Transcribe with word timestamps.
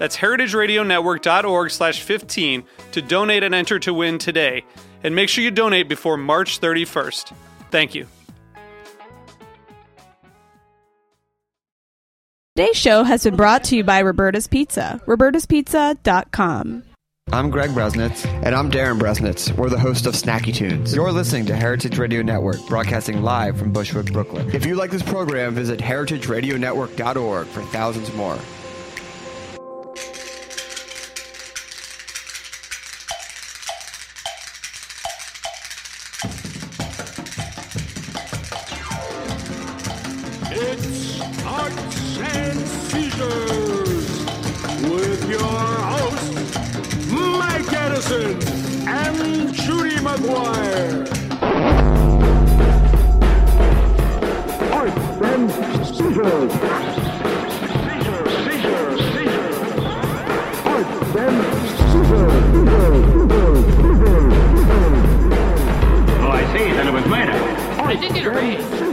That's 0.00 0.16
heritageradionetwork.org 0.16 1.70
slash 1.70 2.00
15 2.00 2.64
to 2.92 3.02
donate 3.02 3.42
and 3.42 3.54
enter 3.54 3.78
to 3.80 3.92
win 3.92 4.16
today. 4.16 4.64
And 5.04 5.14
make 5.14 5.28
sure 5.28 5.44
you 5.44 5.50
donate 5.50 5.90
before 5.90 6.16
March 6.16 6.58
31st. 6.58 7.34
Thank 7.70 7.94
you. 7.94 8.06
Today's 12.56 12.78
show 12.78 13.04
has 13.04 13.24
been 13.24 13.36
brought 13.36 13.64
to 13.64 13.76
you 13.76 13.84
by 13.84 14.00
Roberta's 14.00 14.46
Pizza. 14.46 15.02
Roberta'sPizza.com. 15.06 16.82
I'm 17.32 17.50
Greg 17.50 17.70
Bresnitz. 17.70 18.24
And 18.42 18.54
I'm 18.54 18.70
Darin 18.70 18.98
Bresnitz. 18.98 19.54
We're 19.54 19.68
the 19.68 19.78
host 19.78 20.06
of 20.06 20.14
Snacky 20.14 20.54
Tunes. 20.54 20.94
You're 20.94 21.12
listening 21.12 21.44
to 21.46 21.54
Heritage 21.54 21.98
Radio 21.98 22.22
Network, 22.22 22.66
broadcasting 22.68 23.22
live 23.22 23.58
from 23.58 23.70
Bushwick, 23.70 24.12
Brooklyn. 24.14 24.50
If 24.54 24.64
you 24.64 24.76
like 24.76 24.90
this 24.90 25.02
program, 25.02 25.54
visit 25.54 25.78
heritageradionetwork.org 25.78 27.46
for 27.48 27.62
thousands 27.64 28.12
more. 28.14 28.38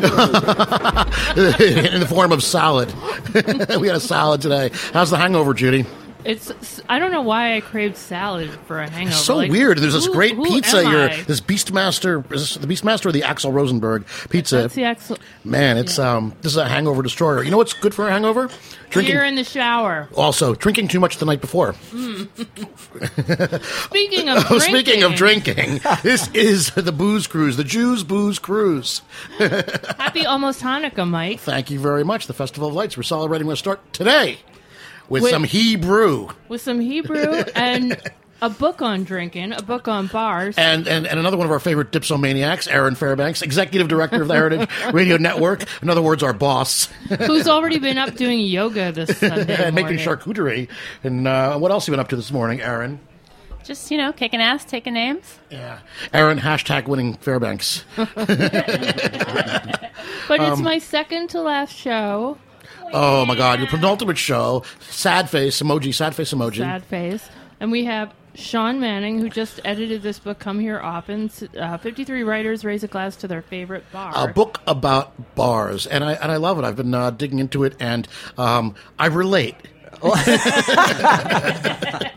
in 1.94 2.00
the 2.00 2.08
form 2.08 2.32
of 2.32 2.44
salad. 2.44 2.94
we 3.80 3.88
had 3.88 3.98
a 3.98 4.00
salad 4.00 4.42
today. 4.42 4.72
How's 4.94 5.10
the 5.10 5.18
hangover, 5.18 5.54
Judy? 5.54 5.86
It's 6.28 6.82
I 6.90 7.00
don't 7.00 7.12
know 7.12 7.22
why 7.22 7.56
I 7.56 7.62
craved 7.62 7.96
salad 7.96 8.50
for 8.68 8.80
a 8.82 8.90
hangover. 8.90 9.12
It's 9.16 9.24
So 9.26 9.38
Like, 9.38 9.50
weird. 9.50 9.78
There's 9.78 9.94
this 9.94 10.08
who- 10.08 10.12
great 10.12 10.36
who 10.36 10.44
pizza 10.44 10.84
here. 10.88 11.08
This 11.26 11.40
Beastmaster. 11.40 12.30
Is 12.34 12.42
this 12.42 12.56
the 12.56 12.68
Beastmaster 12.68 13.06
or 13.06 13.12
the 13.14 13.24
Axel 13.24 13.54
Rosenberg 13.54 14.06
pizza? 14.30 14.58
That's 14.64 14.76
the 14.76 14.84
Axel. 14.84 15.18
Man, 15.46 15.78
it's 15.78 15.98
um. 15.98 16.34
This 16.42 16.52
is 16.52 16.58
a 16.58 16.68
hangover 16.68 17.02
destroyer. 17.02 17.44
You 17.44 17.52
know 17.52 17.56
what's 17.58 17.72
good 17.72 17.94
for 17.96 18.08
a 18.10 18.12
hangover? 18.12 18.50
Drinking. 18.90 19.16
Beer 19.16 19.24
in 19.24 19.36
the 19.36 19.44
shower. 19.46 20.10
also, 20.16 20.54
drinking 20.54 20.90
too 20.90 21.00
much 21.00 21.16
the 21.18 21.26
night 21.26 21.40
before. 21.40 21.74
Speaking 23.88 24.30
of 24.30 24.38
Oh, 24.52 24.60
drinking, 24.60 24.60
speaking 24.60 25.04
of 25.04 25.16
drinking, 25.16 25.80
this 26.04 26.28
is 26.34 26.72
the 26.72 26.92
booze 26.92 27.28
cruise, 27.28 27.58
the 27.58 27.64
Jews 27.64 28.04
booze 28.04 28.40
cruise. 28.40 29.02
happy 29.40 30.26
almost 30.26 30.62
Hanukkah, 30.62 31.08
Mike. 31.08 31.40
Thank 31.40 31.70
you 31.72 31.80
very 31.80 32.04
much. 32.04 32.28
The 32.28 32.34
Festival 32.34 32.70
of 32.70 32.76
Lights. 32.76 32.98
We're 32.98 33.04
celebrating. 33.04 33.48
We'll 33.48 33.56
start 33.56 33.80
today 33.94 34.40
with, 35.10 35.24
With- 35.24 35.32
some 35.32 35.44
Hebrew 35.44 36.30
With 36.50 36.62
some 36.62 36.80
Hebrew 36.80 37.24
and 37.56 38.00
a 38.40 38.50
book 38.52 38.84
on 38.84 39.04
drinking, 39.04 39.54
a 39.54 39.64
book 39.64 39.88
on 39.88 40.06
bars. 40.08 40.56
and, 40.60 40.88
and 40.88 41.08
and 41.08 41.20
another 41.20 41.38
one 41.38 41.48
of 41.48 41.52
our 41.52 41.60
favorite 41.60 41.92
dipsomaniacs, 41.92 42.72
Erin 42.72 42.94
Fairbanks, 42.94 43.42
executive 43.42 43.88
director 43.88 44.22
of 44.22 44.28
the 44.28 44.36
Heritage 44.36 44.70
Radio 44.94 45.18
Network. 45.18 45.64
In 45.82 45.90
other 45.90 46.04
words, 46.04 46.22
our 46.22 46.34
boss, 46.34 46.86
who's 47.26 47.48
already 47.48 47.80
been 47.80 47.98
up 47.98 48.14
doing 48.14 48.40
yoga 48.42 48.92
this 48.92 49.18
Sunday 49.20 49.56
and 49.56 49.74
making 49.74 49.98
charcuterie. 49.98 50.70
And 51.04 51.28
uh, 51.28 51.58
what 51.58 51.72
else 51.72 51.86
have 51.86 51.94
you 51.94 51.94
been 51.94 52.00
up 52.00 52.10
to 52.10 52.16
this 52.16 52.32
morning, 52.32 52.62
Erin? 52.62 53.00
Just, 53.64 53.90
you 53.90 53.98
know, 53.98 54.14
kicking 54.14 54.40
ass, 54.40 54.64
taking 54.64 54.94
names. 54.94 55.40
Yeah, 55.50 55.80
Erin 56.14 56.38
hashtag 56.38 56.88
winning 56.88 57.16
Fairbanks. 57.16 57.84
But 57.96 58.20
Um, 60.40 60.52
it's 60.54 60.62
my 60.62 60.78
second 60.78 61.30
to 61.32 61.42
last 61.42 61.74
show. 61.76 62.38
Oh 62.94 63.26
my 63.26 63.36
God, 63.36 63.60
your 63.60 63.68
penultimate 63.68 64.18
show, 64.18 64.64
sad 64.80 65.30
face 65.30 65.62
emoji, 65.62 65.94
sad 65.94 66.16
face 66.16 66.34
emoji. 66.34 66.58
Sad 66.58 66.84
face. 66.86 67.28
And 67.60 67.72
we 67.72 67.86
have 67.86 68.14
Sean 68.36 68.80
Manning, 68.80 69.20
who 69.20 69.30
just 69.30 69.60
edited 69.66 70.04
this 70.04 70.20
book, 70.20 70.38
Come 70.38 70.60
Here 70.60 70.80
Often. 70.80 71.32
Uh, 71.58 71.78
53 71.78 72.24
writers 72.24 72.64
raise 72.64 72.84
a 72.84 72.88
glass 72.88 73.16
to 73.18 73.28
their 73.28 73.42
favorite 73.42 73.84
bar. 73.92 74.12
a 74.16 74.32
book 74.32 74.62
about 74.68 75.36
bars, 75.36 75.88
and 75.88 76.04
I 76.04 76.14
and 76.14 76.32
I 76.32 76.38
love 76.38 76.60
it. 76.60 76.66
I've 76.66 76.76
been 76.76 76.94
uh, 76.94 77.10
digging 77.10 77.40
into 77.40 77.64
it, 77.64 77.76
and 77.80 78.08
um, 78.38 78.76
I 79.00 79.08
relate. 79.08 79.56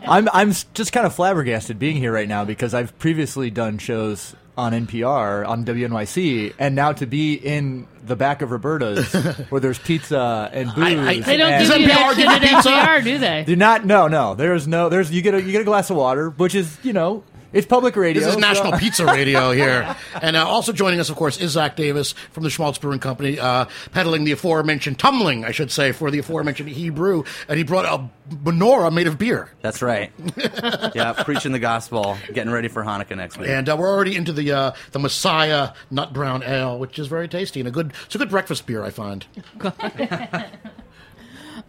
I'm 0.07 0.29
I'm 0.31 0.51
just 0.75 0.93
kind 0.93 1.07
of 1.07 1.15
flabbergasted 1.15 1.79
being 1.79 1.95
here 1.97 2.11
right 2.11 2.27
now 2.27 2.45
because 2.45 2.75
I've 2.75 2.97
previously 2.99 3.49
done 3.49 3.79
shows 3.79 4.35
on 4.57 4.73
NPR 4.73 5.47
on 5.47 5.63
WNYC, 5.65 6.53
and 6.59 6.75
now 6.75 6.91
to 6.93 7.05
be 7.05 7.33
in 7.35 7.87
the 8.05 8.15
back 8.15 8.41
of 8.41 8.51
Roberta's 8.51 9.11
where 9.49 9.61
there's 9.61 9.79
pizza 9.79 10.49
and 10.51 10.73
booze. 10.75 10.83
I- 10.99 11.09
I- 11.11 11.19
they 11.21 11.37
don't 11.37 11.51
and- 11.53 11.67
give 11.67 11.77
you 11.81 11.87
NPR 11.87 11.95
that 11.95 12.15
shit 12.15 12.27
at 12.27 12.41
pizza? 12.41 12.69
NPR, 12.69 13.03
do 13.03 13.17
they? 13.17 13.43
Do 13.45 13.55
not 13.55 13.85
no 13.85 14.07
no. 14.07 14.35
There's 14.35 14.67
no 14.67 14.89
there's 14.89 15.11
you 15.11 15.21
get 15.21 15.33
a 15.35 15.41
you 15.41 15.51
get 15.51 15.61
a 15.61 15.65
glass 15.65 15.89
of 15.89 15.95
water, 15.97 16.29
which 16.31 16.55
is 16.55 16.77
you 16.83 16.93
know 16.93 17.23
it's 17.53 17.67
public 17.67 17.95
radio. 17.95 18.21
This 18.21 18.27
is 18.29 18.33
so- 18.35 18.39
National 18.39 18.71
Pizza 18.79 19.05
Radio 19.05 19.51
here, 19.51 19.95
and 20.21 20.35
uh, 20.35 20.45
also 20.47 20.71
joining 20.71 20.99
us, 20.99 21.09
of 21.09 21.15
course, 21.15 21.39
is 21.39 21.51
Zak 21.51 21.75
Davis 21.75 22.13
from 22.31 22.43
the 22.43 22.49
Shmaltz 22.49 22.79
Brewing 22.79 22.99
Company, 22.99 23.39
uh, 23.39 23.65
peddling 23.91 24.23
the 24.23 24.31
aforementioned 24.31 24.99
tumbling, 24.99 25.45
I 25.45 25.51
should 25.51 25.71
say, 25.71 25.91
for 25.91 26.11
the 26.11 26.19
aforementioned 26.19 26.69
Hebrew, 26.69 27.23
and 27.47 27.57
he 27.57 27.63
brought 27.63 27.85
a 27.85 28.09
menorah 28.35 28.93
made 28.93 29.07
of 29.07 29.17
beer. 29.17 29.49
That's 29.61 29.81
right. 29.81 30.11
yeah, 30.95 31.13
preaching 31.23 31.51
the 31.51 31.59
gospel, 31.59 32.17
getting 32.33 32.51
ready 32.51 32.67
for 32.67 32.83
Hanukkah 32.83 33.17
next 33.17 33.37
week. 33.37 33.49
And 33.49 33.67
uh, 33.67 33.75
we're 33.77 33.89
already 33.89 34.15
into 34.15 34.31
the 34.33 34.51
uh, 34.51 34.71
the 34.91 34.99
Messiah 34.99 35.71
Nut 35.89 36.13
Brown 36.13 36.43
Ale, 36.43 36.79
which 36.79 36.97
is 36.99 37.07
very 37.07 37.27
tasty 37.27 37.59
and 37.59 37.67
a 37.67 37.71
good 37.71 37.93
it's 38.05 38.15
a 38.15 38.17
good 38.17 38.29
breakfast 38.29 38.65
beer, 38.65 38.83
I 38.83 38.89
find. 38.89 39.25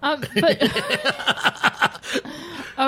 Um, 0.04 0.24
but 0.40 0.58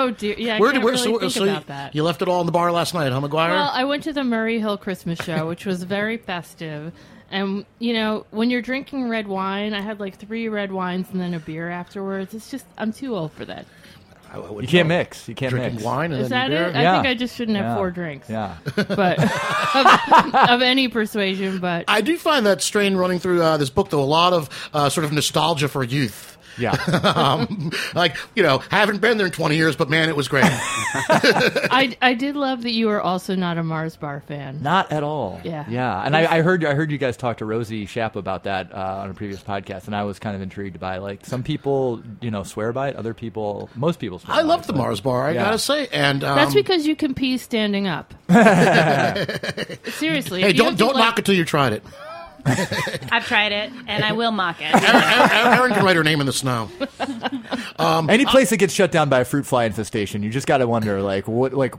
oh 0.01 0.11
dear, 0.11 0.35
yeah, 0.37 0.55
I 0.55 0.59
Where 0.59 0.71
can't 0.71 0.83
where- 0.83 0.93
really 0.93 1.03
so, 1.03 1.19
think 1.19 1.31
so 1.31 1.43
about 1.43 1.61
you, 1.61 1.67
that. 1.67 1.95
you 1.95 2.03
left 2.03 2.21
it 2.21 2.27
all 2.27 2.39
in 2.41 2.45
the 2.45 2.51
bar 2.51 2.71
last 2.71 2.93
night, 2.93 3.11
huh, 3.11 3.19
McGuire? 3.21 3.49
Well, 3.49 3.71
I 3.73 3.83
went 3.85 4.03
to 4.03 4.13
the 4.13 4.23
Murray 4.23 4.59
Hill 4.59 4.77
Christmas 4.77 5.19
show, 5.23 5.47
which 5.47 5.65
was 5.65 5.83
very 5.83 6.17
festive. 6.17 6.93
And 7.31 7.65
you 7.79 7.93
know, 7.93 8.25
when 8.31 8.49
you're 8.51 8.61
drinking 8.61 9.09
red 9.09 9.27
wine, 9.27 9.73
I 9.73 9.81
had 9.81 9.99
like 9.99 10.17
three 10.17 10.47
red 10.47 10.71
wines 10.71 11.07
and 11.11 11.19
then 11.19 11.33
a 11.33 11.39
beer 11.39 11.69
afterwards. 11.69 12.33
It's 12.33 12.51
just 12.51 12.65
I'm 12.77 12.93
too 12.93 13.15
old 13.15 13.31
for 13.33 13.45
that. 13.45 13.65
I 14.31 14.39
wouldn't 14.39 14.63
You 14.63 14.67
can't 14.67 14.89
know. 14.89 14.97
mix. 14.97 15.29
You 15.29 15.35
can't 15.35 15.51
Drinking 15.51 15.75
mix. 15.75 15.83
wine 15.85 16.11
and 16.11 16.21
Is 16.21 16.29
then 16.29 16.51
that 16.51 16.55
beer. 16.55 16.67
it? 16.67 16.75
I 16.75 16.81
Yeah. 16.81 16.95
think 17.01 17.07
I 17.07 17.13
just 17.13 17.35
shouldn't 17.37 17.55
have 17.57 17.67
Yeah. 17.67 17.75
four 17.77 17.89
drinks. 17.91 18.29
Yeah. 18.29 18.55
But 18.75 19.19
of, 19.75 20.35
of 20.35 20.61
any 20.61 20.87
persuasion, 20.89 21.59
but 21.59 21.85
I 21.87 22.01
do 22.01 22.17
find 22.17 22.45
that 22.45 22.61
strain 22.61 22.95
running 22.97 23.19
through 23.19 23.41
uh, 23.41 23.55
this 23.57 23.69
book, 23.69 23.89
though, 23.91 24.01
a 24.01 24.03
lot 24.03 24.33
of 24.33 24.49
uh, 24.73 24.89
sort 24.89 25.05
of 25.05 25.13
nostalgia 25.13 25.67
for 25.69 25.83
youth. 25.83 26.34
Yeah. 26.57 26.71
um, 27.15 27.71
like 27.93 28.15
you 28.35 28.43
know, 28.43 28.59
haven't 28.69 28.99
been 29.01 29.17
there 29.17 29.25
in 29.27 29.31
20 29.31 29.55
years, 29.55 29.75
but 29.75 29.89
man, 29.89 30.09
it 30.09 30.15
was 30.15 30.27
great. 30.27 30.45
I, 30.45 31.95
I 32.01 32.13
did 32.13 32.35
love 32.35 32.63
that 32.63 32.71
you 32.71 32.87
were 32.87 33.01
also 33.01 33.35
not 33.35 33.57
a 33.57 33.63
Mars 33.63 33.95
bar 33.97 34.21
fan. 34.27 34.61
Not 34.61 34.91
at 34.91 35.03
all. 35.03 35.39
Yeah. 35.43 35.65
Yeah. 35.69 36.01
And 36.01 36.15
I, 36.15 36.37
I 36.37 36.41
heard 36.41 36.63
I 36.63 36.73
heard 36.73 36.91
you 36.91 36.97
guys 36.97 37.17
talk 37.17 37.37
to 37.37 37.45
Rosie 37.45 37.85
Schaap 37.85 38.15
about 38.15 38.43
that 38.45 38.73
uh, 38.73 38.99
on 39.03 39.09
a 39.09 39.13
previous 39.13 39.41
podcast, 39.41 39.87
and 39.87 39.95
I 39.95 40.03
was 40.03 40.19
kind 40.19 40.35
of 40.35 40.41
intrigued 40.41 40.79
by 40.79 40.97
like 40.97 41.25
some 41.25 41.43
people, 41.43 42.01
you 42.21 42.31
know, 42.31 42.43
swear 42.43 42.71
by 42.73 42.89
it. 42.89 42.95
Other 42.95 43.13
people, 43.13 43.69
most 43.75 43.99
people. 43.99 44.19
Swear 44.19 44.37
I 44.37 44.41
by 44.41 44.47
loved 44.47 44.63
it, 44.65 44.67
the 44.67 44.73
but- 44.73 44.79
Mars 44.79 45.01
bar. 45.01 45.27
I 45.27 45.31
Yeah. 45.31 45.43
gotta 45.45 45.59
say, 45.59 45.87
and 45.91 46.23
um, 46.23 46.35
That's 46.37 46.53
because 46.53 46.87
you 46.87 46.95
can 46.95 47.13
pee 47.13 47.37
standing 47.37 47.87
up. 47.87 48.13
Seriously. 48.29 50.41
Hey, 50.41 50.49
if 50.49 50.55
you 50.55 50.63
don't 50.63 50.71
have 50.71 50.73
to, 50.73 50.77
don't 50.77 50.95
like- 50.95 51.05
knock 51.05 51.19
it 51.19 51.25
till 51.25 51.35
you 51.35 51.45
tried 51.45 51.73
it. 51.73 51.83
I've 53.11 53.25
tried 53.25 53.51
it, 53.51 53.71
and 53.87 54.03
I 54.03 54.11
will 54.11 54.31
mock 54.31 54.57
it. 54.59 54.73
Erin, 54.73 55.59
Erin 55.59 55.73
can 55.73 55.83
write 55.83 55.95
her 55.95 56.03
name 56.03 56.19
in 56.19 56.27
the 56.27 56.33
snow. 56.33 56.69
Um, 57.79 58.09
Any 58.09 58.25
place 58.25 58.51
that 58.51 58.57
gets 58.57 58.73
shut 58.73 58.91
down 58.91 59.09
by 59.09 59.21
a 59.21 59.25
fruit 59.25 59.45
fly 59.45 59.65
infestation, 59.65 60.21
you 60.23 60.29
just 60.29 60.47
got 60.47 60.59
to 60.59 60.67
wonder, 60.67 61.01
like, 61.01 61.27
what, 61.27 61.53
like, 61.53 61.73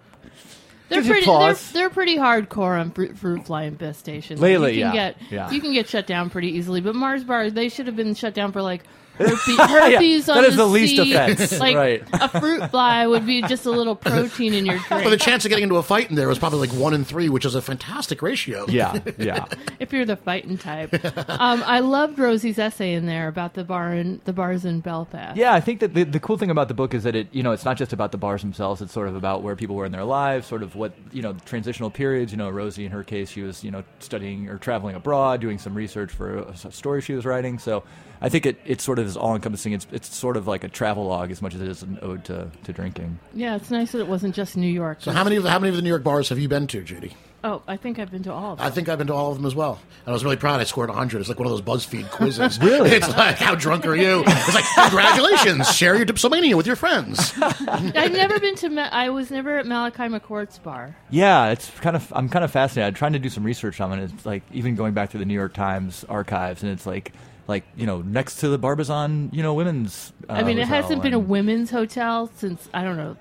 They're 0.89 0.99
Gives 0.99 1.07
you 1.07 1.13
pretty. 1.13 1.27
They're, 1.27 1.35
pause. 1.35 1.73
they're 1.73 1.91
pretty 1.91 2.17
hardcore 2.17 2.81
on 2.81 2.91
fruit, 2.91 3.17
fruit 3.17 3.47
fly 3.47 3.65
infestation. 3.65 4.41
Lately, 4.41 4.77
you 4.77 4.85
can 4.85 4.95
yeah, 4.95 5.13
get 5.13 5.31
yeah. 5.31 5.51
you 5.51 5.61
can 5.61 5.73
get 5.73 5.89
shut 5.89 6.07
down 6.07 6.31
pretty 6.31 6.49
easily. 6.53 6.81
But 6.81 6.95
Mars 6.95 7.25
bars, 7.25 7.53
they 7.53 7.69
should 7.69 7.87
have 7.87 7.97
been 7.97 8.15
shut 8.15 8.35
down 8.35 8.53
for 8.53 8.63
like 8.63 8.85
herpes. 9.19 9.57
herpes 9.59 10.27
that 10.27 10.39
on 10.39 10.45
is 10.45 10.57
the 10.57 10.67
least 10.67 10.97
sea. 10.97 11.13
offense, 11.15 11.59
Like 11.61 11.77
right. 11.77 12.03
a 12.13 12.29
fruit 12.41 12.71
fly 12.71 13.07
would 13.07 13.27
be 13.27 13.43
just 13.43 13.67
a 13.67 13.71
little 13.71 13.97
protein 13.97 14.55
in 14.55 14.67
your 14.67 14.79
But 14.89 15.09
the 15.11 15.17
chance 15.17 15.45
of 15.45 15.49
getting 15.49 15.65
into 15.65 15.77
a 15.77 15.83
fight 15.83 16.11
in 16.11 16.17
there 16.17 16.29
was 16.29 16.39
probably 16.39 16.67
like 16.69 16.79
one 16.79 16.95
in 16.95 17.05
three, 17.05 17.29
which 17.29 17.45
is 17.45 17.55
a 17.55 17.63
fantastic 17.63 18.23
ratio. 18.23 18.67
yeah, 18.69 18.99
yeah. 19.19 19.47
if 19.79 19.93
you're 19.93 20.05
the 20.05 20.17
fighting 20.17 20.59
type, 20.59 20.93
um, 21.29 21.63
I 21.67 21.81
loved 21.81 22.19
Rosie's 22.19 22.59
essay 22.59 22.95
in 22.95 23.07
there 23.07 23.29
about 23.29 23.55
the 23.55 23.65
bar 23.65 23.93
in 23.95 24.21
the 24.25 24.33
bars 24.33 24.65
in 24.65 24.81
Belfast. 24.81 25.37
Yeah, 25.37 25.55
I 25.55 25.61
think 25.61 25.81
that 25.81 25.95
the, 25.95 26.05
the 26.05 26.21
cool 26.21 26.39
thing 26.39 26.51
about 26.51 26.69
the 26.69 26.75
book 26.75 26.95
is 26.95 27.03
that 27.05 27.15
it, 27.15 27.29
you 27.33 27.43
know, 27.43 27.53
it's 27.53 27.65
not 27.65 27.77
just 27.77 27.93
about 27.93 28.13
the 28.13 28.19
bars 28.19 28.43
themselves. 28.43 28.81
It's 28.83 28.93
sort 28.93 29.09
of 29.09 29.17
about 29.17 29.43
where 29.43 29.57
people 29.57 29.77
were 29.77 29.87
in 29.87 29.93
their 29.93 30.05
lives, 30.05 30.47
sort 30.47 30.63
of 30.63 30.75
what, 30.77 30.93
you 31.13 31.23
know, 31.23 31.35
transitional 31.45 31.91
periods. 31.91 32.33
You 32.33 32.39
know, 32.39 32.51
Rosie, 32.51 32.85
in 32.85 32.93
her 32.93 33.03
case, 33.05 33.31
she 33.31 33.43
was, 33.43 33.65
you 33.65 33.71
know, 33.71 33.83
studying 33.99 34.49
or 34.49 34.59
traveling 34.59 34.97
abroad, 34.97 35.41
doing 35.41 35.59
some 35.59 35.75
research 35.75 36.11
for 36.13 36.39
a, 36.39 36.43
a 36.65 36.73
story 36.73 37.01
she 37.01 37.13
was 37.15 37.25
writing. 37.25 37.59
So 37.59 37.83
I 38.21 38.29
think 38.29 38.47
it, 38.47 38.59
it 38.65 38.81
sort 38.81 38.99
of 38.99 39.07
is 39.07 39.17
all 39.17 39.35
encompassing. 39.35 39.73
It's, 39.73 39.87
it's 39.93 40.15
sort 40.15 40.37
of 40.37 40.47
like 40.47 40.65
a 40.65 40.69
travel 40.69 41.05
log 41.07 41.31
as 41.31 41.43
much 41.43 41.55
as 41.55 41.61
it 41.61 41.69
is 41.69 41.83
an 41.83 41.99
ode 42.03 42.25
to, 42.27 42.51
to 42.65 42.73
drinking. 42.73 43.19
yeah, 43.35 43.57
it's 43.57 43.71
nice 43.71 43.93
that 43.93 44.01
it 44.01 44.09
wasn't 44.09 44.35
just 44.35 44.57
New 44.57 44.67
York. 44.71 44.99
So 45.01 45.13
how 45.13 45.25
many 45.25 45.37
of 45.37 45.43
the, 45.43 45.51
how 45.51 45.59
many 45.59 45.71
of 45.71 45.77
the 45.77 45.83
New 45.83 45.89
York 45.91 46.03
bars 46.05 46.29
have 46.31 46.39
you 46.39 46.49
been 46.49 46.67
to, 46.69 46.83
Judy? 46.83 47.15
Oh, 47.45 47.63
I 47.69 47.77
think 47.77 48.01
I've 48.01 48.11
been 48.11 48.25
to 48.25 48.33
all 48.33 48.53
of 48.55 48.59
them. 48.59 48.67
I 48.67 48.71
think 48.71 48.89
I've 48.89 48.99
been 48.99 49.07
to 49.07 49.15
all 49.15 49.31
of 49.31 49.37
them 49.37 49.47
as 49.47 49.55
well. 49.55 49.75
And 50.05 50.09
I 50.09 50.13
was 50.13 50.25
really 50.25 50.37
proud. 50.39 50.59
I 50.59 50.65
scored 50.65 50.89
100. 50.89 51.21
It's 51.21 51.29
like 51.29 51.39
one 51.39 51.47
of 51.47 51.53
those 51.53 51.63
BuzzFeed 51.87 52.11
quizzes. 52.11 52.59
Really? 52.63 52.91
It's 52.91 53.09
like, 53.09 53.37
how 53.37 53.55
drunk 53.55 53.87
are 53.87 53.95
you? 53.95 54.25
It's 54.27 54.55
like, 54.55 54.65
congratulations, 54.75 55.73
share 55.77 55.95
your 55.95 56.07
dipsomania 56.07 56.55
with 56.55 56.67
your 56.67 56.75
friends. 56.75 57.33
I've 57.41 58.13
never 58.13 58.41
been 58.41 58.57
to. 58.57 58.71
Ma- 58.71 58.89
I 58.91 59.11
was 59.11 59.31
never 59.31 59.59
at 59.59 59.67
Malachi 59.67 60.05
McCourt's 60.05 60.59
bar. 60.59 60.97
Yeah, 61.11 61.51
it's 61.51 61.71
kind 61.81 61.95
of 61.95 62.11
I'm 62.17 62.29
kind 62.29 62.45
of 62.45 62.51
fascinated. 62.51 62.89
I'm 62.89 62.95
trying 62.95 63.13
to 63.13 63.19
do 63.21 63.29
some 63.29 63.45
research 63.45 63.81
on 63.81 63.97
it. 63.97 64.11
It's 64.13 64.27
like 64.27 64.43
even 64.53 64.75
going 64.75 64.95
back 64.95 65.11
to 65.11 65.19
the 65.19 65.25
New 65.25 65.35
York 65.35 65.55
Times 65.55 66.05
archives, 66.09 66.63
and 66.65 66.73
it's 66.73 66.87
like 66.87 67.13
like 67.47 67.65
you 67.77 67.87
know 67.87 68.03
next 68.03 68.37
to 68.41 68.49
the 68.49 68.59
Barbizon, 68.59 69.31
you 69.33 69.43
know, 69.43 69.55
women's. 69.55 70.13
Uh, 70.29 70.33
I 70.35 70.43
mean, 70.43 70.59
it 70.59 70.69
hasn't 70.69 71.03
been 71.03 71.15
a 71.15 71.19
women's 71.19 71.71
hotel 71.71 72.31
since 72.37 72.69
I 72.75 72.83
don't 72.85 72.97
know, 72.97 73.17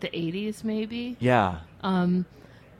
the 0.00 0.08
'80s 0.08 0.64
maybe. 0.64 1.16
Yeah, 1.20 1.60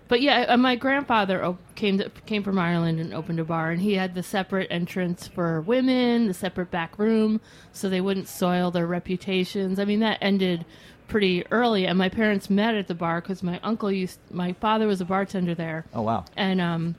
But 0.09 0.23
yeah, 0.23 0.41
uh, 0.49 0.57
my 0.57 0.75
grandfather 0.75 1.57
came 1.77 1.99
to, 1.99 2.11
came 2.27 2.43
from 2.43 2.59
Ireland 2.59 2.99
and 2.99 3.15
opened 3.15 3.39
a 3.39 3.45
bar, 3.45 3.71
and 3.71 3.81
he 3.81 3.95
had 3.95 4.15
the 4.15 4.23
separate 4.25 4.67
entrance 4.71 5.29
for 5.29 5.61
women, 5.61 6.27
the 6.27 6.35
separate 6.35 6.71
back 6.73 6.99
room, 6.99 7.41
so 7.73 7.89
they 7.89 8.01
wouldn't 8.01 8.27
soil 8.27 8.71
their 8.73 8.87
reputations. 8.89 9.79
I 9.79 9.85
mean, 9.85 10.01
that 10.01 10.19
ended 10.21 10.65
pretty 11.07 11.45
early, 11.53 11.87
and 11.87 11.97
my 11.97 12.09
parents 12.09 12.51
met 12.51 12.75
at 12.75 12.89
the 12.89 12.95
bar 12.95 13.21
because 13.21 13.43
my 13.45 13.61
uncle 13.63 13.91
used, 13.93 14.19
my 14.33 14.53
father 14.55 14.87
was 14.89 15.01
a 15.01 15.05
bartender 15.05 15.55
there, 15.55 15.85
Oh 15.95 16.03
wow. 16.03 16.25
and 16.37 16.61
um, 16.61 16.97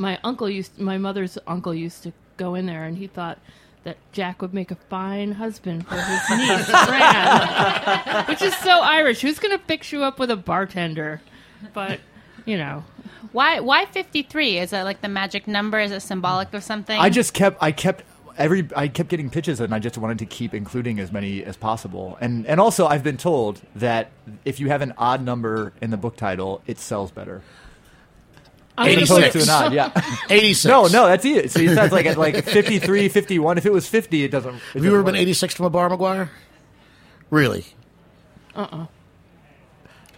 my 0.00 0.18
uncle 0.24 0.48
used, 0.48 0.78
my 0.78 0.98
mother's 0.98 1.38
uncle 1.46 1.74
used 1.74 2.02
to 2.04 2.12
go 2.36 2.54
in 2.54 2.66
there, 2.66 2.84
and 2.84 2.96
he 2.96 3.06
thought 3.06 3.38
that 3.84 3.96
Jack 4.12 4.42
would 4.42 4.52
make 4.52 4.70
a 4.70 4.74
fine 4.74 5.32
husband 5.32 5.86
for 5.86 5.94
his 5.96 6.30
niece, 6.38 6.66
Fran, 6.70 8.26
which 8.26 8.42
is 8.42 8.56
so 8.56 8.80
Irish. 8.80 9.20
Who's 9.20 9.38
going 9.38 9.56
to 9.56 9.64
fix 9.64 9.92
you 9.92 10.02
up 10.02 10.18
with 10.18 10.30
a 10.30 10.36
bartender? 10.36 11.20
But 11.74 12.00
you 12.46 12.56
know, 12.56 12.84
Why? 13.32 13.60
Why 13.60 13.84
fifty 13.84 14.22
three? 14.22 14.58
Is 14.58 14.70
that 14.70 14.84
like 14.84 15.02
the 15.02 15.08
magic 15.08 15.46
number? 15.46 15.78
Is 15.78 15.92
it 15.92 16.00
symbolic 16.00 16.52
of 16.54 16.64
something? 16.64 16.98
I 16.98 17.10
just 17.10 17.34
kept 17.34 17.58
I 17.62 17.70
kept 17.70 18.02
every 18.38 18.66
I 18.74 18.88
kept 18.88 19.10
getting 19.10 19.28
pitches 19.28 19.60
and 19.60 19.74
I 19.74 19.78
just 19.78 19.98
wanted 19.98 20.18
to 20.20 20.26
keep 20.26 20.54
including 20.54 20.98
as 20.98 21.12
many 21.12 21.44
as 21.44 21.56
possible. 21.56 22.16
And 22.20 22.46
and 22.46 22.58
also 22.58 22.86
I've 22.86 23.04
been 23.04 23.18
told 23.18 23.60
that 23.76 24.10
if 24.46 24.58
you 24.58 24.68
have 24.68 24.80
an 24.80 24.94
odd 24.96 25.22
number 25.22 25.74
in 25.82 25.90
the 25.90 25.98
book 25.98 26.16
title, 26.16 26.62
it 26.66 26.78
sells 26.78 27.10
better. 27.10 27.42
I'm 28.80 28.86
gonna 28.92 29.02
As 29.02 29.10
opposed 29.10 29.24
Eighty-six. 29.26 29.46
to 29.46 29.52
an 29.52 29.64
odd, 29.66 29.72
yeah. 29.74 30.16
86. 30.30 30.64
No, 30.64 30.86
no, 30.86 31.06
that's 31.06 31.24
it. 31.24 31.50
So 31.50 31.60
it 31.60 31.74
sounds 31.74 31.92
like 31.92 32.06
at 32.06 32.16
like 32.16 32.42
53, 32.44 33.08
51. 33.10 33.58
If 33.58 33.66
it 33.66 33.72
was 33.72 33.86
50, 33.86 34.24
it 34.24 34.30
doesn't. 34.30 34.54
it 34.54 34.60
Have 34.72 34.84
you 34.84 34.90
ever 34.90 34.98
doesn't 35.02 35.12
been 35.14 35.20
86 35.20 35.54
from 35.54 35.66
a 35.66 35.70
bar, 35.70 35.90
McGuire? 35.90 36.30
Really? 37.28 37.66
Uh 38.56 38.66
uh. 38.72 38.86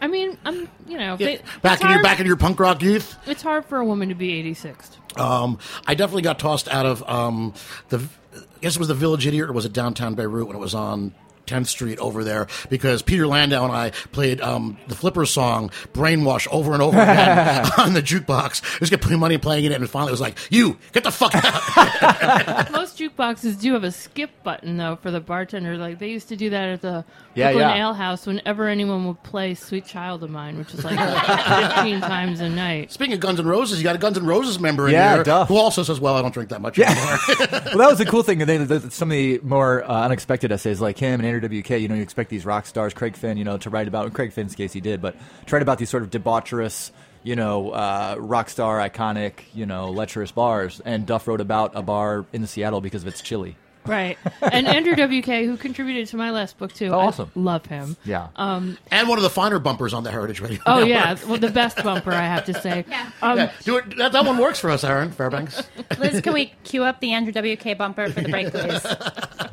I 0.00 0.06
mean, 0.08 0.36
I'm 0.44 0.68
you 0.86 0.98
know, 0.98 1.16
Yeah. 1.18 1.26
they, 1.26 1.40
Back 1.62 1.74
it's 1.80 1.84
in 1.84 1.90
your 1.90 2.02
back 2.02 2.20
in 2.20 2.26
your 2.26 2.36
punk 2.36 2.58
rock 2.60 2.82
youth? 2.82 3.16
It's 3.26 3.42
hard 3.42 3.64
for 3.64 3.78
a 3.78 3.84
woman 3.84 4.08
to 4.08 4.14
be 4.14 4.32
86. 4.38 4.90
Um, 5.16 5.58
I 5.86 5.94
definitely 5.94 6.22
got 6.22 6.38
tossed 6.38 6.68
out 6.68 6.86
of 6.86 7.02
um, 7.08 7.54
the. 7.90 7.98
I 8.34 8.38
guess 8.62 8.76
it 8.76 8.78
was 8.78 8.88
the 8.88 8.94
Village 8.94 9.26
Idiot 9.26 9.48
or 9.50 9.52
was 9.52 9.64
it 9.64 9.72
downtown 9.72 10.14
Beirut 10.14 10.46
when 10.46 10.56
it 10.56 10.60
was 10.60 10.74
on 10.74 11.12
10th 11.46 11.66
Street 11.68 11.98
over 11.98 12.24
there 12.24 12.46
because 12.70 13.02
Peter 13.02 13.26
Landau 13.26 13.64
and 13.64 13.72
I 13.72 13.90
played 14.12 14.40
um, 14.40 14.78
the 14.88 14.94
Flipper 14.94 15.26
song 15.26 15.70
"Brainwash" 15.92 16.46
over 16.50 16.72
and 16.72 16.82
over 16.82 17.00
again 17.00 17.66
on 17.78 17.94
the 17.94 18.02
jukebox. 18.02 18.78
Just 18.78 18.90
kept 18.90 19.02
putting 19.02 19.18
money 19.18 19.38
playing 19.38 19.64
it, 19.64 19.72
and 19.72 19.88
finally 19.88 20.10
it 20.10 20.12
was 20.12 20.20
like, 20.20 20.38
"You 20.50 20.78
get 20.92 21.04
the 21.04 21.10
fuck 21.10 21.32
out!" 21.34 21.42
Most 22.72 22.98
jukeboxes 22.98 23.60
do 23.60 23.72
have 23.74 23.84
a 23.84 23.92
skip 23.92 24.30
button 24.42 24.76
though 24.76 24.96
for 24.96 25.10
the 25.10 25.20
bartender. 25.20 25.76
Like 25.76 25.98
they 25.98 26.08
used 26.10 26.28
to 26.28 26.36
do 26.36 26.50
that 26.50 26.68
at 26.68 26.82
the 26.82 27.04
Yeah, 27.34 27.52
Brooklyn 27.52 27.76
yeah. 27.76 27.86
Ale 27.88 27.94
House 27.94 28.26
whenever 28.26 28.68
anyone 28.68 29.06
would 29.06 29.22
play 29.22 29.54
"Sweet 29.54 29.86
Child 29.86 30.22
of 30.22 30.30
Mine," 30.30 30.58
which 30.58 30.72
is 30.74 30.84
like 30.84 30.98
15 30.98 32.00
times 32.00 32.40
a 32.40 32.48
night. 32.48 32.92
Speaking 32.92 33.14
of 33.14 33.20
Guns 33.20 33.40
N' 33.40 33.46
Roses, 33.46 33.78
you 33.78 33.84
got 33.84 33.96
a 33.96 33.98
Guns 33.98 34.16
N' 34.18 34.26
Roses 34.26 34.58
member 34.60 34.86
in 34.88 34.94
Yeah, 34.94 35.14
here 35.14 35.24
Duff. 35.24 35.48
who 35.48 35.56
also 35.56 35.82
says, 35.82 36.00
"Well, 36.00 36.16
I 36.16 36.22
don't 36.22 36.32
drink 36.34 36.50
that 36.50 36.60
much 36.60 36.78
anymore." 36.78 37.18
well, 37.38 37.78
that 37.78 37.88
was 37.88 37.98
the 37.98 38.06
cool 38.06 38.22
thing. 38.22 38.40
And 38.42 38.48
then 38.48 38.66
the- 38.66 38.90
some 38.90 39.10
of 39.10 39.12
the 39.16 39.40
more 39.42 39.82
uh, 39.84 40.04
unexpected 40.04 40.52
essays, 40.52 40.80
like 40.80 40.98
him 40.98 41.20
and 41.20 41.24
Andrew 41.32 41.60
WK, 41.62 41.70
you 41.70 41.88
know, 41.88 41.94
you 41.94 42.02
expect 42.02 42.30
these 42.30 42.44
rock 42.44 42.66
stars, 42.66 42.92
Craig 42.92 43.16
Finn, 43.16 43.36
you 43.36 43.44
know, 43.44 43.56
to 43.58 43.70
write 43.70 43.88
about. 43.88 44.06
In 44.06 44.12
Craig 44.12 44.32
Finn's 44.32 44.54
case, 44.54 44.72
he 44.72 44.80
did, 44.80 45.00
but 45.00 45.16
to 45.46 45.54
write 45.54 45.62
about 45.62 45.78
these 45.78 45.88
sort 45.90 46.02
of 46.02 46.10
debaucherous, 46.10 46.90
you 47.22 47.36
know, 47.36 47.70
uh, 47.70 48.16
rock 48.18 48.50
star, 48.50 48.78
iconic, 48.78 49.40
you 49.54 49.64
know, 49.66 49.90
lecherous 49.90 50.30
bars. 50.32 50.80
And 50.84 51.06
Duff 51.06 51.26
wrote 51.26 51.40
about 51.40 51.72
a 51.74 51.82
bar 51.82 52.26
in 52.32 52.46
Seattle 52.46 52.80
because 52.80 53.02
of 53.02 53.08
its 53.08 53.22
chili. 53.22 53.56
Right. 53.84 54.16
And 54.40 54.68
Andrew 54.68 54.94
WK, 54.94 55.26
who 55.44 55.56
contributed 55.56 56.06
to 56.08 56.16
my 56.16 56.30
last 56.30 56.56
book 56.56 56.72
too. 56.72 56.90
Oh, 56.90 57.00
I 57.00 57.06
awesome. 57.06 57.32
love 57.34 57.66
him. 57.66 57.96
Yeah. 58.04 58.28
Um, 58.36 58.78
and 58.92 59.08
one 59.08 59.18
of 59.18 59.24
the 59.24 59.30
finer 59.30 59.58
bumpers 59.58 59.92
on 59.92 60.04
the 60.04 60.10
Heritage 60.12 60.40
Radio. 60.40 60.60
oh 60.66 60.84
Network. 60.84 60.88
yeah, 60.88 61.16
well 61.28 61.38
the 61.40 61.50
best 61.50 61.82
bumper 61.82 62.12
I 62.12 62.22
have 62.22 62.44
to 62.44 62.54
say. 62.60 62.84
Um, 63.22 63.38
Yeah, 63.38 63.52
do 63.64 63.76
it. 63.78 63.96
That, 63.98 64.12
that 64.12 64.24
one 64.24 64.38
works 64.38 64.58
for 64.60 64.70
us, 64.70 64.84
Erin 64.84 65.10
Fairbanks. 65.12 65.62
Liz, 65.98 66.20
can 66.20 66.32
we 66.32 66.52
cue 66.64 66.84
up 66.84 67.00
the 67.00 67.12
Andrew 67.12 67.32
WK 67.32 67.76
bumper 67.76 68.08
for 68.10 68.20
the 68.20 68.28
break, 68.28 68.50
please? 68.52 68.84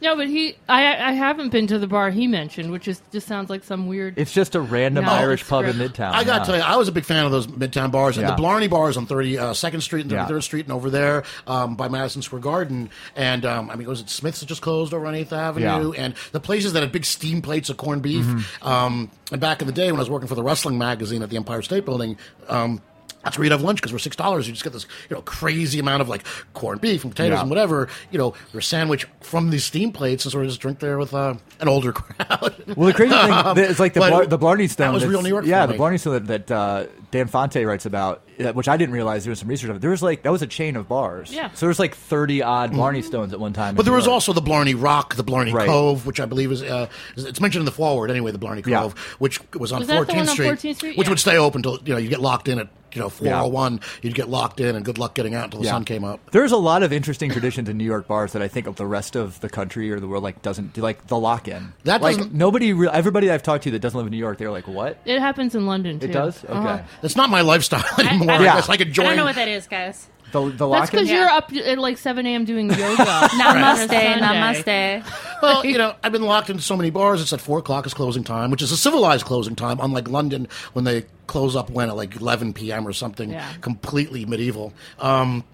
No, 0.00 0.14
but 0.16 0.28
he, 0.28 0.56
I, 0.68 1.08
I 1.08 1.12
haven't 1.12 1.50
been 1.50 1.66
to 1.68 1.78
the 1.78 1.86
bar 1.88 2.10
he 2.10 2.26
mentioned, 2.26 2.70
which 2.70 2.86
is 2.86 3.02
just 3.10 3.26
sounds 3.26 3.50
like 3.50 3.64
some 3.64 3.86
weird. 3.88 4.16
It's 4.18 4.32
just 4.32 4.54
a 4.54 4.60
random 4.60 5.04
No, 5.04 5.10
Irish 5.10 5.40
it's 5.40 5.50
pub 5.50 5.64
in 5.64 5.76
great. 5.76 5.90
Midtown. 5.94 6.12
I 6.12 6.24
got 6.24 6.34
to 6.34 6.38
yeah. 6.40 6.44
tell 6.44 6.56
you, 6.56 6.62
I 6.62 6.76
was 6.76 6.88
a 6.88 6.92
big 6.92 7.04
fan 7.04 7.24
of 7.24 7.32
those 7.32 7.46
Midtown 7.48 7.90
bars 7.90 8.16
and 8.16 8.26
Yeah. 8.26 8.36
the 8.36 8.40
Blarney 8.42 8.68
bars 8.68 8.96
on 8.96 9.06
32nd 9.06 9.82
Street 9.82 10.02
and 10.02 10.10
Yeah. 10.12 10.26
33rd 10.26 10.42
Street 10.42 10.66
and 10.66 10.72
over 10.72 10.88
there 10.90 11.24
um, 11.46 11.74
by 11.74 11.88
Madison 11.88 12.22
Square 12.22 12.42
Garden. 12.42 12.90
And 13.16 13.44
um, 13.44 13.70
I 13.70 13.74
mean, 13.76 13.88
was 13.88 14.00
it 14.00 14.08
Smith's 14.08 14.40
that 14.40 14.46
just 14.46 14.62
closed 14.62 14.94
over 14.94 15.06
on 15.06 15.14
8th 15.14 15.32
Avenue? 15.32 15.66
Yeah. 15.66 15.78
Mm-hmm. 15.78 16.00
And 16.00 16.14
the 16.32 16.40
places 16.40 16.74
that 16.74 16.82
had 16.82 16.92
big 16.92 17.04
steam 17.04 17.42
plates 17.42 17.68
of 17.70 17.76
corned 17.76 18.02
beef. 18.02 18.26
Um, 18.64 19.10
and 19.32 19.40
back 19.40 19.60
in 19.60 19.66
the 19.66 19.72
day 19.72 19.90
when 19.90 19.96
I 19.98 20.02
was 20.02 20.10
working 20.10 20.28
for 20.28 20.34
the 20.36 20.42
wrestling 20.42 20.78
magazine 20.78 21.22
at 21.22 21.30
the 21.30 21.36
Empire 21.36 21.62
State 21.62 21.84
Building, 21.84 22.16
um, 22.48 22.80
that's 23.28 23.38
where 23.38 23.44
you'd 23.44 23.52
have 23.52 23.62
lunch 23.62 23.78
because 23.78 23.92
for 23.92 23.98
six 23.98 24.16
dollars 24.16 24.46
you 24.46 24.52
just 24.52 24.64
get 24.64 24.72
this 24.72 24.86
you 25.10 25.14
know 25.16 25.22
crazy 25.22 25.78
amount 25.78 26.00
of 26.00 26.08
like 26.08 26.24
corned 26.54 26.80
beef 26.80 27.04
and 27.04 27.12
potatoes 27.12 27.36
Yeah. 27.36 27.40
and 27.42 27.50
whatever 27.50 27.88
you 28.10 28.18
know 28.18 28.34
your 28.52 28.62
sandwich 28.62 29.06
from 29.20 29.50
these 29.50 29.64
steam 29.64 29.92
plates 29.92 30.24
and 30.24 30.32
sort 30.32 30.44
of 30.44 30.50
just 30.50 30.60
drink 30.60 30.78
there 30.78 30.96
with 30.98 31.12
uh, 31.14 31.34
an 31.60 31.68
older 31.68 31.92
crowd. 31.98 32.54
Well, 32.76 32.86
the 32.86 32.94
crazy 32.94 33.12
thing, 33.14 33.30
Um, 33.32 33.58
it's 33.58 33.78
like 33.78 33.92
the, 33.94 34.00
but 34.00 34.12
Blar- 34.12 34.28
the 34.28 34.38
Blarney 34.38 34.66
Stone. 34.68 34.88
That 34.88 34.94
was 34.94 35.06
real 35.06 35.22
New 35.22 35.28
York. 35.28 35.44
Yeah, 35.44 35.62
for 35.62 35.66
the 35.68 35.72
me. 35.74 35.76
Blarney 35.78 35.98
Stone 35.98 36.24
that, 36.26 36.46
that 36.46 36.50
uh, 36.50 36.86
Dan 37.10 37.28
Fante 37.28 37.66
writes 37.66 37.84
about, 37.86 38.22
uh, 38.40 38.52
which 38.52 38.68
I 38.68 38.76
didn't 38.76 38.94
realize 38.94 39.24
doing 39.24 39.36
some 39.36 39.48
research 39.48 39.70
of. 39.70 39.80
There 39.80 39.90
was 39.90 40.02
like 40.02 40.22
that 40.22 40.30
was 40.32 40.42
a 40.42 40.46
chain 40.46 40.76
of 40.76 40.88
bars. 40.88 41.32
Yeah. 41.32 41.50
So 41.52 41.60
there 41.60 41.68
was 41.68 41.78
like 41.78 41.94
thirty 41.94 42.42
odd 42.42 42.72
Blarney 42.72 43.02
Stones 43.02 43.32
at 43.32 43.40
one 43.40 43.52
time. 43.52 43.74
But 43.74 43.84
there 43.84 43.92
New 43.92 43.96
was 43.96 44.06
York. 44.06 44.14
also 44.14 44.32
the 44.32 44.40
Blarney 44.40 44.74
Rock, 44.74 45.14
the 45.16 45.22
Blarney 45.22 45.52
Right. 45.52 45.66
Cove, 45.66 46.06
which 46.06 46.20
I 46.20 46.26
believe 46.26 46.52
is 46.52 46.62
uh, 46.62 46.88
it's 47.16 47.40
mentioned 47.40 47.60
in 47.62 47.66
the 47.66 47.72
forward 47.72 48.10
anyway. 48.10 48.30
The 48.32 48.38
Blarney 48.38 48.62
Yeah. 48.66 48.80
Cove, 48.82 48.98
which 49.18 49.40
was 49.54 49.72
on 49.72 49.80
Was 49.80 49.88
that 49.88 50.06
the 50.06 50.12
14th, 50.12 50.16
one 50.16 50.28
on 50.28 50.34
Street, 50.34 50.48
14th 50.50 50.76
Street? 50.76 50.96
which 50.98 51.06
Yeah. 51.06 51.10
would 51.10 51.18
stay 51.20 51.36
open 51.36 51.58
until 51.60 51.78
you 51.84 51.92
know 51.94 51.98
you 51.98 52.08
get 52.08 52.20
locked 52.20 52.48
in 52.48 52.58
at 52.60 52.68
you 52.94 53.00
know 53.00 53.08
401, 53.08 53.80
you'd 54.02 54.14
get 54.14 54.28
locked 54.28 54.60
in, 54.60 54.74
and 54.76 54.84
good 54.84 54.98
luck 54.98 55.14
getting 55.14 55.34
out 55.34 55.44
until 55.44 55.60
the 55.60 55.66
Yeah. 55.66 55.72
sun 55.72 55.84
came 55.84 56.04
up. 56.04 56.20
There's 56.30 56.52
a 56.52 56.56
lot 56.56 56.82
of 56.82 56.92
interesting 56.92 57.30
traditions 57.30 57.68
in 57.68 57.76
New 57.78 57.84
York 57.84 58.06
bars 58.06 58.32
that 58.32 58.42
I 58.42 58.48
think 58.48 58.66
of 58.66 58.76
the 58.76 58.86
rest 58.86 59.16
of 59.16 59.40
the 59.40 59.48
country 59.48 59.90
or 59.90 60.00
the 60.00 60.08
world 60.08 60.22
like 60.24 60.42
doesn't 60.42 60.72
do, 60.72 60.80
like 60.80 61.06
the 61.08 61.18
lock-in. 61.18 61.72
That 61.84 62.00
like 62.02 62.16
doesn't- 62.16 62.34
nobody, 62.34 62.72
re- 62.72 62.88
everybody 62.92 63.30
I've 63.30 63.42
talked 63.42 63.64
to 63.64 63.70
that 63.72 63.78
doesn't 63.80 63.96
live 63.96 64.06
in 64.06 64.10
New 64.12 64.16
York, 64.18 64.38
they're 64.38 64.50
like, 64.50 64.68
what? 64.68 64.98
It 65.04 65.20
happens 65.20 65.54
in 65.54 65.66
London 65.66 65.98
too. 65.98 66.06
It 66.06 66.12
does? 66.12 66.44
Okay. 66.44 66.52
Uh-huh. 66.52 66.78
It's 67.02 67.16
not 67.16 67.30
my 67.30 67.40
lifestyle 67.42 67.84
anymore. 67.98 68.32
I, 68.32 68.42
Yeah. 68.44 68.54
guess 68.56 68.68
I 68.68 68.76
could 68.76 68.88
I 68.98 69.02
don't 69.02 69.16
know 69.16 69.24
what 69.24 69.36
that 69.36 69.48
is, 69.48 69.66
guys. 69.66 70.06
The 70.32 70.40
the 70.42 70.48
That's 70.50 70.60
lock-in. 70.60 70.90
because 71.00 71.10
you're 71.10 71.28
up 71.28 71.52
at 71.52 71.78
like 71.78 71.96
7 71.98 72.26
a.m. 72.26 72.44
doing 72.44 72.68
yoga. 72.68 72.78
Namaste, 73.04 73.76
Sunday. 73.88 74.14
namaste. 74.20 75.40
Well, 75.42 75.64
you 75.64 75.78
know, 75.78 75.94
I've 76.02 76.12
been 76.12 76.22
locked 76.22 76.50
into 76.50 76.62
so 76.62 76.76
many 76.76 76.90
bars. 76.90 77.22
It's 77.22 77.32
at 77.32 77.40
four 77.40 77.58
o'clock 77.58 77.86
is 77.86 77.94
closing 77.94 78.24
time, 78.24 78.50
which 78.50 78.60
is 78.62 78.70
a 78.72 78.76
civilized 78.76 79.24
closing 79.24 79.54
time, 79.56 79.78
unlike 79.80 80.08
London 80.08 80.48
when 80.74 80.84
they 80.84 81.06
close 81.26 81.56
up 81.56 81.70
when 81.70 81.88
at 81.88 81.96
like 81.96 82.16
eleven 82.16 82.52
p.m. 82.52 82.86
or 82.86 82.92
something 82.92 83.30
Yeah. 83.30 83.50
completely 83.60 84.24
medieval. 84.26 84.72
Um, 84.98 85.44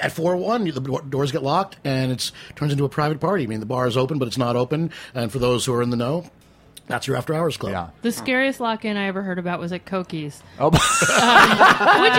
at 0.00 0.12
four 0.12 0.36
one, 0.36 0.64
the 0.64 1.02
doors 1.08 1.32
get 1.32 1.42
locked 1.42 1.76
and 1.84 2.12
it's 2.12 2.30
turns 2.54 2.72
into 2.72 2.84
a 2.84 2.88
private 2.88 3.18
party. 3.20 3.42
I 3.44 3.46
mean, 3.48 3.60
the 3.60 3.66
bar 3.66 3.86
is 3.88 3.96
open, 3.96 4.18
but 4.18 4.28
it's 4.28 4.38
not 4.38 4.54
open. 4.54 4.92
And 5.14 5.32
for 5.32 5.38
those 5.40 5.64
who 5.64 5.74
are 5.74 5.82
in 5.82 5.90
the 5.90 5.96
know, 5.96 6.30
that's 6.90 7.06
your 7.06 7.16
after 7.16 7.34
hours 7.34 7.56
club. 7.56 7.72
Yeah. 7.72 7.90
The 8.02 8.12
scariest 8.12 8.60
lock-in 8.60 8.96
I 8.96 9.06
ever 9.06 9.22
heard 9.22 9.38
about 9.38 9.60
was 9.60 9.72
at 9.72 9.84
Koki's, 9.84 10.42
Oh, 10.58 10.66
um, 10.68 12.02
which 12.02 12.12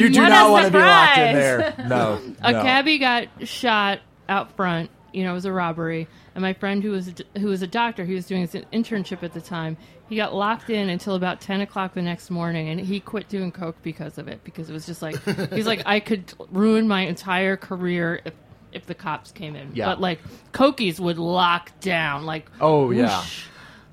you 0.00 0.08
do 0.10 0.28
not 0.28 0.48
a 0.48 0.52
want 0.52 0.66
to 0.66 0.72
be 0.72 0.78
locked 0.78 1.18
in 1.18 1.34
there. 1.34 1.74
No. 1.88 2.20
a 2.42 2.52
no. 2.52 2.62
cabbie 2.62 2.98
got 2.98 3.28
shot 3.42 4.00
out 4.28 4.54
front. 4.56 4.90
You 5.12 5.24
know, 5.24 5.30
it 5.30 5.34
was 5.34 5.46
a 5.46 5.52
robbery. 5.52 6.06
And 6.34 6.42
my 6.42 6.52
friend, 6.52 6.82
who 6.82 6.90
was 6.90 7.08
a, 7.08 7.38
who 7.40 7.46
was 7.46 7.62
a 7.62 7.66
doctor, 7.66 8.04
he 8.04 8.14
was 8.14 8.26
doing 8.26 8.42
his 8.42 8.52
internship 8.52 9.22
at 9.22 9.32
the 9.32 9.40
time. 9.40 9.76
He 10.08 10.16
got 10.16 10.34
locked 10.34 10.70
in 10.70 10.88
until 10.88 11.14
about 11.14 11.40
ten 11.40 11.60
o'clock 11.60 11.94
the 11.94 12.02
next 12.02 12.30
morning, 12.30 12.68
and 12.68 12.78
he 12.80 13.00
quit 13.00 13.28
doing 13.28 13.50
coke 13.50 13.76
because 13.82 14.18
of 14.18 14.28
it. 14.28 14.44
Because 14.44 14.70
it 14.70 14.72
was 14.72 14.86
just 14.86 15.02
like 15.02 15.22
he's 15.52 15.66
like, 15.66 15.82
I 15.86 16.00
could 16.00 16.32
ruin 16.50 16.86
my 16.86 17.02
entire 17.02 17.56
career 17.56 18.20
if 18.24 18.34
if 18.72 18.86
the 18.86 18.94
cops 18.94 19.32
came 19.32 19.56
in. 19.56 19.70
Yeah. 19.74 19.86
But 19.86 20.00
like, 20.00 20.20
Koki's 20.52 21.00
would 21.00 21.18
lock 21.18 21.72
down. 21.80 22.26
Like, 22.26 22.46
Oh 22.60 22.90
yeah. 22.90 23.24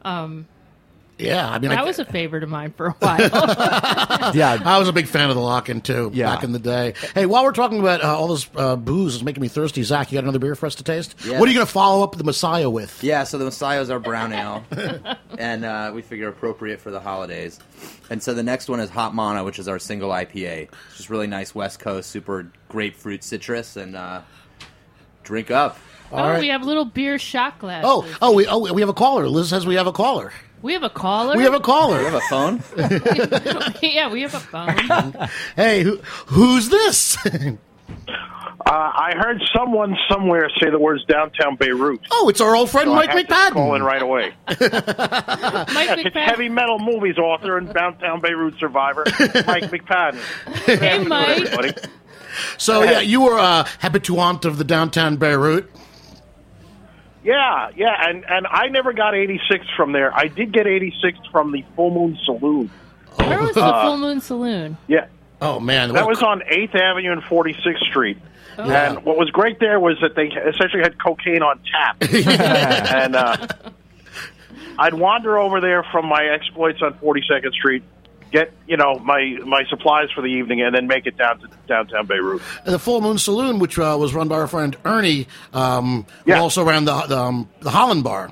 Whoosh. 0.06 0.14
Um, 0.14 0.46
Yeah, 1.18 1.50
I 1.50 1.60
mean, 1.60 1.70
that 1.70 1.80
I, 1.80 1.84
was 1.84 1.98
a 1.98 2.04
favorite 2.04 2.44
of 2.44 2.50
mine 2.50 2.74
for 2.76 2.88
a 2.88 2.92
while. 2.92 3.20
Yeah. 4.36 4.62
I 4.66 4.80
was 4.80 4.90
a 4.90 4.94
big 4.94 5.08
fan 5.08 5.30
of 5.30 5.36
the 5.36 5.42
lock-in 5.42 5.80
too 5.80 6.12
Yeah. 6.14 6.26
back 6.34 6.44
in 6.44 6.52
the 6.52 6.60
day. 6.60 6.94
Hey, 7.14 7.26
while 7.26 7.44
we're 7.46 7.54
talking 7.54 7.80
about 7.80 8.04
uh, 8.04 8.18
all 8.18 8.28
this 8.28 8.50
uh, 8.56 8.76
booze, 8.76 9.16
it's 9.16 9.24
making 9.24 9.42
me 9.42 9.48
thirsty. 9.48 9.82
Zak, 9.84 10.12
you 10.12 10.18
got 10.18 10.24
another 10.26 10.40
beer 10.40 10.56
for 10.56 10.66
us 10.66 10.76
to 10.76 10.84
taste? 10.84 11.16
Yeah. 11.26 11.40
What 11.40 11.48
are 11.48 11.52
you 11.52 11.58
going 11.58 11.66
to 11.68 11.72
follow 11.72 12.04
up 12.04 12.18
the 12.18 12.24
Messiah 12.26 12.70
with? 12.70 13.02
Yeah, 13.02 13.24
so 13.24 13.38
the 13.38 13.46
Messiah 13.46 13.80
is 13.82 13.90
our 13.90 14.00
brown 14.00 14.34
ale, 14.34 14.66
and 15.40 15.64
uh, 15.64 15.92
we 15.96 16.02
figure 16.02 16.28
appropriate 16.28 16.82
for 16.82 16.92
the 16.92 17.00
holidays. 17.00 17.60
And 18.10 18.22
so 18.22 18.34
the 18.34 18.44
next 18.44 18.68
one 18.68 18.82
is 18.82 18.90
Hop 18.90 19.14
Manna, 19.14 19.44
which 19.46 19.58
is 19.58 19.68
our 19.70 19.80
single 19.80 20.10
IPA. 20.10 20.64
It's 20.90 20.98
just 20.98 21.10
really 21.10 21.28
nice 21.28 21.56
West 21.56 21.80
Coast, 21.80 22.10
super 22.10 22.52
grapefruit 22.68 23.24
citrus, 23.24 23.78
and 23.78 23.96
uh, 23.96 24.22
drink 25.24 25.50
up. 25.50 25.78
Oh, 26.12 26.18
right. 26.18 26.40
we 26.40 26.48
have 26.50 26.64
little 26.64 26.86
beer 26.86 27.18
shot 27.20 27.60
glasses. 27.60 27.90
Oh, 27.90 28.18
oh, 28.22 28.34
we 28.34 28.48
oh 28.48 28.74
we 28.74 28.82
have 28.82 28.90
a 28.90 28.94
caller. 28.94 29.28
Liz 29.28 29.50
says 29.50 29.66
we 29.66 29.76
have 29.76 29.88
a 29.88 29.92
caller. 29.92 30.32
we 30.62 30.74
have 30.74 30.84
a 30.84 30.90
caller. 30.90 31.36
We 31.38 31.44
have 31.44 31.54
a 31.54 31.58
You 31.58 31.62
caller. 31.62 32.00
have 32.04 32.14
a 32.14 32.22
phone? 32.22 32.64
yeah, 33.82 34.12
we 34.12 34.22
have 34.22 34.34
a 34.36 34.40
phone. 34.40 35.28
Hey, 35.56 35.84
who, 35.84 35.98
who's 36.28 36.70
this? 36.70 37.18
Uh, 38.68 38.72
I 38.72 39.14
heard 39.16 39.40
someone 39.56 39.96
somewhere 40.10 40.50
say 40.60 40.72
the 40.72 40.80
words 40.80 41.06
downtown 41.06 41.56
Beirut. 41.56 42.00
oh, 42.10 42.30
it's 42.30 42.42
our 42.42 42.56
old 42.56 42.72
friend 42.72 42.88
So 42.88 42.96
Mike 42.96 43.10
I 43.12 43.18
had 43.18 43.28
to 43.28 43.52
call 43.54 43.76
in 43.76 43.84
right 43.84 44.02
away. 44.02 44.34
Mike 44.48 44.58
Yes, 44.60 46.00
it's 46.06 46.16
heavy 46.16 46.50
metal 46.50 46.80
movies 46.80 47.20
author 47.20 47.60
and 47.60 47.72
downtown 47.72 48.22
Beirut 48.22 48.58
survivor, 48.58 49.04
Mike 49.46 49.70
McPadden. 49.70 50.16
Hey, 50.80 51.04
Mike. 51.04 51.86
So 52.58 52.82
yeah, 52.82 53.02
you 53.02 53.22
were 53.22 53.38
a 53.38 53.66
habituant 53.82 54.46
of 54.46 54.58
the 54.58 54.64
downtown 54.64 55.18
Beirut. 55.18 55.70
Yeah, 57.26 57.72
yeah, 57.76 58.08
and, 58.08 58.24
and 58.30 58.48
I 58.48 58.68
never 58.68 58.94
got 58.94 59.16
86 59.16 59.66
from 59.76 59.92
there. 59.92 60.16
I 60.16 60.28
did 60.28 60.54
get 60.54 60.68
86 60.68 61.18
from 61.32 61.52
the 61.52 61.66
Full 61.76 61.92
Moon 61.92 62.18
Saloon. 62.24 62.70
Where 63.16 63.42
was 63.42 63.56
the 63.56 63.82
Full 63.84 63.98
Moon 63.98 64.22
Saloon? 64.22 64.78
Yeah, 64.88 65.08
Oh 65.42 65.60
man, 65.60 65.94
that 65.94 66.08
was 66.08 66.24
on 66.24 66.42
8th 66.42 66.76
Avenue 66.76 67.12
and 67.12 67.22
46th 67.22 67.80
Street. 67.90 68.18
And 68.58 69.04
what 69.04 69.18
was 69.18 69.30
great 69.32 69.60
there 69.60 69.80
was 69.80 69.98
that 70.02 70.16
they 70.16 70.28
essentially 70.28 70.82
had 70.82 70.98
cocaine 71.02 71.44
on 71.44 71.60
tap. 71.72 71.98
and 72.02 73.16
uh, 73.16 73.48
I'd 74.80 74.94
wander 74.94 75.38
over 75.38 75.60
there 75.60 75.84
from 75.92 76.06
my 76.06 76.26
exploits 76.26 76.82
on 76.82 76.94
42nd 76.96 77.52
Street, 77.52 77.84
get 78.36 78.52
you 78.68 78.78
know 78.78 79.00
my 79.00 79.38
my 79.46 79.64
supplies 79.70 80.10
for 80.12 80.22
the 80.22 80.28
evening, 80.28 80.62
and 80.62 80.76
then 80.76 80.88
make 80.88 81.06
it 81.06 81.18
down 81.18 81.40
to 81.40 81.48
downtown 81.68 82.06
Beirut. 82.06 82.42
the 82.66 82.80
Full 82.80 83.02
Moon 83.02 83.18
Saloon, 83.18 83.60
which 83.60 83.80
uh, 83.80 83.96
was 84.00 84.14
run 84.14 84.28
by 84.28 84.36
our 84.36 84.48
friend 84.48 84.76
Ernie, 84.86 85.28
um, 85.54 86.06
Yeah. 86.26 86.40
also 86.40 86.64
ran 86.64 86.86
the 86.86 87.02
the, 87.08 87.18
um, 87.18 87.50
the 87.62 87.70
Holland 87.72 88.04
Bar. 88.04 88.32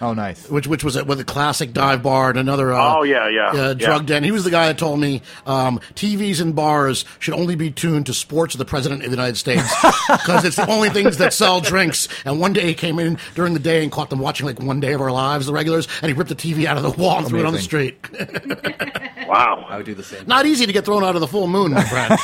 Oh 0.00 0.14
nice. 0.14 0.48
which 0.48 0.68
which 0.68 0.84
was 0.84 0.94
a, 0.94 1.04
with 1.04 1.18
a 1.18 1.24
classic 1.24 1.72
dive 1.72 2.04
bar 2.04 2.30
and 2.30 2.38
another 2.38 2.72
uh, 2.72 2.98
Oh, 2.98 3.02
yeah, 3.02 3.28
yeah, 3.28 3.48
uh, 3.50 3.54
yeah. 3.70 3.74
drug 3.74 4.06
den. 4.06 4.22
He 4.22 4.30
was 4.30 4.44
the 4.44 4.50
guy 4.52 4.68
that 4.68 4.78
told 4.78 5.00
me 5.00 5.22
um, 5.44 5.80
TVs 5.96 6.40
and 6.40 6.54
bars 6.54 7.04
should 7.18 7.34
only 7.34 7.56
be 7.56 7.72
tuned 7.72 8.06
to 8.06 8.14
sports 8.14 8.54
of 8.54 8.60
the 8.60 8.64
president 8.64 9.02
of 9.02 9.10
the 9.10 9.16
United 9.16 9.34
States 9.38 9.68
because 10.08 10.44
it's 10.44 10.54
the 10.54 10.70
only 10.70 10.88
things 10.90 11.16
that 11.16 11.32
sell 11.32 11.60
drinks. 11.60 12.06
And 12.24 12.38
one 12.38 12.52
day 12.52 12.64
he 12.66 12.74
came 12.74 13.00
in 13.00 13.18
during 13.34 13.54
the 13.54 13.58
day 13.58 13.82
and 13.82 13.90
caught 13.90 14.08
them 14.08 14.20
watching 14.20 14.46
like 14.46 14.62
One 14.62 14.78
Day 14.78 14.92
of 14.92 15.00
Our 15.00 15.10
Lives, 15.10 15.46
the 15.46 15.52
regulars, 15.52 15.88
and 16.00 16.12
he 16.12 16.16
ripped 16.16 16.28
the 16.30 16.36
TV 16.36 16.64
out 16.64 16.76
of 16.76 16.84
the 16.84 16.90
wall 16.90 17.18
and 17.18 17.26
threw 17.26 17.40
it 17.40 17.46
on 17.46 17.52
the 17.52 17.58
street. 17.60 17.98
Wow. 19.28 19.66
I 19.68 19.76
would 19.76 19.86
do 19.86 19.94
the 19.94 20.02
same. 20.02 20.26
Not 20.26 20.46
easy 20.46 20.66
to 20.66 20.72
get 20.72 20.84
thrown 20.84 21.04
out 21.04 21.14
of 21.14 21.20
the 21.20 21.26
full 21.28 21.46
moon, 21.46 21.72
my 21.72 21.84
friend. 21.84 22.18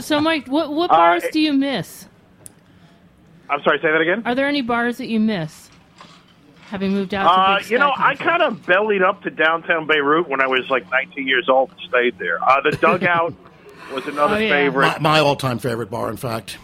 So, 0.04 0.20
Mike, 0.20 0.46
what 0.46 0.72
what 0.72 0.90
bars 0.90 1.24
it- 1.24 1.32
do 1.32 1.40
you 1.40 1.52
miss? 1.52 2.06
I'm 3.50 3.62
sorry. 3.62 3.78
Say 3.78 3.90
that 3.90 4.00
again. 4.00 4.22
Are 4.26 4.34
there 4.34 4.46
any 4.48 4.62
bars 4.62 4.98
that 4.98 5.08
you 5.08 5.18
miss? 5.20 5.70
Having 6.70 6.92
moved 6.92 7.14
out 7.14 7.22
to 7.24 7.30
Uh, 7.30 7.58
you 7.70 7.78
know, 7.78 7.90
Sky 7.94 8.10
I 8.10 8.14
kind 8.14 8.42
of 8.42 8.66
bellied 8.66 9.02
up 9.02 9.22
to 9.22 9.30
downtown 9.30 9.86
Beirut 9.86 10.28
when 10.28 10.42
I 10.42 10.46
was 10.46 10.68
like 10.68 10.88
19 10.90 11.26
years 11.26 11.48
old 11.48 11.70
and 11.70 11.80
stayed 11.88 12.18
there. 12.18 12.38
Uh, 12.42 12.60
the 12.60 12.76
dugout 12.76 13.32
was 13.94 14.06
another 14.06 14.34
Oh, 14.34 14.38
yeah. 14.38 14.50
favorite. 14.50 14.86
my, 14.86 14.98
my 14.98 15.20
all-time 15.20 15.58
favorite 15.58 15.90
bar, 15.90 16.10
in 16.10 16.18
fact. 16.18 16.58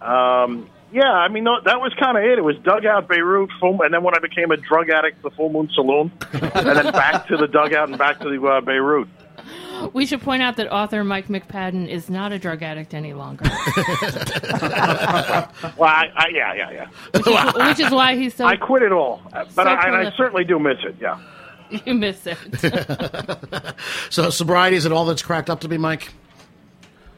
Um, 0.00 0.70
yeah, 0.92 1.10
I 1.10 1.28
mean 1.28 1.44
no, 1.44 1.60
that 1.64 1.80
was 1.80 1.92
kind 1.94 2.16
of 2.16 2.24
it. 2.24 2.38
It 2.38 2.42
was 2.44 2.56
dugout 2.58 3.08
Beirut, 3.08 3.50
full, 3.60 3.82
and 3.82 3.92
then 3.92 4.02
when 4.02 4.14
I 4.14 4.18
became 4.20 4.50
a 4.50 4.56
drug 4.56 4.90
addict, 4.90 5.22
the 5.22 5.30
Full 5.30 5.50
Moon 5.50 5.68
Saloon, 5.74 6.12
and 6.32 6.66
then 6.66 6.92
back 6.92 7.26
to 7.28 7.36
the 7.36 7.46
dugout 7.46 7.88
and 7.88 7.98
back 7.98 8.20
to 8.20 8.28
the 8.28 8.44
uh, 8.46 8.60
Beirut. 8.60 9.08
We 9.92 10.06
should 10.06 10.22
point 10.22 10.42
out 10.42 10.56
that 10.56 10.72
author 10.72 11.04
Mike 11.04 11.28
McPadden 11.28 11.88
is 11.88 12.10
not 12.10 12.32
a 12.32 12.38
drug 12.38 12.62
addict 12.64 12.94
any 12.94 13.14
longer, 13.14 13.44
Well, 13.44 13.60
I, 15.88 16.10
I, 16.16 16.26
yeah, 16.32 16.54
yeah, 16.54 16.88
yeah. 17.14 17.68
which 17.68 17.78
is 17.78 17.92
why 17.92 18.16
he's 18.16 18.34
so 18.34 18.44
I 18.44 18.56
quit 18.56 18.82
it 18.82 18.90
all, 18.90 19.22
but 19.32 19.54
So 19.54 19.62
I, 19.62 19.86
and 19.86 19.94
I 19.96 20.10
certainly 20.16 20.44
do 20.44 20.58
miss 20.58 20.78
it. 20.82 20.96
Yeah. 21.00 21.20
you 21.86 21.94
miss 21.94 22.26
it. 22.26 22.38
So 24.10 24.30
sobriety 24.30 24.76
is 24.76 24.86
it 24.86 24.92
all 24.92 25.04
that's 25.04 25.22
cracked 25.22 25.50
up 25.50 25.60
to 25.60 25.68
be, 25.68 25.78
Mike? 25.78 26.12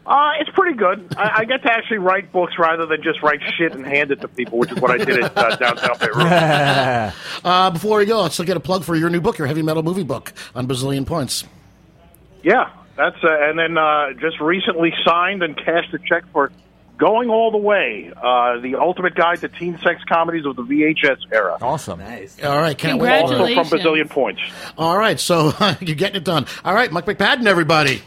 Uh, 0.06 0.32
it's 0.40 0.50
pretty 0.50 0.76
good. 0.76 1.14
I, 1.16 1.40
I 1.40 1.44
get 1.44 1.62
to 1.62 1.72
actually 1.72 1.98
write 1.98 2.32
books 2.32 2.54
rather 2.58 2.86
than 2.86 3.02
just 3.02 3.22
write 3.22 3.40
shit 3.56 3.74
and 3.74 3.86
hand 3.86 4.10
it 4.10 4.20
to 4.22 4.28
people, 4.28 4.58
which 4.58 4.72
is 4.72 4.80
what 4.80 4.90
I 4.90 4.98
did 5.04 5.22
at 5.22 5.36
uh, 5.36 5.56
downtown 5.56 5.98
Beirut. 5.98 7.14
Uh, 7.42 7.70
before 7.70 7.98
we 7.98 8.06
go, 8.06 8.22
let's 8.22 8.38
get 8.40 8.56
a 8.56 8.60
plug 8.60 8.84
for 8.84 8.94
your 8.94 9.08
new 9.08 9.20
book, 9.20 9.38
your 9.38 9.46
heavy 9.46 9.62
metal 9.62 9.82
movie 9.82 10.02
book 10.02 10.32
on 10.54 10.66
Bazillion 10.66 11.06
Points. 11.06 11.44
Yeah, 12.42 12.70
that's 12.96 13.16
uh, 13.22 13.28
and 13.30 13.58
then 13.58 13.78
uh, 13.78 14.12
just 14.14 14.40
recently 14.40 14.92
signed 15.06 15.42
and 15.42 15.56
cashed 15.56 15.92
a 15.94 15.98
check 15.98 16.24
for 16.32 16.50
Going 16.98 17.30
All 17.30 17.50
the 17.50 17.56
Way, 17.58 18.12
uh, 18.14 18.58
the 18.60 18.76
ultimate 18.78 19.14
guide 19.14 19.40
to 19.40 19.48
teen 19.48 19.78
sex 19.78 20.02
comedies 20.06 20.44
of 20.44 20.56
the 20.56 20.62
VHS 20.62 21.32
era. 21.32 21.56
Awesome. 21.62 22.00
Nice. 22.00 22.42
All 22.44 22.58
right, 22.58 22.76
can't 22.76 23.00
wait. 23.00 23.22
Also 23.22 23.38
from 23.38 23.46
Congratulations. 23.46 23.86
Bazillion 23.86 24.10
Points. 24.10 24.40
All 24.76 24.98
right, 24.98 25.18
so 25.18 25.52
you're 25.80 25.96
getting 25.96 26.16
it 26.16 26.24
done. 26.24 26.44
All 26.62 26.74
right, 26.74 26.92
Mike 26.92 27.06
McPadden, 27.06 27.46
everybody. 27.46 28.02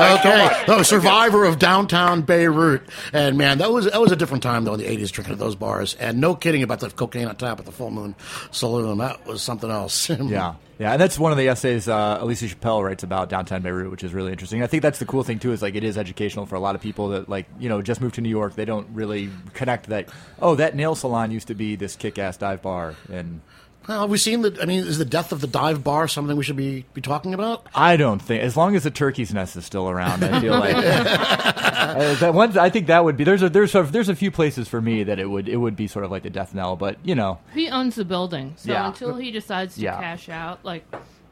Okay, 0.00 0.64
oh, 0.68 0.82
survivor 0.82 1.44
of 1.44 1.58
downtown 1.58 2.22
Beirut, 2.22 2.82
and 3.12 3.36
man, 3.36 3.58
that 3.58 3.70
was 3.70 3.84
that 3.84 4.00
was 4.00 4.10
a 4.10 4.16
different 4.16 4.42
time 4.42 4.64
though 4.64 4.74
in 4.74 4.80
the 4.80 4.86
'80s, 4.86 5.10
drinking 5.12 5.34
at 5.34 5.38
those 5.38 5.54
bars, 5.54 5.94
and 5.94 6.20
no 6.20 6.34
kidding 6.34 6.62
about 6.62 6.80
the 6.80 6.90
cocaine 6.90 7.26
on 7.28 7.36
top 7.36 7.58
at 7.60 7.66
the 7.66 7.72
Full 7.72 7.90
Moon 7.90 8.14
Saloon. 8.50 8.98
That 8.98 9.26
was 9.26 9.42
something 9.42 9.70
else. 9.70 10.10
Yeah. 10.22 10.54
Yeah, 10.78 10.92
and 10.92 11.00
that's 11.00 11.16
one 11.16 11.30
of 11.30 11.38
the 11.38 11.48
essays 11.48 11.86
uh, 11.86 12.18
Alicia 12.20 12.46
Chappelle 12.46 12.82
writes 12.82 13.04
about 13.04 13.28
downtown 13.28 13.62
Beirut, 13.62 13.90
which 13.90 14.02
is 14.02 14.12
really 14.12 14.32
interesting. 14.32 14.62
I 14.64 14.66
think 14.66 14.82
that's 14.82 14.98
the 14.98 15.04
cool 15.04 15.22
thing 15.22 15.38
too 15.38 15.52
is 15.52 15.62
like 15.62 15.76
it 15.76 15.84
is 15.84 15.96
educational 15.96 16.44
for 16.46 16.56
a 16.56 16.60
lot 16.60 16.74
of 16.74 16.80
people 16.80 17.10
that 17.10 17.28
like 17.28 17.46
you 17.60 17.68
know 17.68 17.82
just 17.82 18.00
moved 18.00 18.16
to 18.16 18.20
New 18.20 18.28
York. 18.30 18.56
They 18.56 18.64
don't 18.64 18.88
really 18.92 19.30
connect 19.52 19.90
that. 19.90 20.08
Oh, 20.40 20.56
that 20.56 20.74
nail 20.74 20.94
salon 20.96 21.30
used 21.30 21.48
to 21.48 21.54
be 21.54 21.76
this 21.76 21.94
kick-ass 21.94 22.38
dive 22.38 22.62
bar, 22.62 22.96
and 23.12 23.42
Well, 23.88 24.02
have 24.02 24.10
we 24.10 24.18
seen 24.18 24.42
the? 24.42 24.56
I 24.62 24.64
mean, 24.66 24.80
is 24.86 24.98
the 24.98 25.04
death 25.04 25.32
of 25.32 25.40
the 25.40 25.46
dive 25.46 25.82
bar 25.82 26.06
something 26.08 26.36
we 26.36 26.44
should 26.44 26.56
be 26.56 26.84
be 26.94 27.00
talking 27.00 27.34
about? 27.34 27.66
I 27.74 27.96
don't 27.96 28.20
think 28.22 28.42
as 28.42 28.56
long 28.56 28.76
as 28.76 28.84
the 28.84 28.90
turkey's 28.90 29.34
nest 29.34 29.56
is 29.56 29.64
still 29.64 29.88
around, 29.90 30.22
I 30.24 30.40
feel 30.40 30.52
like 30.58 30.76
Uh, 31.82 32.14
that 32.20 32.32
one. 32.32 32.56
I 32.56 32.70
think 32.70 32.86
that 32.86 33.04
would 33.04 33.16
be 33.16 33.24
there's 33.24 33.42
a 33.42 33.48
there's 33.50 33.74
a, 33.74 33.82
there's 33.82 34.08
a 34.08 34.14
few 34.14 34.30
places 34.30 34.68
for 34.68 34.80
me 34.80 35.02
that 35.04 35.18
it 35.18 35.26
would 35.28 35.48
it 35.48 35.56
would 35.56 35.74
be 35.76 35.86
sort 35.88 36.04
of 36.04 36.10
like 36.10 36.22
the 36.22 36.30
death 36.30 36.54
knell, 36.54 36.76
but 36.76 36.96
you 37.04 37.14
know 37.14 37.38
he 37.54 37.68
owns 37.68 37.96
the 37.96 38.04
building, 38.04 38.54
so 38.56 38.70
Yeah. 38.72 38.86
until 38.86 39.16
he 39.16 39.30
decides 39.32 39.74
to 39.74 39.80
Yeah. 39.82 39.98
cash 40.00 40.28
out, 40.28 40.64
like 40.64 40.84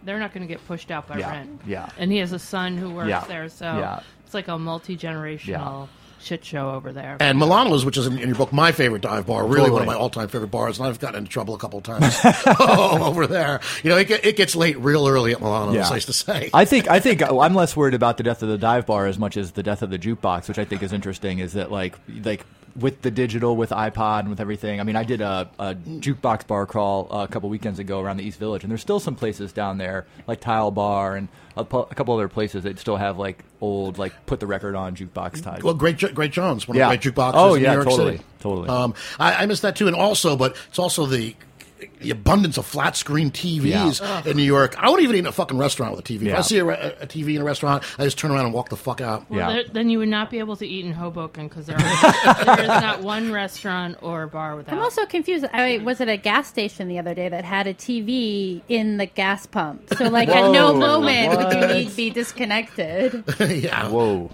they're 0.03 0.19
not 0.19 0.33
going 0.35 0.43
to 0.47 0.53
get 0.53 0.67
pushed 0.67 0.91
out 0.91 1.07
by 1.07 1.19
Yeah, 1.19 1.31
rent. 1.31 1.61
yeah. 1.67 1.89
And 1.99 2.11
he 2.11 2.19
has 2.19 2.33
a 2.33 2.39
son 2.39 2.77
who 2.79 2.91
works 2.91 3.09
Yeah, 3.11 3.25
there, 3.27 3.49
so 3.49 3.65
yeah. 3.67 4.01
it's 4.25 4.35
like 4.35 4.49
a 4.49 4.59
multi 4.59 4.97
generational 4.97 5.89
shit 6.23 6.45
show 6.45 6.71
over 6.71 6.93
there. 6.93 7.17
And 7.21 7.39
Milano's, 7.39 7.85
which 7.85 7.97
is 7.97 8.07
in, 8.07 8.19
in 8.19 8.29
your 8.29 8.37
book, 8.37 8.53
my 8.53 8.73
favorite 8.73 9.03
dive 9.03 9.27
bar, 9.27 9.47
really 9.47 9.71
one 9.71 9.81
of 9.81 9.87
my 9.87 9.95
all-time 9.95 10.29
favorite 10.29 10.51
bars, 10.51 10.79
and 10.79 10.87
I've 10.87 11.01
gotten 11.01 11.19
into 11.19 11.31
trouble 11.31 11.55
a 11.55 11.59
couple 11.59 11.79
of 11.79 11.85
times 11.85 12.17
oh, 12.25 13.05
over 13.05 13.27
there. 13.27 13.61
You 13.83 13.91
know, 13.91 13.97
it, 13.97 14.11
it 14.11 14.37
gets 14.37 14.55
late 14.55 14.79
real 14.79 15.07
early 15.07 15.33
at 15.33 15.41
Milano. 15.41 15.73
Yeah. 15.73 15.89
Nice 15.89 16.07
to 16.07 16.13
say. 16.13 16.51
I 16.53 16.65
think 16.65 16.89
I 16.89 17.01
think 17.01 17.23
oh, 17.23 17.41
I'm 17.41 17.55
less 17.55 17.77
worried 17.77 17.95
about 17.95 18.17
the 18.17 18.23
death 18.23 18.43
of 18.43 18.49
the 18.49 18.59
dive 18.59 18.87
bar 18.87 19.07
as 19.07 19.19
much 19.19 19.37
as 19.37 19.53
the 19.53 19.63
death 19.63 19.83
of 19.83 19.91
the 19.91 19.99
jukebox, 19.99 20.49
which 20.49 20.59
I 20.59 20.65
think 20.65 20.83
is 20.83 20.93
interesting. 20.93 21.39
Is 21.39 21.55
that 21.55 21.71
like 21.71 21.99
like 22.25 22.45
with 22.77 23.03
the 23.03 23.11
digital, 23.11 23.57
with 23.57 23.71
iPod, 23.71 24.21
and 24.21 24.31
with 24.31 24.41
everything. 24.41 24.81
I 24.81 24.85
mean, 24.85 24.97
I 24.97 25.05
did 25.05 25.21
a, 25.21 25.51
a 25.59 25.75
jukebox 25.75 26.47
bar 26.47 26.67
crawl 26.67 27.09
uh, 27.11 27.25
a 27.25 27.29
couple 27.29 27.49
weekends 27.49 27.79
ago 27.79 28.01
around 28.01 28.19
the 28.19 28.25
East 28.25 28.39
Village, 28.39 28.63
and 28.63 28.71
there's 28.71 28.81
still 28.81 29.01
some 29.01 29.15
places 29.17 29.53
down 29.53 29.79
there 29.79 30.07
like 30.27 30.41
Tile 30.41 30.71
Bar 30.71 31.17
and 31.17 31.29
a, 31.57 31.65
pu- 31.65 31.79
a 31.79 31.95
couple 31.95 32.15
other 32.15 32.29
places 32.29 32.63
that 32.63 32.79
still 32.79 32.97
have 32.97 33.19
like 33.19 33.45
old 33.61 33.99
like 33.99 34.13
put 34.27 34.41
the 34.41 34.47
record 34.47 34.75
on 34.75 34.95
jukebox 34.97 35.43
type. 35.43 35.63
Well, 35.63 35.75
Great, 35.75 35.99
Great 36.15 36.33
Jones, 36.33 36.67
one 36.69 36.77
Yeah. 36.77 36.91
of 36.91 36.93
the 37.01 37.11
great 37.11 37.15
jukeboxes 37.15 37.33
Oh, 37.35 37.55
in 37.55 37.63
yeah, 37.63 37.69
New 37.71 37.75
York 37.75 37.89
totally, 37.89 38.13
City. 38.19 38.25
totally. 38.41 38.69
Um, 38.69 38.95
I, 39.19 39.35
I 39.43 39.47
miss 39.47 39.61
that 39.61 39.77
too, 39.77 39.87
and 39.87 39.97
also, 39.97 40.37
but 40.37 40.57
it's 40.69 40.79
also 40.79 41.07
the, 41.07 41.35
the 42.01 42.11
abundance 42.11 42.57
of 42.59 42.67
flat 42.67 42.97
screen 42.97 43.31
TVs 43.31 44.01
Yeah. 44.01 44.23
in 44.31 44.37
New 44.37 44.43
York. 44.43 44.75
I 44.79 44.89
wouldn't 44.89 45.05
even 45.05 45.17
eat 45.17 45.21
in 45.21 45.27
a 45.27 45.33
fucking 45.33 45.59
restaurant 45.59 45.97
with 45.97 46.09
a 46.09 46.13
TV. 46.13 46.27
If 46.27 46.39
I 46.39 46.41
see 46.43 46.59
a, 46.59 46.65
re- 46.65 46.95
a 47.01 47.07
TV 47.07 47.35
in 47.37 47.43
a 47.43 47.45
restaurant, 47.45 47.85
I 47.99 48.05
just 48.05 48.19
turn 48.19 48.31
around 48.31 48.47
and 48.47 48.55
walk 48.55 48.69
the 48.69 48.77
fuck 48.77 49.01
out. 49.01 49.31
Well, 49.31 49.53
there, 49.53 49.65
then 49.65 49.91
you 49.91 49.99
would 49.99 50.09
not 50.09 50.31
be 50.31 50.39
able 50.39 50.57
to 50.57 50.67
eat 50.67 50.85
in 50.85 50.93
Hoboken 50.93 51.49
because 51.49 51.67
there, 51.67 51.77
there 51.77 52.61
is 52.63 52.69
not 52.69 53.03
one 53.03 53.33
restaurant 53.33 53.99
or 54.03 54.27
bar 54.27 54.57
without. 54.57 54.75
I'm 54.75 54.83
also 54.83 55.07
confused. 55.07 55.45
I 55.53 55.79
was 55.79 56.01
at 56.01 56.09
a 56.09 56.17
gas 56.17 56.49
station 56.49 56.89
the 56.89 56.99
other 56.99 57.15
day 57.15 57.29
that 57.29 57.45
had 57.45 57.67
a 57.67 57.75
TV 57.75 58.63
in 58.69 58.97
the 58.97 59.07
gas 59.07 59.47
pump. 59.47 59.93
So, 59.97 60.09
like, 60.09 60.29
at 60.29 60.51
no 60.53 60.73
Whoa, 60.73 60.79
moment 60.79 61.37
would 61.37 61.53
you 61.53 61.67
need 61.75 61.89
to 61.91 61.97
be 61.97 62.11
disconnected. 62.11 63.25
yeah. 63.41 63.89
Whoa. 63.89 64.31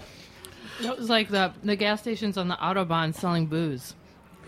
It 0.82 0.98
was 0.98 1.08
like 1.08 1.28
the 1.30 1.52
the 1.64 1.74
gas 1.76 2.00
stations 2.02 2.36
on 2.36 2.48
the 2.48 2.56
autobahn 2.56 3.14
selling 3.14 3.46
booze. 3.46 3.94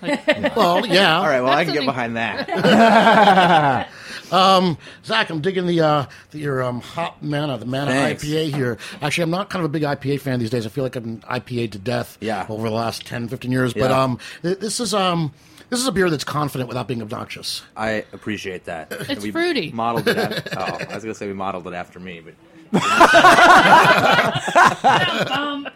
Like, 0.03 0.55
Well, 0.57 0.87
yeah. 0.87 1.19
All 1.19 1.27
right, 1.27 1.41
well, 1.41 1.53
I 1.53 1.65
can 1.65 1.75
get 1.75 1.85
behind 1.85 2.17
that. 2.17 3.89
Um, 4.31 4.77
Zak, 5.07 5.31
I'm 5.31 5.41
digging 5.41 5.67
the, 5.67 5.81
uh, 5.81 6.05
the 6.33 6.39
your 6.41 6.63
um, 6.63 6.83
hop 6.83 7.23
manna, 7.23 7.57
the 7.57 7.65
manna 7.65 7.93
Thanks. 7.93 8.23
IPA 8.23 8.55
here. 8.55 8.77
Actually, 9.01 9.23
I'm 9.25 9.31
not 9.31 9.49
kind 9.49 9.65
of 9.65 9.71
a 9.71 9.73
big 9.73 9.85
IPA 9.85 10.21
fan 10.21 10.39
these 10.39 10.51
days. 10.51 10.67
I 10.67 10.69
feel 10.69 10.85
like 10.85 10.97
I'm 10.97 11.21
IPA 11.23 11.73
to 11.73 11.79
death 11.79 12.19
Yeah. 12.21 12.45
over 12.47 12.69
the 12.69 12.75
last 12.75 13.07
10, 13.07 13.29
15 13.29 13.51
years. 13.51 13.73
But 13.73 13.91
um, 13.91 14.19
th- 14.43 14.59
this 14.59 14.81
is 14.81 14.93
um, 14.93 15.33
this 15.71 15.81
is 15.81 15.87
a 15.87 15.93
beer 15.93 16.11
that's 16.11 16.25
confident 16.25 16.69
without 16.69 16.87
being 16.87 17.01
obnoxious. 17.01 17.63
I 17.75 18.05
appreciate 18.13 18.67
that. 18.67 18.93
It's 19.09 19.23
we 19.25 19.31
fruity. 19.31 19.73
Modeled 19.73 20.07
it. 20.09 20.19
After, 20.19 20.59
oh, 20.59 20.87
I 20.91 20.95
was 20.97 21.05
gonna 21.05 21.15
say 21.15 21.27
we 21.27 21.33
modeled 21.33 21.67
it 21.67 21.73
after 21.73 21.99
me, 21.99 22.21
but 22.21 22.35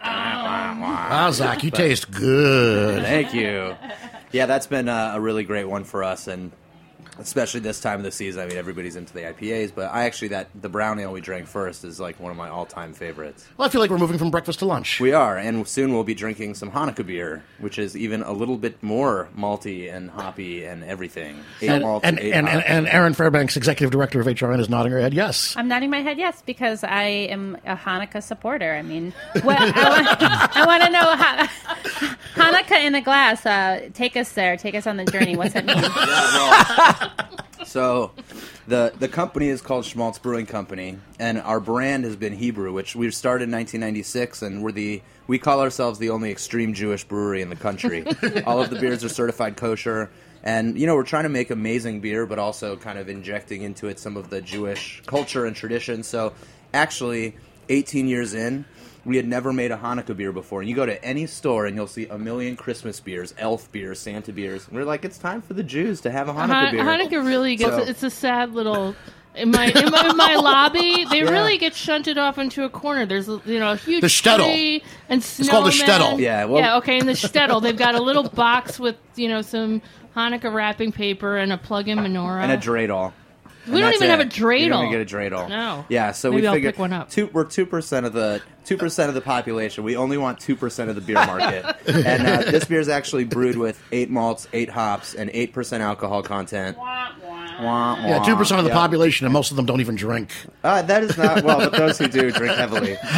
Ah, 0.05 1.29
Zak, 1.33 1.63
you 1.63 1.71
taste 1.71 2.11
good. 2.11 3.01
Thank 3.03 3.33
you. 3.33 3.75
Yeah, 4.33 4.47
that's 4.47 4.65
been 4.65 4.89
a 4.89 5.19
really 5.19 5.43
great 5.43 5.65
one 5.65 5.83
for 5.83 6.03
us, 6.03 6.27
and 6.27 6.51
especially 7.19 7.59
this 7.59 7.79
time 7.79 7.99
of 7.99 8.03
the 8.03 8.11
season. 8.11 8.41
I 8.41 8.47
mean, 8.47 8.57
everybody's 8.57 8.95
into 8.95 9.13
the 9.13 9.21
IPAs, 9.21 9.73
but 9.73 9.91
I 9.91 10.05
actually 10.05 10.29
that 10.29 10.49
the 10.59 10.69
brown 10.69 10.99
ale 10.99 11.11
we 11.11 11.21
drank 11.21 11.47
first 11.47 11.83
is 11.83 11.99
like 11.99 12.19
one 12.19 12.31
of 12.31 12.37
my 12.37 12.49
all-time 12.49 12.93
favorites. 12.93 13.45
Well, 13.57 13.67
I 13.67 13.69
feel 13.71 13.81
like 13.81 13.89
we're 13.89 13.97
moving 13.97 14.17
from 14.17 14.31
breakfast 14.31 14.59
to 14.59 14.65
lunch. 14.65 14.99
We 14.99 15.13
are, 15.13 15.37
and 15.37 15.67
soon 15.67 15.93
we'll 15.93 16.03
be 16.03 16.13
drinking 16.13 16.55
some 16.55 16.71
Hanukkah 16.71 17.05
beer, 17.05 17.43
which 17.59 17.77
is 17.77 17.95
even 17.95 18.23
a 18.23 18.31
little 18.31 18.57
bit 18.57 18.81
more 18.81 19.29
malty 19.37 19.93
and 19.93 20.09
hoppy 20.09 20.65
and 20.65 20.83
everything. 20.83 21.39
Eight 21.61 21.69
And, 21.69 21.83
malts, 21.83 22.05
and, 22.05 22.19
eight 22.19 22.33
and, 22.33 22.47
and, 22.47 22.63
and 22.63 22.87
Erin 22.87 23.13
Fairbanks, 23.13 23.57
executive 23.57 23.91
director 23.91 24.19
of 24.19 24.27
HRN, 24.27 24.59
is 24.59 24.69
nodding 24.69 24.91
her 24.91 24.99
head 24.99 25.13
yes. 25.13 25.55
I'm 25.55 25.67
nodding 25.67 25.89
my 25.89 26.01
head 26.01 26.17
yes 26.17 26.41
because 26.45 26.83
I 26.83 27.03
am 27.03 27.57
a 27.65 27.75
Hanukkah 27.75 28.23
supporter. 28.23 28.73
I 28.73 28.81
mean, 28.81 29.13
what, 29.41 29.57
I, 29.59 30.65
want, 30.65 30.83
to 30.83 30.89
know 30.89 31.15
how, 31.15 31.45
Hanukkah 32.35 32.83
in 32.83 32.95
a 32.95 33.01
glass. 33.01 33.45
Uh, 33.45 33.89
take 33.93 34.17
us 34.17 34.31
there. 34.33 34.57
Take 34.57 34.75
us 34.75 34.87
on 34.87 34.97
the 34.97 35.05
journey. 35.05 35.35
What's 35.35 35.53
that 35.53 35.65
mean? 35.65 35.75
So, 37.65 38.11
the 38.67 38.93
the 38.97 39.07
company 39.07 39.47
is 39.47 39.61
called 39.61 39.85
Shmaltz 39.85 40.21
Brewing 40.21 40.45
Company, 40.45 40.99
and 41.17 41.39
our 41.39 41.59
brand 41.59 42.03
has 42.03 42.15
been 42.15 42.33
Hebrew, 42.33 42.71
which 42.71 42.95
we 42.95 43.09
started 43.09 43.45
in 43.45 43.51
1996, 43.51 44.41
and 44.43 44.61
we're 44.61 44.71
the 44.71 45.01
we 45.27 45.39
call 45.39 45.59
ourselves 45.59 45.97
the 45.97 46.11
only 46.11 46.29
extreme 46.29 46.73
Jewish 46.73 47.03
brewery 47.03 47.41
in 47.41 47.49
the 47.49 47.55
country. 47.55 48.05
All 48.45 48.61
of 48.61 48.69
the 48.69 48.77
beers 48.77 49.03
are 49.03 49.09
certified 49.09 49.57
kosher, 49.57 50.11
and 50.43 50.77
you 50.77 50.85
know 50.85 50.95
we're 50.95 51.03
trying 51.03 51.23
to 51.23 51.29
make 51.29 51.49
amazing 51.49 52.01
beer, 52.01 52.25
but 52.25 52.37
also 52.37 52.77
kind 52.77 52.99
of 52.99 53.09
injecting 53.09 53.63
into 53.63 53.87
it 53.87 53.97
some 53.97 54.17
of 54.17 54.29
the 54.29 54.41
Jewish 54.41 55.01
culture 55.07 55.45
and 55.45 55.55
tradition. 55.55 56.03
So, 56.03 56.33
actually, 56.73 57.35
18 57.69 58.07
years 58.07 58.33
in. 58.33 58.65
We 59.05 59.17
had 59.17 59.27
never 59.27 59.51
made 59.51 59.71
a 59.71 59.77
Hanukkah 59.77 60.15
beer 60.15 60.31
before, 60.31 60.61
and 60.61 60.69
you 60.69 60.75
go 60.75 60.85
to 60.85 61.03
any 61.03 61.25
store 61.25 61.65
and 61.65 61.75
you'll 61.75 61.87
see 61.87 62.07
a 62.07 62.17
million 62.17 62.55
Christmas 62.55 62.99
beers, 63.01 63.33
Elf 63.37 63.69
beers, 63.71 63.99
Santa 63.99 64.31
beers. 64.31 64.65
And 64.67 64.77
we're 64.77 64.85
like, 64.85 65.03
it's 65.03 65.17
time 65.17 65.41
for 65.41 65.53
the 65.53 65.63
Jews 65.63 65.99
to 66.01 66.11
have 66.11 66.29
a 66.29 66.33
Hanukkah 66.33 66.47
Han- 66.47 66.71
beer. 66.75 66.83
Hanukkah 66.85 67.25
really 67.25 67.55
gets 67.57 67.71
So- 67.75 67.83
it's 67.83 68.03
a 68.03 68.09
sad 68.09 68.53
little. 68.53 68.95
In 69.35 69.49
my, 69.49 69.65
in 69.65 69.89
my 69.89 70.09
in 70.09 70.15
my 70.15 70.35
lobby, 70.39 71.05
they 71.09 71.23
Yeah. 71.23 71.31
really 71.31 71.57
get 71.57 71.73
shunted 71.73 72.19
off 72.19 72.37
into 72.37 72.63
a 72.65 72.69
corner. 72.69 73.05
There's 73.07 73.27
a- 73.27 73.41
you 73.45 73.57
know 73.59 73.71
a 73.71 73.75
huge 73.75 74.01
The 74.01 74.07
shtetl. 74.07 74.45
tree 74.45 74.83
and 75.09 75.21
It's 75.21 75.49
called 75.49 75.65
the 75.65 75.71
snowmen. 75.71 76.13
shtetl. 76.13 76.19
Yeah, 76.19 76.45
well- 76.45 76.61
yeah, 76.61 76.77
okay. 76.77 76.99
In 76.99 77.07
the 77.07 77.13
shtetl, 77.13 77.59
they've 77.61 77.75
got 77.75 77.95
a 77.95 78.01
little 78.01 78.29
box 78.29 78.79
with 78.79 78.95
you 79.15 79.27
know 79.27 79.41
some 79.41 79.81
Hanukkah 80.15 80.53
wrapping 80.53 80.91
paper 80.91 81.35
and 81.37 81.51
a 81.51 81.57
plug-in 81.57 81.97
menorah 81.97 82.43
and 82.43 82.51
a 82.51 82.57
dreidel. 82.57 83.11
We 83.67 83.79
don't 83.79 83.93
even 83.93 84.09
have 84.09 84.19
a 84.19 84.25
dreidel. 84.25 84.59
You 84.61 84.69
don't 84.69 84.85
even 84.87 85.05
get 85.05 85.13
a 85.13 85.15
dreidel. 85.15 85.47
No. 85.49 85.85
Yeah, 85.89 86.11
so 86.11 86.29
Maybe 86.31 86.41
we 86.41 86.47
I'll 86.47 86.53
figured 86.55 86.73
pick 86.73 86.79
one 86.79 86.93
up. 86.93 87.09
Two, 87.09 87.27
we're 87.27 87.45
two 87.45 87.65
percent 87.65 88.05
of 88.05 88.13
the 88.13 88.41
two 88.65 88.77
percent 88.77 89.09
of 89.09 89.15
the 89.15 89.21
population. 89.21 89.83
We 89.83 89.95
only 89.95 90.17
want 90.17 90.39
two 90.39 90.55
percent 90.55 90.89
of 90.89 90.95
the 90.95 91.01
beer 91.01 91.15
market, 91.15 91.65
and 91.87 92.27
uh, 92.27 92.51
this 92.51 92.65
beer 92.65 92.79
is 92.79 92.89
actually 92.89 93.23
brewed 93.23 93.57
with 93.57 93.81
eight 93.91 94.09
malts, 94.09 94.47
eight 94.53 94.69
hops, 94.69 95.13
and 95.15 95.29
eight 95.33 95.53
percent 95.53 95.81
alcohol 95.83 96.21
content. 96.23 96.77
Wah, 96.77 97.95
Yeah, 98.05 98.23
two 98.25 98.35
percent 98.35 98.59
of 98.59 98.65
the 98.65 98.69
Yep. 98.71 98.77
population, 98.77 99.25
and 99.25 99.33
most 99.33 99.51
of 99.51 99.57
them 99.57 99.65
don't 99.65 99.79
even 99.81 99.95
drink. 99.95 100.29
Uh, 100.63 100.81
that 100.81 101.03
is 101.03 101.17
not 101.17 101.43
well, 101.43 101.59
but 101.59 101.71
those 101.73 101.97
who 101.97 102.07
do 102.07 102.31
drink 102.31 102.55
heavily. 102.55 102.97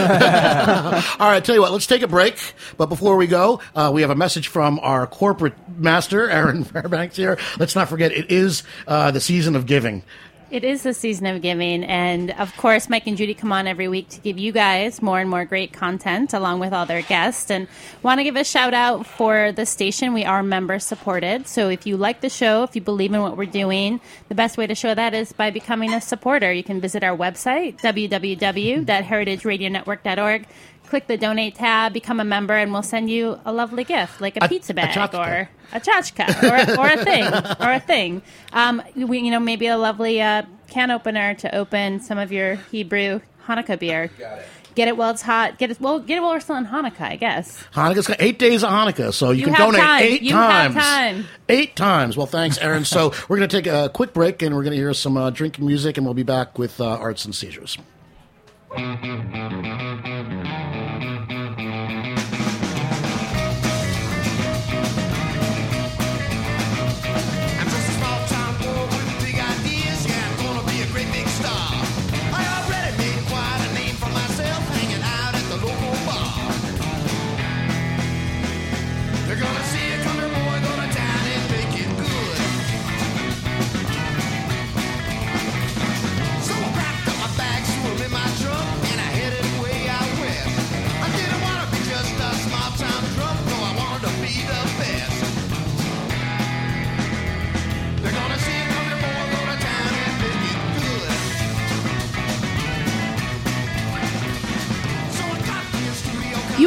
All 1.19 1.29
right, 1.29 1.43
tell 1.43 1.55
you 1.55 1.61
what, 1.61 1.71
let's 1.71 1.87
take 1.87 2.01
a 2.01 2.07
break. 2.07 2.37
But 2.77 2.87
before 2.87 3.15
we 3.15 3.27
go, 3.27 3.61
uh, 3.75 3.91
we 3.93 4.01
have 4.01 4.09
a 4.11 4.15
message 4.15 4.47
from 4.49 4.79
our 4.81 5.07
corporate 5.07 5.53
master, 5.77 6.29
Erin 6.29 6.63
Fairbanks 6.65 7.15
here. 7.15 7.37
Let's 7.57 7.75
not 7.75 7.87
forget, 7.89 8.11
it 8.11 8.29
is 8.31 8.63
uh, 8.87 9.11
the 9.11 9.21
season 9.21 9.55
of 9.55 9.65
giving. 9.65 10.03
It 10.51 10.63
is 10.63 10.83
the 10.83 10.93
season 10.93 11.25
of 11.25 11.41
giving, 11.41 11.83
and 11.83 12.29
of 12.29 12.55
course, 12.55 12.87
Mike 12.87 13.07
and 13.07 13.17
Judy 13.17 13.33
come 13.33 13.51
on 13.51 13.65
every 13.65 13.87
week 13.87 14.09
to 14.09 14.21
give 14.21 14.37
you 14.37 14.51
guys 14.51 15.01
more 15.01 15.19
and 15.19 15.27
more 15.27 15.43
great 15.43 15.73
content 15.73 16.33
along 16.33 16.59
with 16.59 16.71
all 16.71 16.85
their 16.85 17.01
guests. 17.01 17.49
And 17.49 17.67
want 18.03 18.19
to 18.19 18.23
give 18.23 18.35
a 18.35 18.43
shout 18.43 18.75
out 18.75 19.07
for 19.07 19.51
the 19.51 19.65
station. 19.65 20.13
We 20.13 20.23
are 20.23 20.43
member 20.43 20.77
supported, 20.77 21.47
so 21.47 21.69
if 21.69 21.87
you 21.87 21.97
like 21.97 22.21
the 22.21 22.29
show, 22.29 22.61
if 22.61 22.75
you 22.75 22.81
believe 22.81 23.11
in 23.11 23.21
what 23.21 23.37
we're 23.37 23.45
doing, 23.45 23.99
the 24.29 24.35
best 24.35 24.55
way 24.55 24.67
to 24.67 24.75
show 24.75 24.93
that 24.93 25.15
is 25.15 25.33
by 25.33 25.49
becoming 25.49 25.91
a 25.93 25.99
supporter. 25.99 26.53
You 26.53 26.63
can 26.63 26.79
visit 26.79 27.03
our 27.03 27.17
website 27.17 27.81
www.heritageradionetwork.org. 27.81 30.47
Click 30.89 31.07
the 31.07 31.17
donate 31.17 31.55
tab, 31.55 31.93
become 31.93 32.19
a 32.19 32.23
member, 32.23 32.53
and 32.53 32.71
we'll 32.71 32.83
send 32.83 33.09
you 33.09 33.39
a 33.45 33.51
lovely 33.51 33.83
gift 33.83 34.21
like 34.21 34.37
a, 34.37 34.45
A- 34.45 34.49
pizza 34.49 34.73
bag 34.73 34.89
tchotchke. 34.89 35.17
or 35.19 35.49
a 35.73 35.79
tchotchke 35.79 36.43
or, 36.43 36.55
a- 36.73 36.79
or 36.79 36.87
a 37.01 37.03
thing 37.03 37.25
or 37.25 37.71
a 37.73 37.79
thing. 37.79 38.21
Um, 38.53 38.81
we, 38.95 39.19
you 39.19 39.31
know, 39.31 39.39
maybe 39.39 39.67
a 39.67 39.77
lovely 39.77 40.21
uh, 40.21 40.43
can 40.69 40.91
opener 40.91 41.33
to 41.35 41.55
open 41.55 41.99
some 41.99 42.17
of 42.17 42.31
your 42.31 42.55
Hebrew 42.71 43.19
Hanukkah 43.47 43.77
beer. 43.79 44.09
Get 44.75 44.89
it 44.89 44.97
while 44.97 45.11
it's 45.11 45.21
hot. 45.21 45.57
Get 45.57 45.71
it 45.71 45.79
well. 45.79 45.99
Get 46.01 46.17
it 46.17 46.19
while 46.19 46.31
we're 46.33 46.41
still 46.41 46.57
in 46.57 46.65
Hanukkah, 46.65 47.01
I 47.03 47.15
guess. 47.15 47.63
Hanukkah's 47.73 48.07
got 48.07 48.17
eight 48.21 48.37
days 48.37 48.61
of 48.61 48.71
Hanukkah, 48.71 49.13
so 49.13 49.31
you, 49.31 49.39
You 49.39 49.45
can 49.45 49.53
donate 49.57 49.79
time. 49.81 50.03
eight 50.03 50.21
You 50.21 50.33
have 50.33 50.73
times. 50.73 50.75
time. 50.85 51.25
Eight 51.47 51.75
times. 51.77 52.17
Well, 52.17 52.25
thanks, 52.27 52.57
Erin. 52.57 52.83
so 52.83 53.13
we're 53.29 53.37
going 53.37 53.47
to 53.47 53.55
take 53.61 53.67
a 53.67 53.89
quick 53.89 54.11
break, 54.13 54.41
and 54.41 54.53
we're 54.53 54.63
going 54.63 54.71
to 54.71 54.77
hear 54.77 54.93
some 54.93 55.15
uh, 55.15 55.29
drinking 55.29 55.65
music, 55.65 55.95
and 55.95 56.05
we'll 56.05 56.13
be 56.13 56.23
back 56.23 56.59
with 56.59 56.81
uh, 56.81 56.87
Arts 56.89 57.23
and 57.23 57.33
Seizures. 57.33 57.77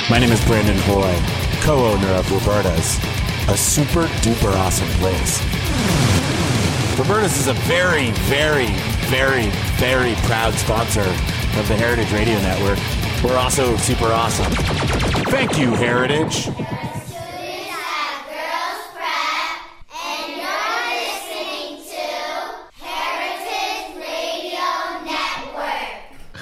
My 0.10 0.18
name 0.18 0.32
is 0.32 0.44
Brandon 0.46 0.78
Hoy, 0.86 1.16
co-owner 1.62 2.08
of 2.08 2.32
Roberta's, 2.32 2.98
a 3.50 3.56
super 3.56 4.08
duper 4.24 4.58
awesome 4.58 4.88
place. 4.98 5.40
Roberta's 6.98 7.38
is 7.38 7.48
a 7.48 7.54
very, 7.54 8.10
very, 8.30 8.74
very, 9.12 9.50
very 9.76 10.16
proud 10.24 10.54
sponsor 10.54 11.02
of 11.02 11.68
the 11.68 11.76
Heritage 11.76 12.14
Radio 12.14 12.36
Network. 12.36 12.80
We're 13.22 13.38
also 13.38 13.76
super 13.76 14.06
awesome. 14.06 14.50
Thank 15.26 15.58
you, 15.58 15.72
Heritage. 15.72 16.46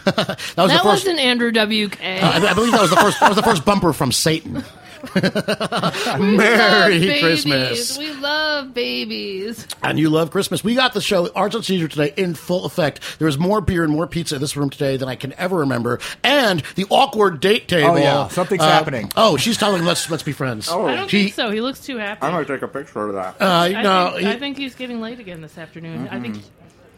that 0.16 0.28
was 0.38 0.38
that 0.56 0.56
the 0.56 0.70
first. 0.70 0.86
wasn't 0.86 1.20
Andrew 1.20 1.52
WK. 1.52 2.00
Uh, 2.00 2.04
I, 2.04 2.50
I 2.50 2.54
believe 2.54 2.72
that 2.72 2.82
was 2.82 2.92
the 2.92 2.98
first. 2.98 3.20
That 3.20 3.30
was 3.30 3.36
the 3.36 3.44
first 3.44 3.66
bumper 3.66 3.94
from 3.94 4.12
Satan. 4.12 4.64
We 5.14 5.22
love 5.22 6.20
Merry 6.38 7.00
babies. 7.00 7.22
Christmas. 7.22 7.98
We 7.98 8.14
love 8.14 8.74
babies. 8.74 9.68
And 9.84 10.00
you 10.00 10.10
love 10.10 10.32
Christmas. 10.32 10.64
We 10.64 10.76
got 10.76 10.94
the 10.94 11.02
show 11.02 11.30
Arts 11.36 11.56
and 11.56 11.64
Seizures 11.64 11.92
today 11.92 12.14
in 12.18 12.34
full 12.36 12.66
effect. 12.66 13.20
There 13.20 13.28
is 13.28 13.38
more 13.38 13.62
beer 13.62 13.84
and 13.84 13.92
more 13.94 14.08
pizza 14.08 14.36
in 14.36 14.42
this 14.42 14.58
room 14.58 14.70
today 14.70 14.98
than 14.98 15.08
I 15.08 15.16
can 15.16 15.34
ever 15.34 15.58
remember. 15.58 16.00
And 16.24 16.62
the 16.76 16.86
awkward 16.90 17.40
date 17.40 17.68
table. 17.68 17.92
Oh, 17.92 17.96
yeah. 17.98 18.28
Something's 18.30 18.62
uh, 18.64 18.70
happening. 18.70 19.12
Oh, 19.16 19.38
she's 19.38 19.58
telling 19.58 19.86
let's 19.86 20.10
let's 20.10 20.24
be 20.24 20.32
friends. 20.32 20.68
Oh, 20.70 20.86
I 20.86 20.96
don't 20.96 21.10
She- 21.10 21.24
think 21.26 21.36
so. 21.36 21.52
He 21.52 21.62
looks 21.62 21.80
too 21.82 21.98
happy. 21.98 22.22
I'm 22.24 22.32
gonna 22.34 22.46
take 22.46 22.62
a 22.62 22.68
picture 22.68 23.08
of 23.08 23.14
that. 23.16 23.42
Uh, 23.42 23.46
I, 23.46 23.82
no, 23.82 24.10
think, 24.12 24.22
he- 24.22 24.28
I 24.28 24.40
think 24.40 24.58
he's 24.58 24.76
getting 24.76 25.02
late 25.02 25.20
again 25.20 25.42
this 25.42 25.58
afternoon. 25.58 26.08
I 26.10 26.20
think 26.20 26.38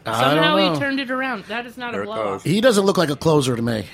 I 0.04 0.10
don't 0.10 0.20
somehow 0.30 0.56
know. 0.56 0.72
he 0.74 0.78
turned 0.80 1.00
it 1.00 1.10
around. 1.10 1.44
That 1.44 1.66
is 1.66 1.76
not 1.76 1.94
a 1.94 2.02
blow 2.02 2.38
he 2.40 2.60
doesn't 2.60 2.84
look 2.84 2.98
like 2.98 3.10
a 3.10 3.16
closer 3.16 3.54
to 3.54 3.62
me. 3.62 3.86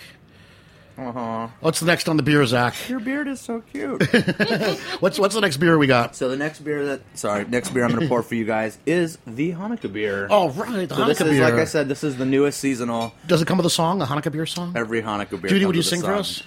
Uh-huh. 0.99 1.47
What's 1.61 1.79
the 1.79 1.87
next 1.87 2.09
on 2.09 2.17
the 2.17 2.25
beer, 2.25 2.45
Zak? 2.45 2.75
Your 2.89 2.99
beard 2.99 3.29
is 3.29 3.41
so 3.41 3.61
cute. 3.61 4.03
What's 5.01 5.17
what's 5.19 5.35
the 5.37 5.41
next 5.41 5.59
beer 5.59 5.79
we 5.79 5.87
got? 5.87 6.17
So 6.17 6.29
the 6.29 6.37
next 6.37 6.59
beer 6.61 6.85
that 6.87 7.03
sorry, 7.15 7.45
next 7.45 7.71
beer 7.71 7.85
I'm 7.85 7.91
going 7.91 8.03
to 8.03 8.09
pour 8.09 8.23
for 8.25 8.35
you 8.35 8.45
guys 8.45 8.79
is 8.85 9.17
the 9.25 9.53
Hanukkah 9.53 9.93
beer. 9.93 10.27
Oh, 10.29 10.51
right, 10.51 10.89
the 10.89 10.97
so 10.97 11.05
this 11.05 11.21
Hanukkah 11.21 11.33
is 11.33 11.39
like. 11.41 11.55
I 11.55 11.65
said, 11.67 11.89
this 11.89 12.03
is 12.03 12.17
the 12.17 12.27
newest 12.27 12.59
seasonal. 12.59 13.15
Does 13.29 13.41
it 13.41 13.47
come 13.47 13.59
with 13.59 13.67
a 13.67 13.71
song, 13.71 14.03
a 14.03 14.07
Hanukkah 14.07 14.33
beer 14.33 14.45
song? 14.47 14.73
Every 14.77 15.01
Hanukkah 15.01 15.41
beer. 15.41 15.51
Judy, 15.51 15.61
comes 15.61 15.67
would 15.67 15.77
you 15.77 15.81
with 15.81 15.87
sing 15.87 16.01
for 16.01 16.07
song. 16.07 16.19
us? 16.19 16.43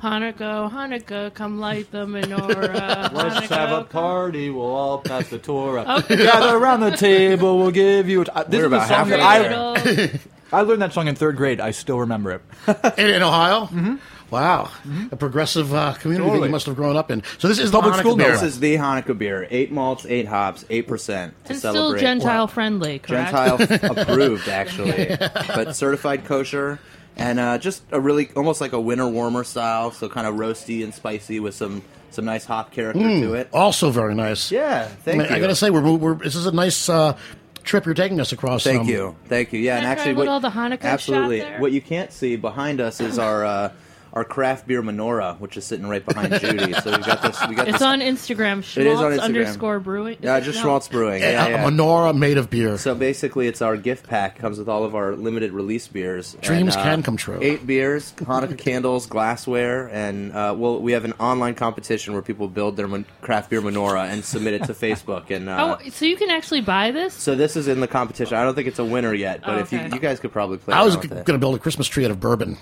Hanukkah, 0.00 0.70
Hanukkah, 0.70 1.34
come 1.34 1.60
light 1.60 1.90
the 1.90 2.06
menorah. 2.06 3.12
Let's 3.12 3.36
Hanukkah, 3.36 3.48
have 3.56 3.72
a 3.72 3.84
party. 3.84 4.48
We'll 4.50 4.64
all 4.66 4.98
pass 4.98 5.28
the 5.28 5.38
Torah. 5.38 5.84
Okay. 5.98 6.16
Gather 6.24 6.56
around 6.56 6.80
the 6.80 6.96
table. 6.96 7.58
We'll 7.58 7.70
give 7.70 8.08
you. 8.08 8.22
A 8.22 8.24
t- 8.24 8.30
this 8.48 8.50
We're 8.50 8.56
is 8.58 8.62
a 8.64 8.66
about 8.66 8.88
song 8.88 9.08
that 9.10 9.20
halfway 9.20 10.04
I. 10.08 10.20
I 10.54 10.62
learned 10.62 10.82
that 10.82 10.92
song 10.92 11.08
in 11.08 11.14
third 11.14 11.36
grade. 11.36 11.60
I 11.60 11.70
still 11.72 12.00
remember 12.00 12.30
it. 12.32 12.42
In, 12.98 13.08
in 13.10 13.22
Ohio? 13.22 13.66
Mm-hmm. 13.66 13.96
Wow, 14.30 14.70
a 15.12 15.16
progressive 15.16 15.72
uh, 15.72 15.92
community 15.92 16.28
that 16.30 16.44
you 16.46 16.50
must 16.50 16.66
have 16.66 16.74
grown 16.74 16.96
up 16.96 17.10
in. 17.12 17.22
So 17.38 17.46
this 17.46 17.60
is 17.60 17.70
Public 17.70 17.92
the 17.92 17.98
Hanukkah 17.98 18.02
school, 18.02 18.16
beer. 18.16 18.32
This 18.32 18.42
is 18.42 18.58
the 18.58 18.74
Hanukkah 18.76 19.16
beer. 19.16 19.46
Eight 19.48 19.70
malts, 19.70 20.06
eight 20.06 20.26
hops, 20.26 20.64
eight 20.70 20.88
percent 20.88 21.34
to 21.44 21.50
And 21.50 21.58
still 21.58 21.72
celebrate. 21.74 22.00
Gentile 22.00 22.46
friendly, 22.48 22.98
correct? 22.98 23.30
Gentile 23.32 23.92
approved, 24.02 24.48
actually, 24.48 25.16
but 25.18 25.76
certified 25.76 26.24
kosher, 26.24 26.80
and 27.16 27.38
uh, 27.38 27.58
just 27.58 27.84
a 27.92 28.00
really 28.00 28.28
almost 28.34 28.60
like 28.60 28.72
a 28.72 28.80
winter 28.80 29.06
warmer 29.08 29.44
style. 29.44 29.92
So 29.92 30.08
kind 30.08 30.26
of 30.26 30.34
roasty 30.34 30.82
and 30.82 30.92
spicy 30.92 31.38
with 31.38 31.54
some 31.54 31.82
some 32.10 32.24
nice 32.24 32.44
hop 32.44 32.72
character 32.72 33.02
Mm, 33.04 33.20
to 33.20 33.34
it. 33.34 33.50
Also 33.52 33.90
very 33.90 34.16
nice. 34.16 34.50
Yeah, 34.50 34.86
thank 34.86 35.20
I, 35.22 35.28
you. 35.28 35.34
I 35.36 35.38
gotta 35.38 35.54
say, 35.54 35.70
we're, 35.70 35.82
we're 35.96 36.14
this 36.14 36.34
is 36.34 36.46
a 36.46 36.52
nice 36.52 36.88
uh, 36.88 37.16
trip 37.64 37.84
you're 37.84 37.94
taking 37.94 38.20
us 38.20 38.32
across. 38.32 38.62
Thank 38.62 38.82
um, 38.82 38.88
you, 38.88 39.16
thank 39.26 39.52
you. 39.52 39.60
Yeah, 39.60 39.76
Can 39.76 39.78
and 39.78 39.88
I 39.88 39.90
actually, 39.92 40.14
what, 40.14 40.28
all 40.28 40.40
the 40.40 40.50
Hanukkah 40.50 40.82
shot 40.82 40.84
absolutely, 40.84 41.40
there? 41.40 41.60
what 41.60 41.72
you 41.72 41.80
can't 41.80 42.12
see 42.12 42.36
behind 42.36 42.80
us 42.80 43.00
is 43.00 43.18
our. 43.18 43.44
Uh, 43.44 43.72
our 44.14 44.24
craft 44.24 44.66
beer 44.68 44.80
menorah, 44.80 45.38
which 45.40 45.56
is 45.56 45.64
sitting 45.64 45.86
right 45.88 46.06
behind 46.06 46.32
Judy. 46.40 46.72
So 46.74 46.92
we 46.96 47.02
got 47.04 47.20
this. 47.20 47.36
We 47.48 47.56
got 47.56 47.66
It's 47.68 47.78
this. 47.78 47.82
on 47.82 48.00
Instagram. 48.00 48.60
It 48.78 48.86
is 48.86 49.00
on 49.00 49.10
Instagram. 49.12 49.20
underscore 49.20 49.80
brewing. 49.80 50.16
Yeah, 50.22 50.38
just 50.40 50.62
No. 50.62 50.70
Shmaltz 50.70 50.88
Brewing. 50.88 51.20
A, 51.22 51.32
Yeah, 51.32 51.46
a 51.66 51.68
menorah 51.70 52.16
made 52.16 52.38
of 52.38 52.48
beer. 52.48 52.78
So 52.78 52.94
basically, 52.94 53.48
it's 53.48 53.60
our 53.60 53.76
gift 53.76 54.06
pack. 54.08 54.38
Comes 54.38 54.56
with 54.58 54.68
all 54.68 54.84
of 54.84 54.94
our 54.94 55.16
limited 55.16 55.50
release 55.50 55.88
beers. 55.88 56.36
Dreams 56.42 56.76
And, 56.76 56.80
uh, 56.80 56.84
can 56.84 57.02
come 57.02 57.16
true. 57.16 57.38
Eight 57.42 57.66
beers, 57.66 58.14
Hanukkah 58.18 58.56
candles, 58.56 59.06
glassware, 59.06 59.88
and 59.92 60.32
uh, 60.32 60.54
well, 60.56 60.80
we 60.80 60.92
have 60.92 61.04
an 61.04 61.14
online 61.18 61.56
competition 61.56 62.12
where 62.12 62.22
people 62.22 62.46
build 62.46 62.76
their 62.76 62.86
mon- 62.86 63.04
craft 63.20 63.50
beer 63.50 63.60
menorah 63.60 64.08
and 64.12 64.24
submit 64.24 64.54
it 64.54 64.64
to 64.64 64.74
Facebook. 64.74 65.30
And 65.30 65.48
uh, 65.48 65.76
Oh, 65.82 65.88
so 65.90 66.04
you 66.04 66.16
can 66.16 66.30
actually 66.30 66.60
buy 66.60 66.92
this? 66.92 67.14
so 67.14 67.34
this 67.34 67.56
is 67.56 67.66
in 67.66 67.80
the 67.80 67.88
competition. 67.88 68.36
I 68.36 68.44
don't 68.44 68.54
think 68.54 68.68
it's 68.68 68.78
a 68.78 68.84
winner 68.84 69.12
yet, 69.12 69.40
but 69.40 69.56
Oh, 69.56 69.58
if 69.58 69.72
you 69.72 69.80
you 69.80 69.98
guys 69.98 70.20
could 70.20 70.30
probably 70.32 70.58
play. 70.58 70.74
I 70.74 70.82
was 70.84 70.94
around 70.94 71.02
g- 71.02 71.08
with 71.08 71.18
it. 71.18 71.24
going 71.26 71.34
to 71.38 71.40
build 71.44 71.56
a 71.56 71.58
Christmas 71.58 71.88
tree 71.88 72.04
out 72.04 72.12
of 72.12 72.20
bourbon. 72.20 72.56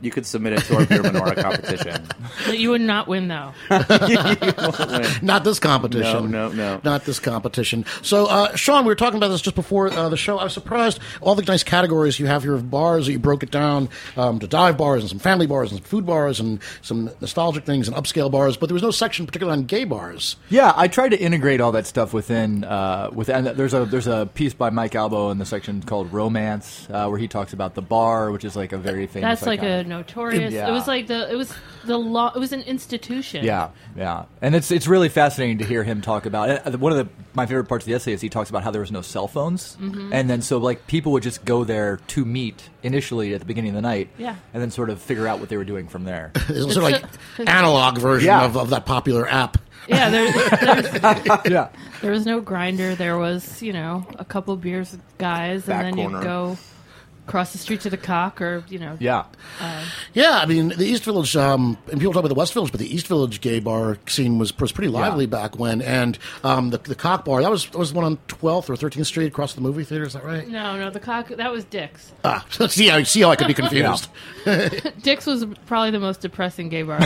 You 0.00 0.10
could 0.10 0.26
submit 0.26 0.52
it 0.52 0.60
to 0.64 0.76
our 0.76 0.84
beer 0.86 1.02
menorah 1.02 1.36
competition. 1.42 2.06
That 2.46 2.58
you 2.58 2.70
would 2.70 2.82
not 2.82 3.08
win 3.08 3.28
though. 3.28 3.52
Not 5.22 5.44
this 5.44 5.58
competition. 5.58 6.30
No, 6.30 6.48
no, 6.48 6.52
no. 6.52 6.80
Not 6.84 7.04
this 7.04 7.18
competition. 7.18 7.84
So, 8.02 8.26
uh, 8.26 8.54
Sean, 8.56 8.84
we 8.84 8.88
were 8.88 8.94
talking 8.94 9.16
about 9.16 9.28
this 9.28 9.40
just 9.40 9.56
before 9.56 9.90
uh, 9.90 10.08
the 10.08 10.16
show. 10.16 10.38
I 10.38 10.44
was 10.44 10.52
surprised 10.52 11.00
all 11.20 11.34
the 11.34 11.42
nice 11.42 11.62
categories 11.62 12.18
you 12.18 12.26
have 12.26 12.42
here 12.42 12.54
of 12.54 12.70
bars 12.70 13.06
that 13.06 13.12
you 13.12 13.18
broke 13.18 13.42
it 13.42 13.50
down 13.50 13.88
um, 14.16 14.38
to 14.40 14.46
dive 14.46 14.76
bars 14.76 15.02
and 15.02 15.08
some 15.10 15.18
family 15.18 15.46
bars 15.46 15.70
and 15.72 15.80
some 15.80 15.86
food 15.88 16.04
bars 16.06 16.40
and 16.40 16.60
some 16.82 17.10
nostalgic 17.20 17.64
things 17.64 17.88
and 17.88 17.96
upscale 17.96 18.30
bars, 18.30 18.56
but 18.56 18.66
there 18.66 18.74
was 18.74 18.82
no 18.82 18.90
section 18.90 19.26
particularly 19.26 19.58
on 19.58 19.64
gay 19.64 19.84
bars. 19.84 20.36
Yeah, 20.50 20.72
I 20.76 20.88
tried 20.88 21.10
to 21.10 21.18
integrate 21.20 21.60
all 21.60 21.72
that 21.72 21.86
stuff 21.86 22.12
within. 22.12 22.64
Uh, 22.64 23.10
within 23.12 23.44
there's 23.44 23.74
a 23.74 23.84
there's 23.86 24.06
a 24.06 24.28
piece 24.34 24.54
by 24.54 24.70
Mike 24.70 24.94
Albo 24.94 25.30
in 25.30 25.38
the 25.38 25.46
section 25.46 25.82
called 25.82 26.12
Romance, 26.12 26.86
uh, 26.90 27.06
where 27.08 27.18
he 27.18 27.28
talks 27.28 27.52
about 27.52 27.74
the 27.74 27.82
bar, 27.82 28.30
which 28.30 28.44
is 28.44 28.56
like 28.56 28.72
a 28.72 28.78
very 28.78 29.06
famous. 29.06 29.40
That's 29.40 29.46
like 29.46 29.60
iconic- 29.60 29.80
a 29.85 29.85
notorious. 29.86 30.52
Yeah. 30.52 30.68
It 30.68 30.72
was 30.72 30.86
like 30.86 31.06
the. 31.06 31.30
It 31.32 31.36
was 31.36 31.52
the 31.84 31.96
law. 31.96 32.32
It 32.34 32.38
was 32.38 32.52
an 32.52 32.62
institution. 32.62 33.44
Yeah, 33.44 33.70
yeah, 33.96 34.24
and 34.42 34.54
it's 34.54 34.70
it's 34.70 34.86
really 34.86 35.08
fascinating 35.08 35.58
to 35.58 35.64
hear 35.64 35.84
him 35.84 36.00
talk 36.00 36.26
about 36.26 36.50
it. 36.50 36.62
Uh, 36.66 36.76
One 36.78 36.92
of 36.92 36.98
the 36.98 37.08
my 37.34 37.46
favorite 37.46 37.64
parts 37.68 37.84
of 37.84 37.88
the 37.88 37.94
essay 37.94 38.12
is 38.12 38.20
he 38.20 38.28
talks 38.28 38.50
about 38.50 38.62
how 38.64 38.70
there 38.70 38.80
was 38.80 38.90
no 38.92 39.02
cell 39.02 39.28
phones, 39.28 39.76
Mhm. 39.80 40.10
and 40.12 40.28
then 40.28 40.42
so 40.42 40.58
like 40.58 40.86
people 40.86 41.12
would 41.12 41.22
just 41.22 41.44
go 41.44 41.64
there 41.64 41.98
to 42.08 42.24
meet 42.24 42.68
initially 42.82 43.34
at 43.34 43.40
the 43.40 43.46
beginning 43.46 43.70
of 43.70 43.74
the 43.76 43.82
night, 43.82 44.08
Yeah. 44.18 44.36
and 44.52 44.62
then 44.62 44.70
sort 44.70 44.90
of 44.90 45.00
figure 45.00 45.26
out 45.28 45.38
what 45.40 45.48
they 45.48 45.56
were 45.56 45.64
doing 45.64 45.86
from 45.88 46.04
there. 46.04 46.32
It's 46.48 46.74
sort 46.74 46.76
of 46.78 46.82
like 46.82 47.04
analog 47.48 47.98
version 47.98 48.26
Yeah. 48.28 48.44
of, 48.44 48.56
of 48.56 48.70
that 48.70 48.86
popular 48.86 49.28
app. 49.28 49.58
Yeah, 49.88 50.10
there, 50.10 50.32
there's, 50.32 51.00
yeah. 51.48 51.68
there 52.02 52.10
was 52.10 52.26
no 52.26 52.40
Grindr. 52.40 52.96
There 52.96 53.18
was, 53.18 53.62
you 53.62 53.72
know, 53.72 54.04
a 54.18 54.24
couple 54.24 54.56
beers 54.56 54.90
with 54.90 55.00
guys, 55.18 55.64
Back 55.66 55.84
and 55.84 55.96
then 55.98 56.04
corner. 56.10 56.18
you'd 56.18 56.24
go 56.24 56.58
across 57.26 57.50
the 57.52 57.58
street 57.58 57.80
to 57.80 57.90
the 57.90 57.96
cock, 57.96 58.40
or 58.40 58.62
you 58.68 58.78
know, 58.78 58.96
Yeah. 59.00 59.24
Uh, 59.60 59.84
Yeah, 60.14 60.38
I 60.38 60.46
mean 60.46 60.68
the 60.68 60.84
East 60.84 61.04
Village, 61.04 61.34
um, 61.36 61.76
and 61.90 61.98
people 61.98 62.12
talk 62.12 62.20
about 62.20 62.28
the 62.28 62.34
West 62.34 62.54
Village, 62.54 62.70
but 62.70 62.80
the 62.80 62.92
East 62.94 63.08
Village 63.08 63.40
gay 63.40 63.58
bar 63.58 63.98
scene 64.06 64.38
was, 64.38 64.56
was 64.58 64.72
pretty 64.72 64.90
lively 64.90 65.26
back 65.26 65.58
when. 65.58 65.82
And 65.82 66.18
um, 66.44 66.70
the, 66.70 66.78
the 66.78 66.94
Cock 66.94 67.24
Bar 67.24 67.42
that 67.42 67.50
was 67.50 67.66
that 67.66 67.78
was 67.78 67.90
the 67.92 67.96
one 67.96 68.04
on 68.04 68.18
Twelfth 68.28 68.70
or 68.70 68.76
Thirteenth 68.76 69.06
Street 69.08 69.26
across 69.26 69.54
the 69.54 69.60
movie 69.60 69.84
theater. 69.84 70.04
Is 70.04 70.12
that 70.12 70.24
right? 70.24 70.46
no, 70.48 70.76
no, 70.78 70.90
the 70.90 71.00
cock. 71.00 71.28
That 71.28 71.50
was 71.52 71.64
Dick's. 71.64 72.12
Ah, 72.24 72.44
see, 72.68 72.90
I 72.90 73.02
see 73.02 73.22
how 73.22 73.30
I 73.30 73.36
could 73.36 73.48
be 73.48 73.54
confused. 73.62 74.08
Dick's 75.02 75.26
was 75.26 75.44
probably 75.66 75.90
the 75.90 76.00
most 76.00 76.20
depressing 76.20 76.68
gay 76.68 76.82
bar. 76.82 76.98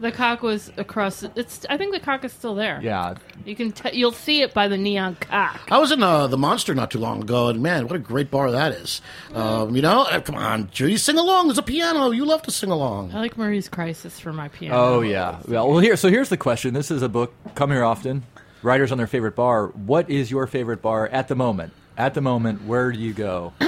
The 0.00 0.12
cock 0.12 0.42
was 0.42 0.70
across. 0.76 1.22
It's. 1.34 1.64
I 1.70 1.78
think 1.78 1.94
the 1.94 2.00
cock 2.00 2.24
is 2.24 2.32
still 2.32 2.54
there. 2.54 2.78
Yeah. 2.82 3.14
You 3.46 3.56
can. 3.56 3.72
T- 3.72 3.96
you'll 3.96 4.12
see 4.12 4.42
it 4.42 4.52
by 4.52 4.68
the 4.68 4.76
neon 4.76 5.14
cock. 5.18 5.60
I 5.70 5.78
was 5.78 5.92
in 5.92 6.02
uh, 6.02 6.26
the 6.26 6.36
Monster 6.36 6.74
not 6.74 6.90
too 6.90 6.98
long 6.98 7.22
ago, 7.22 7.48
and 7.48 7.62
man, 7.62 7.86
what 7.86 7.96
a 7.96 7.98
great 8.14 8.30
bar 8.30 8.52
that 8.52 8.70
is. 8.70 9.02
Um, 9.34 9.74
you 9.74 9.82
know, 9.82 10.02
uh, 10.02 10.20
come 10.20 10.36
on, 10.36 10.70
Judy, 10.70 10.96
sing 10.98 11.18
along. 11.18 11.48
There's 11.48 11.58
a 11.58 11.62
piano. 11.64 12.12
You 12.12 12.24
love 12.24 12.42
to 12.42 12.52
sing 12.52 12.70
along. 12.70 13.10
I 13.12 13.18
like 13.18 13.36
Marie's 13.36 13.68
Crisis 13.68 14.20
for 14.20 14.32
my 14.32 14.46
piano. 14.46 14.76
Oh 14.76 15.00
yeah. 15.00 15.40
Well, 15.48 15.68
well, 15.68 15.78
here. 15.80 15.96
So 15.96 16.08
here's 16.08 16.28
the 16.28 16.36
question. 16.36 16.74
This 16.74 16.92
is 16.92 17.02
a 17.02 17.08
book. 17.08 17.34
Come 17.56 17.72
here 17.72 17.82
often. 17.82 18.22
Writers 18.62 18.92
on 18.92 18.98
their 18.98 19.08
favorite 19.08 19.34
bar. 19.34 19.66
What 19.66 20.08
is 20.10 20.30
your 20.30 20.46
favorite 20.46 20.80
bar 20.80 21.08
at 21.08 21.26
the 21.26 21.34
moment? 21.34 21.72
At 21.98 22.14
the 22.14 22.20
moment, 22.20 22.62
where 22.64 22.92
do 22.92 23.00
you 23.00 23.12
go? 23.12 23.52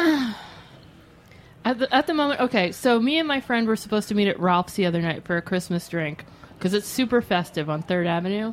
At 1.64 1.80
the, 1.80 1.92
at 1.92 2.06
the 2.06 2.14
moment, 2.14 2.38
okay, 2.42 2.70
so 2.70 3.00
me 3.00 3.18
and 3.18 3.26
my 3.26 3.40
friend 3.40 3.66
were 3.66 3.74
supposed 3.74 4.06
to 4.10 4.14
meet 4.14 4.28
at 4.28 4.38
Ralph's 4.38 4.74
the 4.74 4.86
other 4.86 5.02
night 5.02 5.24
for 5.24 5.36
a 5.36 5.42
Christmas 5.42 5.88
drink 5.88 6.24
because 6.56 6.72
it's 6.74 6.86
super 6.86 7.20
festive 7.20 7.68
on 7.68 7.82
Third 7.82 8.06
Avenue. 8.06 8.52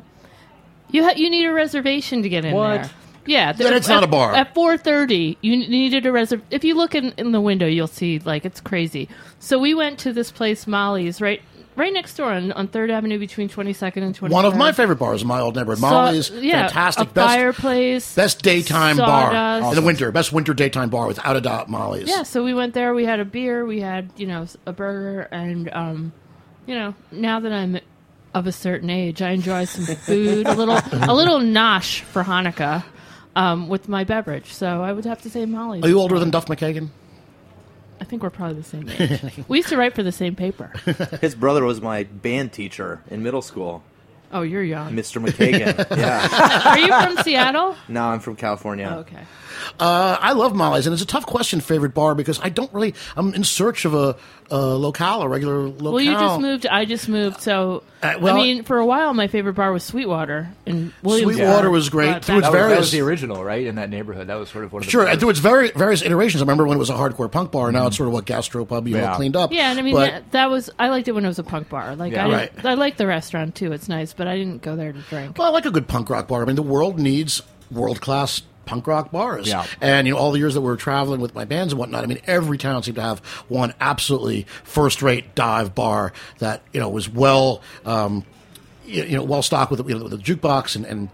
You 0.90 1.04
ha- 1.04 1.14
you 1.14 1.30
need 1.30 1.46
a 1.46 1.52
reservation 1.52 2.24
to 2.24 2.28
get 2.28 2.44
in 2.44 2.52
What? 2.52 2.82
there. 2.82 2.90
Yeah, 3.26 3.52
Then 3.52 3.72
it's 3.74 3.88
not 3.88 4.04
a 4.04 4.06
bar. 4.06 4.34
At 4.34 4.54
four 4.54 4.76
thirty, 4.76 5.38
you 5.40 5.56
needed 5.56 6.06
a 6.06 6.10
reserv. 6.10 6.42
If 6.50 6.64
you 6.64 6.74
look 6.74 6.94
in, 6.94 7.12
in 7.16 7.32
the 7.32 7.40
window, 7.40 7.66
you'll 7.66 7.86
see 7.86 8.18
like 8.18 8.44
it's 8.44 8.60
crazy. 8.60 9.08
So 9.38 9.58
we 9.58 9.74
went 9.74 9.98
to 10.00 10.12
this 10.12 10.30
place, 10.30 10.66
Molly's, 10.66 11.20
right 11.20 11.42
right 11.76 11.92
next 11.92 12.16
door 12.16 12.32
on, 12.32 12.52
on 12.52 12.68
Third 12.68 12.90
Avenue 12.90 13.18
between 13.18 13.48
Twenty 13.48 13.72
Second 13.72 14.02
and 14.04 14.14
Twenty. 14.14 14.34
One 14.34 14.44
of 14.44 14.56
my 14.56 14.72
favorite 14.72 14.98
bars 14.98 15.22
in 15.22 15.28
my 15.28 15.40
old 15.40 15.56
neighborhood. 15.56 15.80
Molly's, 15.80 16.30
yeah, 16.30 16.66
fantastic. 16.66 17.14
Best, 17.14 17.34
fireplace, 17.34 18.14
best 18.14 18.42
daytime 18.42 18.96
bar 18.96 19.32
sawdust. 19.32 19.68
in 19.70 19.82
the 19.82 19.86
winter. 19.86 20.12
Best 20.12 20.32
winter 20.32 20.54
daytime 20.54 20.90
bar 20.90 21.06
without 21.06 21.36
a 21.36 21.40
doubt. 21.40 21.68
Molly's. 21.68 22.08
Yeah, 22.08 22.22
so 22.22 22.44
we 22.44 22.54
went 22.54 22.74
there. 22.74 22.94
We 22.94 23.04
had 23.04 23.20
a 23.20 23.24
beer. 23.24 23.64
We 23.64 23.80
had 23.80 24.10
you 24.16 24.26
know 24.26 24.46
a 24.66 24.72
burger, 24.72 25.22
and 25.30 25.70
um, 25.72 26.12
you 26.66 26.74
know 26.74 26.94
now 27.10 27.40
that 27.40 27.52
I'm 27.52 27.78
of 28.34 28.46
a 28.46 28.52
certain 28.52 28.90
age, 28.90 29.22
I 29.22 29.30
enjoy 29.30 29.64
some 29.64 29.84
food, 29.96 30.46
a 30.46 30.54
little 30.54 30.78
a 30.92 31.14
little 31.14 31.40
nosh 31.40 32.00
for 32.00 32.24
Hanukkah, 32.24 32.84
um, 33.36 33.68
with 33.68 33.88
my 33.88 34.04
beverage. 34.04 34.52
So 34.52 34.82
I 34.82 34.92
would 34.92 35.04
have 35.04 35.22
to 35.22 35.30
say 35.30 35.44
Molly. 35.46 35.82
Are 35.82 35.88
you 35.88 35.98
older 35.98 36.18
than 36.18 36.30
Duff 36.30 36.46
McKagan? 36.46 36.90
I 38.00 38.04
think 38.04 38.22
we're 38.22 38.30
probably 38.30 38.56
the 38.56 38.64
same 38.64 38.88
age. 38.88 39.44
we 39.48 39.58
used 39.58 39.68
to 39.68 39.76
write 39.76 39.94
for 39.94 40.02
the 40.02 40.12
same 40.12 40.34
paper. 40.34 40.72
His 41.20 41.34
brother 41.34 41.64
was 41.64 41.80
my 41.80 42.04
band 42.04 42.52
teacher 42.52 43.02
in 43.08 43.22
middle 43.22 43.42
school, 43.42 43.82
Oh, 44.34 44.42
you're 44.42 44.62
young. 44.64 44.92
Mr. 44.94 45.24
McKagan. 45.24 45.96
yeah. 45.96 46.64
Are 46.72 46.78
you 46.78 46.88
from 47.14 47.22
Seattle? 47.24 47.76
No, 47.88 48.02
I'm 48.04 48.20
from 48.20 48.36
California. 48.36 48.92
Oh, 48.94 48.98
okay. 49.00 49.22
Uh, 49.80 50.18
I 50.20 50.32
love 50.32 50.54
Molly's, 50.54 50.86
and 50.86 50.92
it's 50.92 51.02
a 51.02 51.06
tough 51.06 51.24
question, 51.24 51.60
favorite 51.60 51.94
bar, 51.94 52.14
because 52.14 52.38
I 52.40 52.48
don't 52.48 52.72
really. 52.74 52.94
I'm 53.16 53.32
in 53.34 53.44
search 53.44 53.84
of 53.84 53.94
a, 53.94 54.16
a 54.50 54.58
locale, 54.58 55.22
a 55.22 55.28
regular 55.28 55.60
locale. 55.68 55.92
Well, 55.92 56.00
you 56.02 56.12
just 56.12 56.40
moved. 56.40 56.66
I 56.66 56.84
just 56.84 57.08
moved. 57.08 57.40
So, 57.40 57.82
Uh, 58.02 58.14
well- 58.20 58.34
I 58.34 58.38
mean, 58.38 58.64
for 58.64 58.76
a 58.78 58.84
while, 58.84 59.14
my 59.14 59.26
favorite 59.28 59.54
bar 59.54 59.72
was 59.72 59.82
Sweetwater 59.84 60.50
in 60.66 60.92
Williamsburg. 61.02 61.36
Sweetwater 61.36 61.70
was 61.70 61.88
great. 61.88 62.12
But 62.12 62.24
Through 62.24 62.38
its 62.38 62.46
that- 62.48 62.52
That 62.52 62.58
was, 62.58 62.62
that 62.62 62.68
various- 62.68 62.78
was 62.80 62.92
the 62.92 63.00
original, 63.00 63.42
right? 63.44 63.64
In 63.66 63.76
that 63.76 63.88
neighborhood, 63.90 64.26
that 64.26 64.34
was 64.34 64.48
sort 64.50 64.64
of 64.64 64.72
one 64.72 64.82
of 64.82 64.86
the 64.86 64.90
Sure, 64.90 65.02
first- 65.04 65.12
and 65.12 65.20
through 65.20 65.30
its 65.30 65.38
very 65.38 65.70
various 65.70 66.02
iterations. 66.02 66.42
I 66.42 66.44
remember 66.44 66.66
when 66.66 66.76
it 66.76 66.80
was 66.80 66.90
a 66.90 66.94
hardcore 66.94 67.30
punk 67.30 67.52
bar. 67.52 67.70
Now 67.72 67.86
it's 67.86 67.96
sort 67.96 68.08
of 68.08 68.12
what 68.12 68.26
gastropub, 68.26 68.86
you 68.86 68.94
know, 68.96 69.02
Yeah. 69.02 69.14
cleaned 69.14 69.36
up. 69.36 69.52
Yeah, 69.52 69.70
and 69.70 69.78
I 69.78 69.82
mean 69.82 69.94
But- 69.94 70.10
that, 70.10 70.32
that 70.32 70.50
was 70.50 70.68
I 70.78 70.88
liked 70.90 71.08
it 71.08 71.12
when 71.12 71.24
it 71.24 71.28
was 71.28 71.38
a 71.38 71.44
punk 71.44 71.68
bar. 71.70 71.96
Like 71.96 72.12
Yeah. 72.12 72.26
I, 72.26 72.30
didn't, 72.46 72.66
I 72.66 72.74
like 72.74 72.96
the 72.96 73.06
restaurant 73.06 73.54
too. 73.54 73.72
It's 73.72 73.88
nice, 73.88 74.12
but 74.12 74.23
I 74.28 74.36
didn't 74.36 74.62
go 74.62 74.76
there 74.76 74.92
to 74.92 75.00
drink. 75.02 75.38
Well, 75.38 75.48
I 75.48 75.50
like 75.50 75.66
a 75.66 75.70
good 75.70 75.88
punk 75.88 76.10
rock 76.10 76.28
bar. 76.28 76.42
I 76.42 76.44
mean, 76.44 76.56
the 76.56 76.62
world 76.62 76.98
needs 76.98 77.42
world 77.70 78.00
class 78.00 78.42
punk 78.66 78.86
rock 78.86 79.10
bars. 79.12 79.46
Yeah. 79.46 79.66
And, 79.80 80.06
you 80.06 80.14
know, 80.14 80.18
all 80.18 80.32
the 80.32 80.38
years 80.38 80.54
that 80.54 80.60
we 80.62 80.66
were 80.68 80.76
traveling 80.76 81.20
with 81.20 81.34
my 81.34 81.44
bands 81.44 81.72
and 81.72 81.78
whatnot, 81.80 82.02
I 82.02 82.06
mean, 82.06 82.20
every 82.26 82.56
town 82.56 82.82
seemed 82.82 82.96
to 82.96 83.02
have 83.02 83.18
one 83.48 83.74
absolutely 83.80 84.46
first 84.62 85.02
rate 85.02 85.34
dive 85.34 85.74
bar 85.74 86.12
that, 86.38 86.62
you 86.72 86.80
know, 86.80 86.88
was 86.88 87.08
well, 87.08 87.60
um, 87.84 88.24
you 88.86 89.02
you 89.04 89.16
know, 89.16 89.22
well 89.24 89.42
stocked 89.42 89.70
with, 89.70 89.86
you 89.88 89.96
know, 89.98 90.04
with 90.04 90.14
a 90.14 90.18
jukebox 90.18 90.76
and, 90.76 90.86
and 90.86 91.08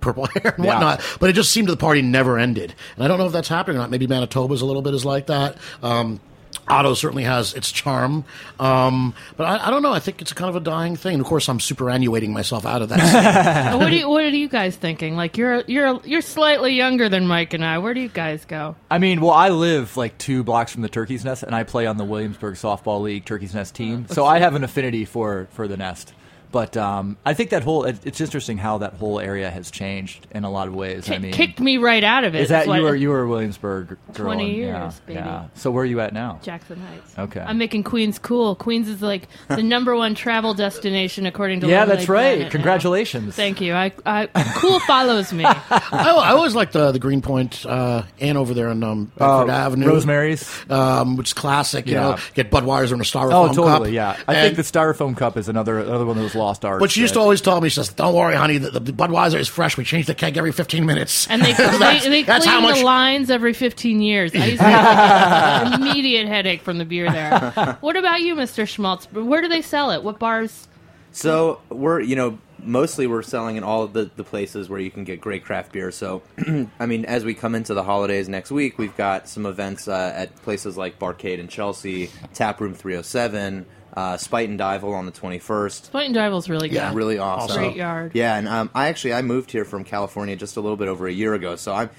purple 0.00 0.26
hair 0.34 0.54
and 0.56 0.64
Yeah. 0.64 0.72
whatnot. 0.74 1.00
But 1.20 1.30
it 1.30 1.34
just 1.34 1.50
seemed 1.52 1.68
to 1.68 1.72
the 1.72 1.78
party 1.78 2.02
never 2.02 2.38
ended. 2.38 2.74
And 2.96 3.04
I 3.04 3.08
don't 3.08 3.18
know 3.18 3.26
if 3.26 3.32
that's 3.32 3.48
happening 3.48 3.76
or 3.76 3.80
not. 3.80 3.90
Maybe 3.90 4.06
Manitoba's 4.08 4.60
a 4.62 4.66
little 4.66 4.82
bit 4.82 4.94
is 4.94 5.04
like 5.04 5.26
that. 5.26 5.56
Um, 5.84 6.20
Otto 6.68 6.94
certainly 6.94 7.24
has 7.24 7.54
its 7.54 7.70
charm, 7.70 8.24
um, 8.58 9.14
but 9.36 9.44
I, 9.44 9.66
I 9.68 9.70
don't 9.70 9.82
know. 9.82 9.92
I 9.92 10.00
think 10.00 10.20
it's 10.20 10.32
kind 10.32 10.48
of 10.48 10.56
a 10.56 10.60
dying 10.60 10.96
thing. 10.96 11.14
And 11.14 11.20
of 11.20 11.26
course, 11.26 11.48
I'm 11.48 11.58
superannuating 11.58 12.30
myself 12.30 12.66
out 12.66 12.82
of 12.82 12.88
that. 12.90 13.76
What 13.76 13.90
do 13.90 13.96
you, 13.96 14.08
What 14.08 14.24
are 14.24 14.28
you 14.28 14.48
guys 14.48 14.76
thinking? 14.76 15.16
Like 15.16 15.36
you're 15.36 15.62
you're 15.66 16.00
you're 16.04 16.20
slightly 16.22 16.74
younger 16.74 17.08
than 17.08 17.26
Mike 17.26 17.54
and 17.54 17.64
I. 17.64 17.78
Where 17.78 17.94
do 17.94 18.00
you 18.00 18.08
guys 18.08 18.44
go? 18.44 18.74
I 18.90 18.98
mean, 18.98 19.20
well, 19.20 19.30
I 19.30 19.50
live 19.50 19.96
like 19.96 20.18
two 20.18 20.42
blocks 20.42 20.72
from 20.72 20.82
the 20.82 20.88
Turkey's 20.88 21.24
Nest, 21.24 21.42
and 21.42 21.54
I 21.54 21.62
play 21.64 21.86
on 21.86 21.96
the 21.96 22.04
Williamsburg 22.04 22.54
Softball 22.56 23.02
League 23.02 23.24
Turkey's 23.24 23.54
Nest 23.54 23.74
team. 23.74 24.06
So 24.08 24.24
I 24.24 24.38
have 24.38 24.54
an 24.54 24.64
affinity 24.64 25.04
for 25.04 25.46
for 25.52 25.68
the 25.68 25.76
Nest. 25.76 26.12
But 26.52 26.76
um, 26.76 27.16
I 27.24 27.34
think 27.34 27.50
that 27.50 27.62
whole 27.64 27.84
it, 27.84 27.98
it's 28.04 28.20
interesting 28.20 28.56
how 28.58 28.78
that 28.78 28.94
whole 28.94 29.20
area 29.20 29.50
has 29.50 29.70
changed 29.70 30.26
in 30.30 30.44
a 30.44 30.50
lot 30.50 30.68
of 30.68 30.74
ways. 30.74 31.08
I 31.10 31.14
Ki- 31.16 31.18
mean, 31.22 31.32
kicked 31.32 31.60
me 31.60 31.76
right 31.76 32.02
out 32.04 32.24
of 32.24 32.34
it. 32.34 32.42
is 32.42 32.48
that 32.48 32.66
you 32.66 32.82
were 32.82 32.94
you 32.96 33.10
were 33.10 33.22
a 33.22 33.28
Williamsburg 33.28 33.88
girl? 34.14 34.26
20 34.26 34.44
and- 34.44 34.52
years, 34.54 34.70
yeah, 34.72 34.90
baby. 35.06 35.18
Yeah. 35.20 35.46
So 35.54 35.70
where 35.70 35.82
are 35.82 35.86
you 35.86 36.00
at 36.00 36.12
now? 36.12 36.40
Jackson 36.42 36.80
Heights. 36.80 37.18
Okay. 37.18 37.40
I'm 37.40 37.58
making 37.58 37.82
Queens 37.82 38.18
cool. 38.18 38.54
Queens 38.54 38.88
is 38.88 39.02
like 39.02 39.28
the 39.48 39.62
number 39.62 39.94
one 39.96 40.14
travel 40.14 40.54
destination 40.54 41.26
according 41.26 41.60
to 41.60 41.66
yeah, 41.68 41.80
Lonely 41.80 41.96
that's 41.96 42.08
right. 42.08 42.22
Planet 42.36 42.44
now. 42.44 42.50
Congratulations. 42.50 43.34
Thank 43.34 43.60
you. 43.60 43.74
I, 43.74 43.92
I 44.06 44.26
cool 44.56 44.78
follows 44.80 45.32
me. 45.32 45.44
I, 45.46 45.60
I 45.90 46.30
always 46.30 46.54
liked 46.54 46.72
the 46.72 46.92
the 46.92 46.98
Greenpoint 46.98 47.66
uh, 47.66 48.02
Inn 48.18 48.36
over 48.36 48.54
there 48.54 48.68
on 48.68 48.82
um, 48.84 49.04
Bedford 49.16 49.50
Uh, 49.50 49.52
Avenue, 49.52 49.88
Rosemary's? 49.88 50.48
um, 50.70 51.16
which 51.16 51.30
is 51.30 51.32
classic. 51.34 51.86
You 51.86 51.94
Yeah. 51.94 52.00
know, 52.00 52.18
get 52.34 52.50
Budweiser 52.50 52.92
and 52.92 53.00
a 53.00 53.04
styrofoam 53.04 53.32
Oh, 53.32 53.46
cup. 53.48 53.56
totally. 53.56 53.92
Yeah, 53.92 54.16
I 54.28 54.34
And- 54.34 54.54
think 54.54 54.56
the 54.56 54.78
styrofoam 54.78 55.16
cup 55.16 55.36
is 55.36 55.48
another 55.48 55.78
another 55.80 56.06
one 56.06 56.16
of 56.16 56.22
those 56.22 56.34
lost 56.36 56.64
arts. 56.64 56.80
But 56.80 56.90
she 56.90 57.00
used 57.00 57.14
to 57.14 57.20
always 57.20 57.40
tell 57.40 57.60
me, 57.60 57.68
she 57.68 57.76
says, 57.76 57.88
"Don't 57.90 58.14
worry, 58.14 58.34
honey, 58.34 58.58
the, 58.58 58.78
the 58.78 58.92
Budweiser 58.92 59.38
is 59.38 59.48
fresh. 59.48 59.76
We 59.76 59.84
change 59.84 60.06
the 60.06 60.14
keg 60.14 60.36
every 60.36 60.52
15 60.52 60.86
minutes." 60.86 61.26
And 61.28 61.42
they 61.42 61.52
that's, 61.54 62.04
they, 62.04 62.10
they 62.10 62.22
that's 62.22 62.44
clean 62.44 62.54
how 62.54 62.60
much. 62.60 62.78
the 62.78 62.84
lines 62.84 63.30
every 63.30 63.52
15 63.52 64.00
years. 64.00 64.34
I 64.34 64.44
used 64.46 64.58
to 64.58 64.64
have 64.64 65.72
an 65.72 65.82
immediate 65.82 66.28
headache 66.28 66.62
from 66.62 66.78
the 66.78 66.84
beer 66.84 67.10
there. 67.10 67.76
What 67.80 67.96
about 67.96 68.20
you, 68.20 68.34
Mr. 68.34 68.64
Shmaltz? 68.64 69.10
Where 69.12 69.40
do 69.40 69.48
they 69.48 69.62
sell 69.62 69.90
it? 69.90 70.02
What 70.02 70.18
bars? 70.18 70.68
So 71.12 71.60
we're 71.70 72.00
you 72.00 72.14
know 72.16 72.38
mostly 72.58 73.06
we're 73.06 73.22
selling 73.22 73.56
in 73.56 73.62
all 73.62 73.82
of 73.82 73.92
the, 73.92 74.10
the 74.16 74.24
places 74.24 74.68
where 74.68 74.80
you 74.80 74.90
can 74.90 75.04
get 75.04 75.20
great 75.20 75.44
craft 75.44 75.72
beer. 75.72 75.90
So 75.90 76.22
I 76.80 76.86
mean, 76.86 77.04
as 77.04 77.24
we 77.24 77.34
come 77.34 77.54
into 77.54 77.74
the 77.74 77.82
holidays 77.82 78.28
next 78.28 78.50
week, 78.50 78.78
we've 78.78 78.96
got 78.96 79.28
some 79.28 79.46
events 79.46 79.88
uh, 79.88 80.12
at 80.14 80.34
places 80.42 80.76
like 80.76 80.98
Barcade 80.98 81.38
in 81.38 81.48
Chelsea, 81.48 82.10
Taproom 82.34 82.74
307, 82.74 83.66
uh, 83.96 84.14
Spuyten 84.16 84.58
Duyvil 84.58 84.92
on 84.92 85.06
the 85.06 85.12
21st. 85.12 85.90
Spuyten 85.90 86.14
Duyvil's 86.14 86.48
really 86.48 86.68
good. 86.68 86.94
really 86.94 87.18
awesome. 87.18 87.56
Great 87.56 87.76
yard. 87.76 88.12
Yeah, 88.14 88.36
and 88.36 88.46
um, 88.46 88.70
I 88.74 88.88
actually 88.88 89.14
I 89.14 89.22
moved 89.22 89.50
here 89.50 89.64
from 89.64 89.84
California 89.84 90.36
just 90.36 90.56
a 90.56 90.60
little 90.60 90.76
bit 90.76 90.88
over 90.88 91.06
a 91.06 91.12
year 91.12 91.34
ago, 91.34 91.56
so 91.56 91.72
I'm 91.74 91.90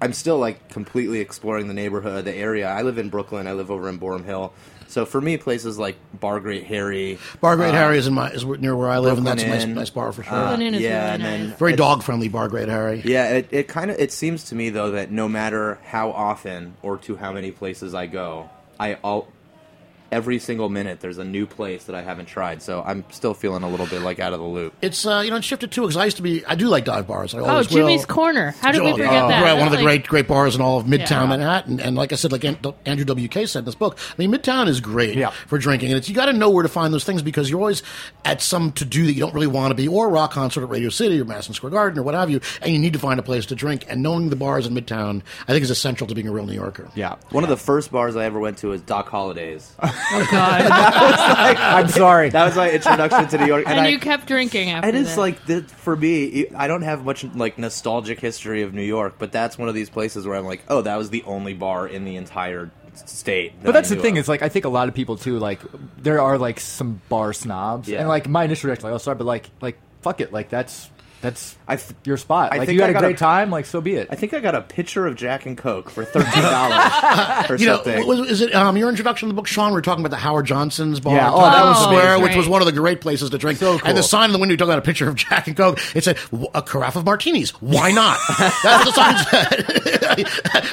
I'm 0.00 0.12
still 0.12 0.38
like 0.38 0.68
completely 0.68 1.20
exploring 1.20 1.68
the 1.68 1.74
neighborhood, 1.74 2.26
the 2.26 2.34
area. 2.34 2.68
I 2.68 2.82
live 2.82 2.98
in 2.98 3.08
Brooklyn. 3.08 3.46
I 3.46 3.54
live 3.54 3.70
over 3.70 3.88
in 3.88 3.98
Boerum 3.98 4.24
Hill. 4.24 4.52
So 4.88 5.04
for 5.04 5.20
me, 5.20 5.36
places 5.36 5.78
like 5.78 5.96
Bar 6.20 6.38
Great 6.40 6.64
Harry, 6.64 7.18
Bar 7.40 7.56
Great 7.56 7.70
uh, 7.70 7.72
Harry 7.72 7.98
is 7.98 8.06
in 8.06 8.14
my 8.14 8.30
is 8.30 8.44
near 8.44 8.76
where 8.76 8.90
I 8.90 8.98
live, 8.98 9.18
and 9.18 9.26
that's 9.26 9.42
a 9.42 9.48
nice, 9.48 9.66
nice 9.66 9.90
bar 9.90 10.12
for 10.12 10.22
sure. 10.22 10.32
uh, 10.32 10.48
Brooklyn 10.48 10.62
Inn 10.62 10.74
is 10.74 10.82
yeah, 10.82 11.02
really 11.02 11.14
and 11.14 11.24
then 11.24 11.48
nice. 11.48 11.58
Very 11.58 11.74
dog 11.74 12.02
friendly, 12.02 12.28
Bar 12.28 12.48
Great 12.48 12.68
Harry. 12.68 13.02
Yeah, 13.04 13.30
it, 13.30 13.48
it 13.50 13.68
kind 13.68 13.90
of 13.90 13.98
it 13.98 14.12
seems 14.12 14.44
to 14.44 14.54
me 14.54 14.70
though 14.70 14.92
that 14.92 15.10
no 15.10 15.28
matter 15.28 15.78
how 15.86 16.12
often 16.12 16.76
or 16.82 16.98
to 16.98 17.16
how 17.16 17.32
many 17.32 17.50
places 17.50 17.94
I 17.94 18.06
go, 18.06 18.48
I 18.78 18.94
all 18.94 19.28
every 20.12 20.38
single 20.38 20.68
minute 20.68 21.00
there's 21.00 21.18
a 21.18 21.24
new 21.24 21.46
place 21.46 21.84
that 21.84 21.94
I 21.94 22.02
haven't 22.02 22.26
tried. 22.26 22.62
So 22.62 22.82
I'm 22.86 23.04
still 23.10 23.34
feeling 23.34 23.62
a 23.62 23.68
little 23.68 23.86
bit 23.86 24.02
like 24.02 24.20
out 24.20 24.32
of 24.32 24.40
the 24.40 24.46
loop. 24.46 24.74
It's 24.82 25.04
uh, 25.06 25.22
you 25.24 25.30
know, 25.30 25.36
it's 25.36 25.46
shifted 25.46 25.70
too 25.72 25.82
because 25.82 25.96
I 25.96 26.04
used 26.04 26.16
to 26.18 26.22
be. 26.22 26.44
I 26.46 26.54
do 26.54 26.68
like 26.68 26.84
dive 26.84 27.06
bars. 27.06 27.34
I 27.34 27.38
Oh, 27.40 27.44
always 27.46 27.66
Jimmy's 27.66 28.06
will. 28.06 28.14
Corner. 28.14 28.54
How 28.60 28.72
did 28.72 28.82
we 28.82 28.90
Oh, 28.90 28.96
forget 28.96 29.22
oh, 29.24 29.28
that? 29.28 29.42
Right, 29.42 29.54
one 29.54 29.66
of 29.66 29.70
the 29.72 29.76
Like- 29.78 29.84
great 29.84 30.06
great 30.06 30.28
bars 30.28 30.54
in 30.54 30.60
all 30.60 30.78
of 30.78 30.86
Midtown 30.86 31.10
Yeah. 31.10 31.26
Manhattan. 31.26 31.80
And 31.80 31.96
like 31.96 32.12
I 32.12 32.16
said, 32.16 32.32
like 32.32 32.44
An- 32.44 32.58
Andrew 32.84 33.04
WK 33.04 33.46
said 33.46 33.60
in 33.60 33.64
this 33.64 33.74
book, 33.74 33.98
I 34.10 34.14
mean, 34.18 34.32
Midtown 34.32 34.68
is 34.68 34.80
great 34.80 35.18
for 35.46 35.58
drinking, 35.58 35.90
and 35.90 35.98
it's 35.98 36.08
you 36.08 36.14
got 36.14 36.26
to 36.26 36.32
know 36.32 36.50
where 36.50 36.62
to 36.62 36.68
find 36.68 36.92
those 36.94 37.04
things 37.04 37.22
because 37.22 37.50
you're 37.50 37.60
always 37.60 37.82
at 38.24 38.40
some 38.42 38.72
to 38.72 38.84
do 38.84 39.06
that 39.06 39.12
you 39.12 39.20
don't 39.20 39.34
really 39.34 39.46
want 39.46 39.70
to 39.70 39.74
be, 39.74 39.88
or 39.88 40.06
a 40.06 40.10
rock 40.10 40.32
concert 40.32 40.62
at 40.62 40.68
Radio 40.70 40.88
City 40.88 41.20
or 41.20 41.24
Madison 41.24 41.54
Square 41.54 41.70
Garden 41.70 41.98
or 41.98 42.02
what 42.02 42.14
have 42.14 42.30
you, 42.30 42.40
and 42.62 42.72
you 42.72 42.78
need 42.78 42.92
to 42.92 42.98
find 42.98 43.18
a 43.20 43.22
place 43.22 43.46
to 43.46 43.54
drink. 43.54 43.84
And 43.88 44.02
knowing 44.02 44.30
the 44.30 44.36
bars 44.36 44.66
in 44.66 44.74
Midtown, 44.74 45.22
I 45.48 45.52
think 45.52 45.62
is 45.62 45.70
essential 45.70 46.06
to 46.06 46.14
being 46.14 46.28
a 46.28 46.32
real 46.32 46.46
New 46.46 46.52
Yorker. 46.54 46.88
Yeah. 46.94 47.16
One 47.30 47.44
of 47.44 47.50
the 47.50 47.56
first 47.56 47.90
bars 47.92 48.16
I 48.16 48.24
ever 48.24 48.38
went 48.38 48.58
to 48.58 48.68
was 48.68 48.80
Doc 48.82 49.08
Holliday's. 49.08 49.74
Oh 50.12 50.28
God! 50.30 50.60
I'm 51.56 51.88
sorry. 51.88 52.30
That 52.30 52.44
was 52.46 52.56
my 52.56 52.70
introduction 52.70 53.28
to 53.28 53.38
New 53.38 53.46
York, 53.46 53.64
and 53.66 53.80
I- 53.80 53.88
you 53.88 53.98
kept 53.98 54.26
drinking 54.26 54.70
after 54.70 54.88
And 54.88 54.96
it's 54.96 55.14
that. 55.14 55.20
like 55.20 55.46
th- 55.46 55.64
for 55.64 55.96
me, 55.96 56.24
it- 56.24 56.54
I 56.54 56.68
don't 56.68 56.82
have 56.82 57.04
much 57.04 57.24
like 57.24 57.58
nostalgic 57.58 58.20
history 58.20 58.62
of 58.62 58.74
New 58.74 58.82
York, 58.82 59.14
but 59.18 59.32
that's 59.32 59.58
one 59.58 59.68
of 59.68 59.74
these 59.74 59.90
places 59.90 60.26
where 60.26 60.36
I'm 60.36 60.46
like, 60.46 60.62
oh, 60.68 60.82
that 60.82 60.96
was 60.96 61.10
the 61.10 61.22
only 61.24 61.54
bar 61.54 61.86
in 61.86 62.04
the 62.04 62.16
entire 62.16 62.70
s- 62.94 63.10
state. 63.10 63.52
that 63.60 63.64
But 63.66 63.72
that's 63.72 63.88
I 63.90 63.90
the 63.90 63.96
knew 63.96 64.02
thing 64.02 64.18
of. 64.18 64.22
is 64.22 64.28
like 64.28 64.42
I 64.42 64.48
think 64.48 64.64
a 64.64 64.68
lot 64.70 64.88
of 64.88 64.94
people 64.94 65.16
too 65.16 65.38
like 65.38 65.60
there 65.98 66.20
are 66.20 66.38
like 66.38 66.60
some 66.60 67.00
bar 67.08 67.32
snobs 67.32 67.88
Yeah. 67.88 68.00
and 68.00 68.08
like 68.08 68.28
my 68.28 68.44
initial 68.44 68.68
reaction 68.68 68.84
like 68.90 68.94
oh 68.94 68.98
sorry 68.98 69.16
but 69.16 69.24
like 69.26 69.50
like 69.60 69.78
fuck 70.02 70.20
it 70.20 70.32
like 70.32 70.48
that's 70.50 70.88
that's 71.26 71.56
I 71.68 71.78
your 72.04 72.16
spot 72.16 72.52
I 72.52 72.58
like 72.58 72.66
think 72.68 72.76
you 72.78 72.82
I 72.84 72.86
had 72.86 72.90
a 72.90 72.92
got 72.94 73.02
great 73.02 73.16
a- 73.16 73.18
time 73.18 73.50
like 73.50 73.66
so 73.66 73.80
be 73.80 73.94
it. 73.96 74.08
I 74.10 74.14
think 74.14 74.32
I 74.34 74.40
got 74.40 74.54
a 74.54 74.60
pitcher 74.60 75.06
of 75.06 75.16
Jack 75.16 75.44
and 75.46 75.58
Coke 75.58 75.90
for 75.90 76.04
thirteen 76.04 76.42
dollars 76.42 77.50
or 77.50 77.56
you 77.56 77.66
know, 77.66 77.76
something. 77.76 78.06
was, 78.06 78.30
is 78.30 78.40
it 78.40 78.54
um, 78.54 78.76
your 78.76 78.88
introduction 78.88 79.28
to 79.28 79.32
the 79.32 79.36
book, 79.36 79.46
Sean? 79.48 79.70
We 79.70 79.74
were 79.74 79.82
talking 79.82 80.04
about 80.04 80.10
the 80.10 80.20
Howard 80.22 80.46
Johnson's 80.46 81.00
bar, 81.00 81.14
Yeah, 81.16 81.32
oh, 81.32 81.40
that 81.40 81.54
Times 81.56 81.76
was 81.76 81.82
Square, 81.84 82.02
amazing. 82.14 82.22
which 82.22 82.36
was 82.36 82.48
one 82.48 82.62
of 82.62 82.66
the 82.66 82.72
great 82.72 83.00
places 83.00 83.30
to 83.30 83.38
drink. 83.38 83.58
So 83.58 83.78
cool. 83.78 83.88
And 83.88 83.98
the 83.98 84.02
sign 84.02 84.26
in 84.30 84.32
the 84.32 84.38
window, 84.38 84.52
you 84.52 84.56
talk 84.56 84.66
about 84.68 84.78
a 84.78 84.82
picture 84.82 85.08
of 85.08 85.16
Jack 85.16 85.48
and 85.48 85.56
Coke. 85.56 85.78
It 85.96 86.04
said 86.04 86.16
"W- 86.30 86.48
a 86.54 86.62
carafe 86.62 86.94
of 86.96 87.04
martinis. 87.04 87.50
Why 87.60 87.90
not? 87.90 88.18
That's 88.62 88.84
the 88.84 88.92
sign 88.92 89.16
said. 89.26 89.64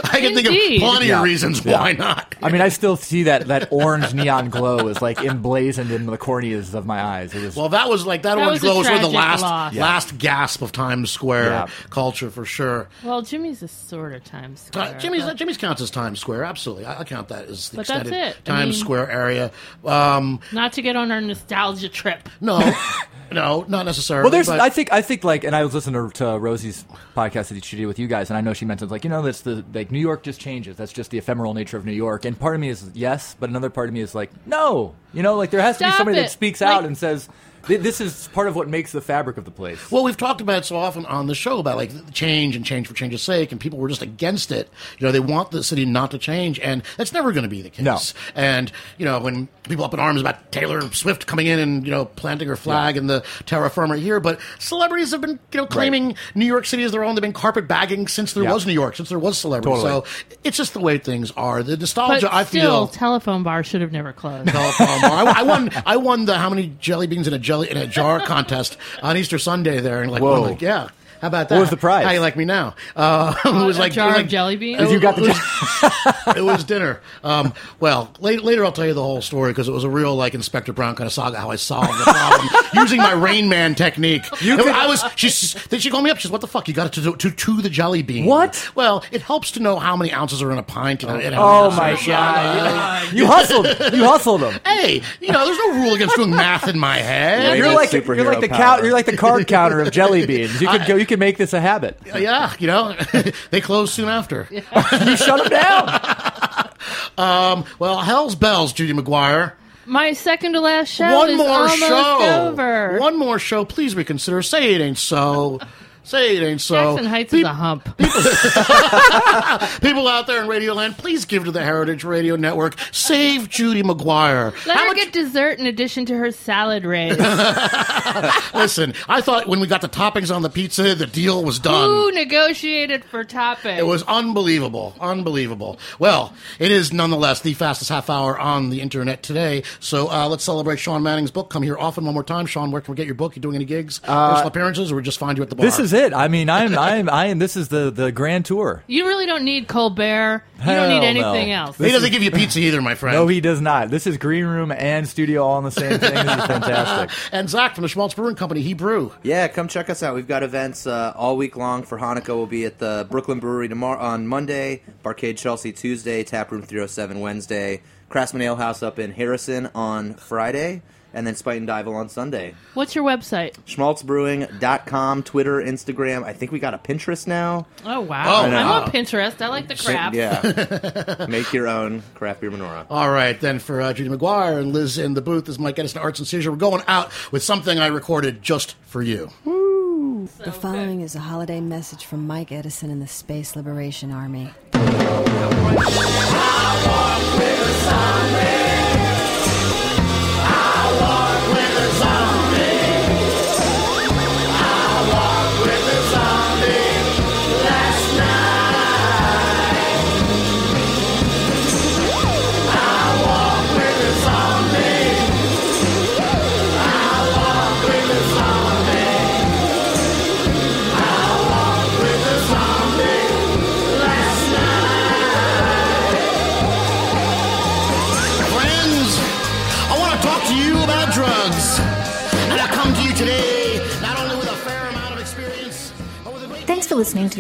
I 0.05 0.19
can 0.21 0.33
think 0.35 0.47
Indeed. 0.47 0.83
of 0.83 0.89
plenty 0.89 1.07
Yeah. 1.07 1.17
of 1.17 1.23
reasons 1.23 1.65
Yeah. 1.65 1.79
why 1.79 1.93
not. 1.93 2.35
I 2.41 2.49
mean 2.51 2.61
I 2.61 2.69
still 2.69 2.95
see 2.95 3.23
that 3.23 3.47
that 3.47 3.69
orange 3.71 4.13
neon 4.13 4.49
glow 4.49 4.87
is 4.87 5.01
like 5.01 5.19
emblazoned 5.23 5.91
in 5.91 6.05
the 6.05 6.17
corneas 6.17 6.73
of 6.73 6.85
my 6.85 7.01
eyes. 7.01 7.33
It 7.33 7.41
was 7.43 7.55
Well, 7.55 7.69
that 7.69 7.89
was 7.89 8.05
like 8.05 8.21
that, 8.23 8.35
That 8.35 8.41
orange 8.45 8.61
was 8.61 8.63
a 8.63 8.65
glow 8.65 8.77
was 8.79 8.87
sort 8.87 8.97
of 8.97 9.03
the 9.03 9.09
tragic 9.11 9.17
last 9.29 9.41
loss. 9.41 9.73
Yeah. 9.73 9.81
last 9.81 10.17
gasp 10.17 10.42
of 10.61 10.71
Times 10.71 11.11
Square 11.11 11.45
Yeah. 11.49 11.67
culture 11.89 12.29
for 12.29 12.45
sure. 12.45 12.87
well, 13.03 13.21
Jimmy's 13.21 13.61
a 13.63 13.67
sort 13.67 14.13
of 14.13 14.23
Times 14.23 14.61
Square. 14.61 14.95
Uh, 14.95 14.99
Jimmy's 14.99 15.23
but- 15.23 15.37
Jimmy's 15.37 15.57
counts 15.57 15.81
as 15.81 15.89
Times 15.91 16.19
Square. 16.19 16.43
Absolutely, 16.43 16.85
I, 16.85 16.99
I 16.99 17.03
count 17.03 17.29
that 17.29 17.45
as 17.47 17.69
the 17.69 17.77
But 17.77 17.87
that's 17.87 18.01
extended 18.01 18.27
it. 18.29 18.35
I 18.45 18.49
Times 18.57 18.75
mean- 18.75 18.79
Square 18.83 19.11
area. 19.11 19.51
Um, 19.85 20.39
not 20.51 20.73
to 20.73 20.81
get 20.81 20.95
on 20.95 21.11
our 21.11 21.21
nostalgia 21.21 21.89
trip. 21.89 22.27
no, 22.41 22.59
no, 23.31 23.65
not 23.67 23.85
necessarily. 23.85 24.23
Well, 24.23 24.31
there's. 24.31 24.47
but- 24.47 24.59
I 24.59 24.69
think. 24.69 24.91
I 24.91 25.01
think. 25.01 25.23
Like, 25.23 25.43
and 25.43 25.55
I 25.55 25.63
was 25.63 25.73
listening 25.73 26.09
to, 26.11 26.13
to 26.25 26.37
Rosie's 26.39 26.85
podcast 27.15 27.49
that 27.53 27.63
she 27.65 27.77
did 27.77 27.85
with 27.85 27.99
you 27.99 28.07
guys, 28.07 28.29
and 28.29 28.37
I 28.37 28.41
know 28.41 28.53
she 28.53 28.65
mentioned 28.65 28.91
like, 28.91 29.03
you 29.03 29.09
know, 29.09 29.21
that's 29.21 29.41
the 29.41 29.63
like 29.73 29.91
New 29.91 29.99
York 29.99 30.23
just 30.23 30.39
changes. 30.39 30.75
That's 30.77 30.93
just 30.93 31.11
the 31.11 31.17
ephemeral 31.17 31.53
nature 31.53 31.77
of 31.77 31.85
New 31.85 31.91
York. 31.93 32.25
And 32.25 32.37
part 32.39 32.55
of 32.55 32.61
me 32.61 32.69
is 32.69 32.89
yes, 32.93 33.35
but 33.39 33.49
another 33.49 33.69
part 33.69 33.87
of 33.87 33.93
me 33.93 34.01
is 34.01 34.13
like, 34.15 34.31
no, 34.45 34.95
You 35.13 35.23
know, 35.23 35.35
like 35.35 35.49
there 35.51 35.61
has 35.61 35.77
to 35.77 35.85
be 35.85 35.91
somebody 35.91 36.17
it. 36.17 36.21
that 36.23 36.31
speaks 36.31 36.61
Like- 36.61 36.69
out 36.71 36.85
and 36.85 36.97
says, 36.97 37.25
"Th- 37.27 37.37
"This 37.67 38.01
is 38.01 38.29
part 38.33 38.47
of 38.47 38.55
what 38.55 38.67
makes 38.67 38.91
the 38.91 39.01
fabric 39.01 39.37
of 39.37 39.45
the 39.45 39.51
place." 39.51 39.91
Well, 39.91 40.03
we've 40.03 40.17
talked 40.17 40.41
about 40.41 40.59
it 40.59 40.65
so 40.65 40.75
often 40.75 41.05
on 41.05 41.27
the 41.27 41.35
show 41.35 41.59
about 41.59 41.77
like 41.77 42.13
change 42.13 42.55
and 42.55 42.65
change 42.65 42.87
for 42.87 42.93
change's 42.93 43.21
sake, 43.21 43.51
and 43.51 43.59
people 43.61 43.79
were 43.79 43.89
just 43.89 44.01
against 44.01 44.51
it. 44.51 44.69
You 44.99 45.07
know, 45.07 45.11
they 45.11 45.19
want 45.19 45.51
the 45.51 45.63
city 45.63 45.85
not 45.85 46.11
to 46.11 46.17
change, 46.17 46.59
and 46.59 46.83
that's 46.97 47.13
never 47.13 47.31
going 47.31 47.43
to 47.43 47.49
be 47.49 47.61
the 47.61 47.69
case. 47.69 47.83
No. 47.83 47.97
And 48.35 48.71
you 48.97 49.05
know, 49.05 49.19
when 49.19 49.47
people 49.63 49.85
up 49.85 49.93
in 49.93 49.99
arms 49.99 50.19
about 50.19 50.51
Taylor 50.51 50.81
Swift 50.93 51.25
coming 51.25 51.47
in 51.47 51.59
and 51.59 51.85
you 51.85 51.91
know 51.91 52.05
planting 52.05 52.47
her 52.47 52.55
flag 52.55 52.97
in 52.97 53.07
the 53.07 53.23
terra 53.45 53.69
firma 53.69 53.97
here, 53.97 54.19
but 54.19 54.39
celebrities 54.59 55.11
have 55.11 55.21
been 55.21 55.39
you 55.51 55.59
know 55.59 55.65
claiming 55.65 56.15
New 56.35 56.45
York 56.45 56.65
City 56.65 56.83
as 56.83 56.91
their 56.91 57.03
own. 57.03 57.15
They've 57.15 57.21
been 57.21 57.33
carpet 57.33 57.67
bagging 57.67 58.07
since 58.07 58.33
there 58.33 58.43
Yeah. 58.43 58.53
was 58.53 58.65
New 58.65 58.73
York, 58.73 58.95
since 58.95 59.09
there 59.09 59.19
was 59.19 59.37
celebrity. 59.37 59.75
Totally. 59.81 60.01
So 60.03 60.35
it's 60.43 60.57
just 60.57 60.73
the 60.73 60.79
way 60.81 60.97
things 60.97 61.31
are. 61.31 61.63
The 61.63 61.73
But 61.73 61.79
nostalgia, 61.81 62.33
I 62.33 62.43
still, 62.43 62.87
feel. 62.87 62.87
telephone 62.87 63.43
bar 63.43 63.63
should 63.63 63.81
have 63.81 63.91
never 63.91 64.11
closed. 64.11 64.49
telephone 64.49 65.01
bar. 65.01 65.27
I, 65.27 65.33
I 65.39 65.43
won. 65.43 65.69
I 65.85 65.95
won 65.97 66.25
the 66.25 66.37
how 66.37 66.49
many 66.49 66.73
jelly 66.79 67.07
beans 67.07 67.27
in 67.27 67.33
a 67.33 67.39
jelly 67.39 67.52
in 67.61 67.77
a 67.77 67.87
jar 67.87 68.19
contest 68.25 68.77
on 69.01 69.17
Easter 69.17 69.37
Sunday 69.37 69.79
there, 69.79 70.01
and 70.01 70.11
like, 70.11 70.21
Whoa. 70.21 70.41
like 70.41 70.61
yeah. 70.61 70.89
How 71.23 71.27
about 71.27 71.47
that? 71.47 71.55
What 71.55 71.61
was 71.61 71.69
the 71.69 71.77
prize? 71.77 72.03
How 72.05 72.11
you 72.11 72.19
like 72.19 72.35
me 72.35 72.43
now? 72.43 72.75
Uh, 72.97 73.33
it 73.45 73.65
was 73.65 73.77
a 73.77 73.79
like 73.79 73.93
jar 73.93 74.07
it 74.07 74.09
was 74.09 74.15
of 74.17 74.21
like, 74.23 74.29
jelly 74.29 74.57
beans? 74.57 74.81
If 74.81 74.91
you 74.91 74.99
got 74.99 75.15
the 75.15 76.33
it 76.37 76.43
was 76.43 76.65
dinner. 76.65 76.99
Um, 77.23 77.53
well, 77.79 78.11
later, 78.19 78.41
later 78.41 78.65
I'll 78.65 78.73
tell 78.73 78.85
you 78.85 78.93
the 78.93 79.01
whole 79.01 79.21
story 79.21 79.51
because 79.51 79.69
it 79.69 79.71
was 79.71 79.85
a 79.85 79.89
real 79.89 80.17
like 80.17 80.33
Inspector 80.33 80.73
Brown 80.73 80.95
kind 80.95 81.05
of 81.07 81.13
saga 81.13 81.39
how 81.39 81.49
I 81.49 81.55
solved 81.55 81.87
the 81.97 82.03
problem 82.11 82.49
using 82.73 82.97
my 82.97 83.13
Rain 83.13 83.47
Man 83.47 83.73
technique. 83.73 84.23
You 84.41 84.57
could- 84.57 84.67
I 84.67 84.85
was. 84.87 85.01
She 85.15 85.29
then 85.69 85.79
she 85.79 85.89
called 85.89 86.03
me 86.03 86.09
up. 86.09 86.17
She 86.17 86.23
says, 86.23 86.31
"What 86.31 86.41
the 86.41 86.47
fuck? 86.47 86.67
You 86.67 86.73
got 86.73 86.91
to 86.91 87.01
do 87.01 87.15
to 87.15 87.31
to 87.31 87.61
the 87.61 87.69
jelly 87.69 88.01
bean? 88.01 88.25
What? 88.25 88.69
Well, 88.75 89.05
it 89.13 89.21
helps 89.21 89.51
to 89.51 89.61
know 89.61 89.79
how 89.79 89.95
many 89.95 90.11
ounces 90.11 90.41
are 90.41 90.51
in 90.51 90.57
a 90.57 90.63
pint. 90.63 91.05
And, 91.05 91.21
and 91.21 91.35
Oh 91.35 91.69
how 91.69 91.77
my 91.77 91.93
many- 91.93 92.05
god! 92.05 93.13
You 93.13 93.27
hustled. 93.27 93.65
You 93.93 94.03
hustled 94.03 94.41
them. 94.41 94.59
Hey, 94.65 95.01
you 95.21 95.31
know, 95.31 95.45
there's 95.45 95.57
no 95.57 95.83
rule 95.85 95.93
against 95.93 96.17
doing 96.17 96.31
math 96.31 96.67
in 96.67 96.77
my 96.77 96.97
head. 96.97 97.57
You're 97.57 97.67
Rated 97.67 97.75
like 97.77 97.93
you're 97.93 98.01
superhero 98.01 98.25
like 98.25 98.41
the 98.41 98.49
power. 98.49 98.57
count. 98.57 98.83
You're 98.83 98.91
like 98.91 99.05
the 99.05 99.15
card 99.15 99.47
counter 99.47 99.79
of 99.79 99.89
jelly 99.91 100.25
beans. 100.25 100.59
You 100.59 100.67
could 100.67 100.85
go. 100.85 100.97
You 100.97 101.05
could 101.13 101.19
make 101.19 101.37
this 101.37 101.53
a 101.53 101.61
habit. 101.61 101.99
Yeah, 102.05 102.53
you 102.57 102.65
know, 102.65 102.95
they 103.51 103.61
closed 103.61 103.93
soon 103.93 104.09
after. 104.09 104.47
You 104.51 105.17
shut 105.17 105.37
them 105.39 105.49
down. 105.49 106.69
Um, 107.17 107.63
well, 107.79 107.99
hell's 107.99 108.35
bells, 108.35 108.73
Judy 108.73 108.91
McGuire. 108.91 109.53
My 109.85 110.13
second 110.13 110.53
to 110.53 110.59
last 110.61 110.89
show 110.89 111.15
One 111.15 111.29
is 111.29 111.37
more 111.37 111.49
almost 111.49 111.77
show. 111.79 112.47
over. 112.49 112.97
One 112.99 113.17
more 113.17 113.37
show. 113.39 113.63
Please 113.65 113.95
reconsider. 113.95 114.41
Say 114.41 114.73
it 114.73 114.81
ain't 114.81 114.97
so. 114.97 115.59
Say 116.05 116.35
it 116.37 116.43
ain't 116.43 116.59
so. 116.61 116.75
Jackson 116.75 117.05
Heights 117.09 117.31
Peop- 117.31 117.45
is 117.45 117.47
a 117.49 117.53
hump. 117.53 117.83
People 119.81 120.07
out 120.07 120.27
there 120.27 120.41
in 120.41 120.47
Radioland, 120.49 120.97
please 120.97 121.25
give 121.25 121.45
to 121.45 121.51
the 121.51 121.63
Heritage 121.63 122.03
Radio 122.03 122.35
Network. 122.35 122.75
Save 122.91 123.49
Judy 123.49 123.83
McGuire. 123.83 124.51
Let 124.65 124.77
How 124.77 124.83
her 124.83 124.87
much- 124.89 124.97
get 124.97 125.13
dessert 125.13 125.59
in 125.59 125.65
addition 125.65 126.05
to 126.07 126.17
her 126.17 126.31
salad 126.31 126.83
raise. 126.83 127.17
Listen, 128.53 128.93
I 129.07 129.21
thought 129.21 129.47
when 129.47 129.59
we 129.59 129.67
got 129.67 129.81
the 129.81 129.89
toppings 129.89 130.33
on 130.33 130.41
the 130.41 130.49
pizza, 130.49 130.93
the 130.95 131.05
deal 131.07 131.43
was 131.43 131.59
done. 131.59 131.89
Who 131.89 132.11
negotiated 132.11 133.03
for 133.05 133.23
toppings? 133.23 133.77
It 133.77 133.85
was 133.85 134.03
unbelievable. 134.03 134.95
Unbelievable. 134.99 135.79
Well, 135.99 136.33
it 136.59 136.71
is 136.71 136.91
nonetheless 136.93 137.41
the 137.41 137.53
fastest 137.53 137.89
half 137.89 138.09
hour 138.09 138.37
on 138.37 138.69
the 138.69 138.81
internet 138.81 139.23
today. 139.23 139.63
So 139.79 140.09
uh, 140.11 140.27
let's 140.27 140.43
celebrate 140.43 140.79
Sean 140.79 141.01
Manning's 141.03 141.31
book. 141.31 141.49
Come 141.49 141.63
here 141.63 141.77
often 141.77 142.05
one 142.05 142.13
more 142.13 142.23
time. 142.23 142.45
Sean, 142.45 142.71
where 142.71 142.81
can 142.81 142.91
we 142.91 142.95
get 142.97 143.05
your 143.05 143.15
book? 143.15 143.35
You 143.35 143.41
doing 143.41 143.55
any 143.55 143.65
gigs, 143.65 143.99
personal 143.99 144.47
appearances, 144.47 144.91
or 144.91 144.95
we 144.97 145.01
just 145.01 145.17
find 145.19 145.37
you 145.37 145.43
at 145.43 145.49
the 145.49 145.55
bar? 145.55 145.65
Uh, 145.65 145.69
This 145.69 145.79
is 145.79 145.92
it. 145.93 146.13
I 146.13 146.27
mean, 146.27 146.49
I'm, 146.49 146.77
I'm, 146.77 147.09
I 147.09 147.27
am. 147.27 147.39
This 147.39 147.55
is 147.55 147.69
the 147.69 147.91
the 147.91 148.11
grand 148.11 148.45
tour. 148.45 148.83
You 148.87 149.05
really 149.07 149.25
don't 149.25 149.43
need 149.43 149.67
Colbert. 149.67 150.43
You 150.57 150.63
Hell 150.63 150.87
don't 150.87 150.89
need 150.89 151.19
no. 151.19 151.33
anything 151.33 151.51
else. 151.51 151.77
he 151.77 151.91
doesn't 151.91 152.11
give 152.11 152.23
you 152.23 152.31
pizza 152.31 152.59
either, 152.59 152.81
my 152.81 152.95
friend. 152.95 153.15
No, 153.15 153.27
he 153.27 153.41
does 153.41 153.59
not. 153.61 153.89
This 153.89 154.07
is 154.07 154.17
green 154.17 154.45
room 154.45 154.71
and 154.71 155.07
studio 155.07 155.43
all 155.43 155.57
in 155.57 155.63
the 155.65 155.71
same 155.71 155.99
thing. 155.99 156.13
This 156.13 156.37
is 156.37 156.45
fantastic. 156.45 157.17
and 157.33 157.49
Zak 157.49 157.75
from 157.75 157.81
the 157.81 157.87
Shmaltz 157.87 158.15
Brewing 158.15 158.35
Company, 158.35 158.61
he 158.61 158.73
brew. 158.73 159.11
Yeah, 159.23 159.47
come 159.49 159.67
check 159.67 159.89
us 159.89 160.03
out. 160.03 160.15
We've 160.15 160.27
got 160.27 160.43
events 160.43 160.87
uh, 160.87 161.13
all 161.15 161.35
week 161.37 161.57
long 161.57 161.83
for 161.83 161.97
Hanukkah. 161.97 162.29
We'll 162.29 162.45
be 162.47 162.65
at 162.65 162.79
the 162.79 163.05
Brooklyn 163.09 163.39
Brewery 163.39 163.67
tomorrow 163.67 163.99
on 163.99 164.27
Monday, 164.27 164.83
Barcade 165.03 165.37
Chelsea 165.37 165.73
Tuesday, 165.73 166.23
Tap 166.23 166.51
Room 166.51 166.61
307 166.61 167.19
Wednesday, 167.19 167.81
Craftsman 168.09 168.41
Ale 168.43 168.55
House 168.55 168.81
up 168.83 168.99
in 168.99 169.11
Harrison 169.11 169.69
on 169.75 170.13
Friday, 170.13 170.81
and 171.13 171.27
then 171.27 171.35
Spuyten 171.35 171.67
Duyvil 171.67 171.93
on 171.93 172.09
Sunday. 172.09 172.55
What's 172.73 172.95
your 172.95 173.03
website? 173.03 173.53
Shmaltzbrewing.com, 173.67 175.23
Twitter, 175.23 175.57
Instagram. 175.61 176.23
I 176.23 176.33
think 176.33 176.51
we 176.51 176.59
got 176.59 176.73
a 176.73 176.79
Pinterest 176.79 177.27
now. 177.27 177.67
Oh 177.85 178.01
wow! 178.01 178.23
Oh, 178.25 178.45
I'm 178.45 178.51
wow. 178.51 178.81
on 178.81 178.91
Pinterest. 178.91 179.41
I 179.41 179.47
like 179.47 179.67
the 179.67 179.75
craft. 179.75 180.15
Yeah. 180.15 181.25
Make 181.29 181.53
your 181.53 181.67
own 181.67 182.01
craft 182.15 182.41
beer 182.41 182.51
menorah. 182.51 182.87
All 182.89 183.11
right, 183.11 183.39
then 183.39 183.59
for 183.59 183.81
uh, 183.81 183.93
Judy 183.93 184.09
McGuire 184.09 184.59
and 184.59 184.73
Liz 184.73 184.97
in 184.97 185.13
the 185.13 185.21
booth 185.21 185.43
this 185.45 185.55
is 185.55 185.59
Mike 185.59 185.77
Edison 185.77 186.01
Arts 186.01 186.19
and 186.19 186.27
Seizure. 186.27 186.51
We're 186.51 186.57
going 186.57 186.83
out 186.87 187.11
with 187.31 187.43
something 187.43 187.79
I 187.79 187.87
recorded 187.87 188.41
just 188.41 188.75
for 188.85 189.01
you. 189.01 189.29
The 189.45 190.51
following 190.51 191.01
is 191.01 191.15
a 191.15 191.19
holiday 191.19 191.59
message 191.59 192.05
from 192.05 192.25
Mike 192.25 192.51
Edison 192.51 192.89
and 192.89 193.01
the 193.01 193.07
Space 193.07 193.55
Liberation 193.55 194.11
Army. 194.11 194.51